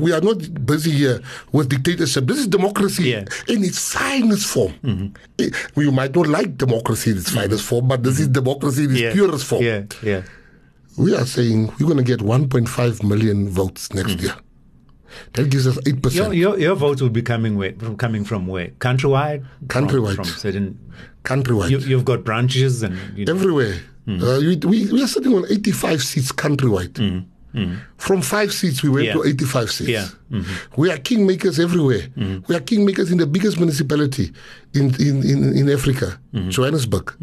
we 0.04 0.12
are 0.12 0.20
not 0.20 0.38
busy 0.66 0.90
here 0.90 1.20
with 1.52 1.68
dictatorship. 1.68 2.26
This 2.26 2.38
is 2.38 2.46
democracy 2.48 3.10
Yeah. 3.10 3.20
Mm-hmm. 3.24 3.52
in 3.52 3.64
its 3.64 3.92
finest 3.92 4.46
form. 4.46 4.72
Eh, 5.38 5.50
You 5.76 5.92
might 5.92 6.14
not 6.14 6.26
like 6.26 6.56
democracy 6.58 7.10
in 7.12 7.18
its 7.18 7.30
finest 7.30 7.64
form, 7.64 7.88
but 7.88 8.02
this 8.02 8.18
is 8.20 8.28
democracy 8.28 8.84
in 8.84 8.90
its 8.92 9.00
Yeah. 9.00 9.12
purest 9.12 9.44
form. 9.44 9.62
Yeah. 9.64 9.82
Yeah. 10.02 10.22
We 10.96 11.14
are 11.14 11.26
saying 11.26 11.72
we're 11.78 11.86
going 11.86 11.98
to 11.98 12.02
get 12.04 12.20
1.5 12.20 13.02
million 13.02 13.48
votes 13.48 13.92
next 13.92 14.18
year. 14.20 14.34
That 15.34 15.50
gives 15.50 15.66
us 15.66 15.76
8%. 15.78 16.14
Your, 16.14 16.32
your 16.34 16.58
your 16.58 16.74
votes 16.76 17.00
will 17.02 17.10
be 17.10 17.22
coming 17.22 17.56
where, 17.56 17.72
from 17.74 17.96
coming 17.96 18.24
from 18.24 18.46
where? 18.46 18.68
Countrywide. 18.78 19.44
From- 19.68 19.68
Countrywide. 19.68 20.14
From, 20.16 20.24
certain. 20.24 20.78
countrywide. 21.24 21.70
You, 21.70 21.78
you've 21.78 22.04
got 22.04 22.24
branches 22.24 22.82
and 22.82 22.96
you 23.18 23.24
know, 23.26 23.34
Everywhere. 23.34 23.80
Mm. 24.06 24.22
Uh, 24.22 24.38
we, 24.40 24.56
we, 24.86 24.92
we 24.92 25.02
are 25.02 25.08
sitting 25.08 25.34
on 25.34 25.44
85 25.50 26.02
seats 26.02 26.32
countrywide. 26.32 27.24
From 27.96 28.20
five 28.20 28.52
seats, 28.52 28.82
we 28.82 28.90
went 28.90 29.06
Mm. 29.08 29.08
Yeah. 29.08 29.12
to 29.14 29.24
85 29.24 29.70
seats. 29.70 29.90
Yeah. 29.90 30.08
Mm-hmm. 30.30 30.80
We 30.80 30.90
are 30.92 30.98
kingmakers 30.98 31.58
everywhere. 31.58 32.02
We 32.16 32.54
are 32.54 32.60
kingmakers 32.60 33.10
in 33.10 33.18
the 33.18 33.26
biggest 33.26 33.56
municipality 33.58 34.30
in, 34.74 34.94
in, 35.00 35.22
in, 35.24 35.56
in 35.56 35.68
Africa, 35.70 36.18
Mm-hmm. 36.34 36.50
Johannesburg. 36.50 37.14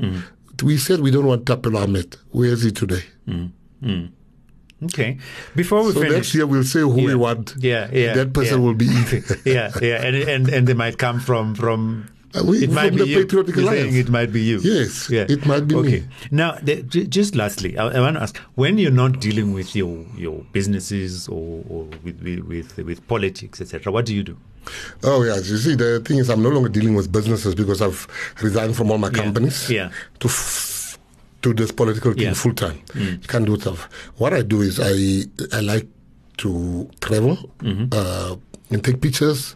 We 0.63 0.77
said 0.77 0.99
we 1.01 1.11
don't 1.11 1.25
want 1.27 1.45
Thapelo 1.45 1.85
Amad. 1.85 2.17
Where 2.31 2.49
is 2.51 2.63
he 2.63 2.71
today? 2.71 3.03
Okay. 4.85 5.17
Before 5.55 5.83
we 5.83 5.91
So 5.93 5.99
finish. 6.01 6.13
next 6.13 6.35
year 6.35 6.45
we'll 6.47 6.63
say 6.63 6.81
who 6.81 6.89
we 6.89 7.15
want. 7.15 7.55
Yeah, 7.59 7.89
yeah. 7.91 8.13
That 8.13 8.33
person 8.33 8.59
yeah. 8.59 8.65
will 8.65 8.73
be 8.75 8.85
it. 8.87 9.39
yeah, 9.45 9.71
yeah, 9.81 10.03
and 10.05 10.15
and 10.15 10.49
and 10.49 10.67
they 10.67 10.73
might 10.73 10.97
come 10.97 11.19
from 11.19 11.55
from. 11.55 12.09
Uh, 12.35 12.43
we- 12.45 12.63
it 12.63 12.71
might 12.71 12.87
from 12.89 12.97
be 12.97 13.03
the 13.03 13.09
you. 13.09 13.17
Patriotic 13.25 13.55
You're 13.55 13.65
Alliance. 13.69 13.95
It 13.95 14.09
might 14.09 14.31
be 14.33 14.41
you. 14.41 14.59
Yes, 14.63 15.07
yeah. 15.09 15.25
it 15.29 15.45
might 15.45 15.67
be 15.67 15.75
okay. 15.75 15.99
me. 15.99 16.03
Now, 16.31 16.57
the, 16.63 16.81
j- 16.81 17.05
just 17.05 17.35
lastly, 17.35 17.77
I, 17.77 17.85
I 17.89 17.99
want 17.99 18.15
to 18.17 18.23
ask: 18.23 18.37
when 18.55 18.79
you're 18.79 18.89
not 19.03 19.19
dealing 19.19 19.53
with 19.53 19.75
your 19.75 20.03
your 20.17 20.43
businesses 20.51 21.27
or, 21.27 21.63
or 21.69 21.85
with, 22.03 22.19
with 22.47 22.77
with 22.77 23.07
politics, 23.07 23.61
etc., 23.61 23.91
what 23.93 24.05
do 24.07 24.15
you 24.15 24.23
do? 24.23 24.35
Oh 25.03 25.21
yes, 25.23 25.47
you 25.49 25.57
see 25.57 25.75
the 25.75 25.99
thing 25.99 26.17
is 26.17 26.29
I'm 26.29 26.41
no 26.41 26.49
longer 26.49 26.69
dealing 26.69 26.95
with 26.95 27.11
businesses 27.11 27.53
because 27.53 27.81
I've 27.83 28.07
resigned 28.41 28.75
from 28.75 28.89
all 28.91 28.97
my 28.97 29.09
companies. 29.11 29.69
Yeah. 29.69 29.91
To 30.21 30.27
f- 30.27 30.72
do 31.43 31.53
this 31.53 31.71
political 31.71 32.13
thing 32.13 32.23
Yeah. 32.23 32.33
full 32.33 32.53
time. 32.53 32.79
Mm. 32.93 33.21
You 33.21 33.27
can't 33.27 33.45
do 33.45 33.53
it. 33.55 33.61
Stuff. 33.61 33.87
What 34.17 34.33
I 34.33 34.41
do 34.41 34.61
is 34.61 34.79
I 34.79 35.25
I 35.55 35.61
like 35.61 35.87
to 36.37 36.89
travel 37.01 37.35
Mm-hmm. 37.59 37.85
uh, 37.91 38.35
and 38.71 38.83
take 38.83 38.99
pictures. 39.01 39.55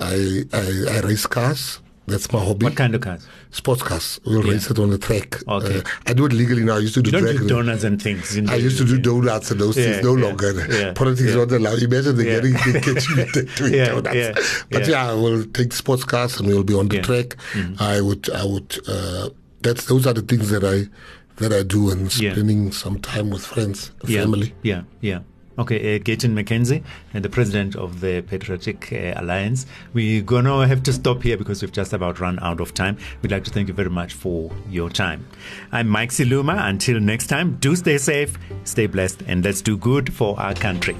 I, 0.00 0.44
I 0.52 0.66
I 0.96 1.00
race 1.00 1.26
cars. 1.26 1.80
That's 2.06 2.30
my 2.34 2.38
hobby. 2.38 2.66
Mm. 2.66 2.68
What 2.68 2.76
kind 2.76 2.94
of 2.94 3.00
cars? 3.00 3.26
Sports 3.50 3.82
cars. 3.82 4.20
We'll 4.26 4.44
Yeah. 4.44 4.52
race 4.52 4.70
it 4.70 4.78
on 4.78 4.90
the 4.90 4.98
track. 4.98 5.40
Okay. 5.48 5.78
Uh, 5.78 5.82
I 6.06 6.12
do 6.12 6.26
it 6.26 6.32
legally 6.34 6.62
now. 6.62 6.76
I 6.76 6.80
used 6.80 6.94
to 6.94 7.02
do 7.02 7.10
You 7.18 7.38
do 7.38 7.48
donuts 7.48 7.82
and 7.84 8.00
things. 8.00 8.36
in 8.36 8.48
I 8.50 8.56
used 8.56 8.76
to 8.78 8.84
do 8.84 8.98
donuts 8.98 9.50
and 9.50 9.58
those 9.60 9.76
Yeah, 9.78 9.84
things 9.84 10.04
no 10.04 10.12
longer. 10.12 10.52
Politics 10.94 11.30
yeah. 11.30 11.36
not 11.36 11.52
allowed. 11.52 11.80
Imagine 11.82 12.16
the 12.16 12.24
Yeah. 12.24 12.34
getting 12.40 12.52
they 12.72 12.80
catch 12.80 13.08
me 13.16 13.24
doing 13.56 13.72
donuts. 14.04 14.64
But 14.70 14.86
yeah. 14.86 14.92
yeah. 15.06 15.14
we'll 15.14 15.44
take 15.46 15.72
sports 15.72 16.04
cars 16.04 16.38
and 16.38 16.46
we'll 16.48 16.62
be 16.72 16.74
on 16.74 16.88
the 16.88 17.00
track. 17.00 17.36
Mhm. 17.54 17.80
I 17.80 18.00
would, 18.02 18.28
I 18.30 18.44
would. 18.44 18.70
Uh, 18.86 19.30
that's 19.64 19.86
those 19.86 20.06
are 20.06 20.12
the 20.14 20.22
things 20.22 20.50
that 20.50 20.62
I 20.64 20.88
that 21.42 21.52
I 21.52 21.64
do 21.64 21.90
and 21.90 22.02
Yeah. 22.20 22.32
spending 22.32 22.70
some 22.70 23.00
time 23.00 23.30
with 23.30 23.44
friends, 23.44 23.90
yeah, 24.06 24.20
family. 24.20 24.54
Yeah, 24.62 24.82
yeah. 25.00 25.20
Okay, 25.56 25.78
uh, 25.94 25.98
Gayton 26.02 26.34
McKenzie, 26.34 26.82
uh, 27.14 27.20
the 27.20 27.28
president 27.28 27.76
of 27.76 28.00
the 28.00 28.22
Patriotic 28.22 28.92
uh, 28.92 29.20
Alliance. 29.22 29.66
We're 29.92 30.20
going 30.22 30.46
to 30.46 30.66
have 30.66 30.82
to 30.82 30.92
stop 30.92 31.22
here 31.22 31.36
because 31.36 31.62
we've 31.62 31.70
just 31.70 31.92
about 31.92 32.18
run 32.18 32.40
out 32.40 32.60
of 32.60 32.74
time. 32.74 32.96
We'd 33.22 33.30
like 33.30 33.44
to 33.44 33.50
thank 33.52 33.68
you 33.68 33.74
very 33.74 33.90
much 33.90 34.14
for 34.14 34.50
your 34.68 34.90
time. 34.90 35.24
I'm 35.70 35.88
Mike 35.88 36.10
Siluma. 36.10 36.56
Until 36.68 36.98
next 36.98 37.28
time, 37.28 37.56
do 37.60 37.76
stay 37.76 37.98
safe, 37.98 38.36
stay 38.64 38.86
blessed, 38.86 39.22
and 39.28 39.44
let's 39.44 39.62
do 39.62 39.76
good 39.76 40.12
for 40.12 40.38
our 40.40 40.54
country. 40.54 40.96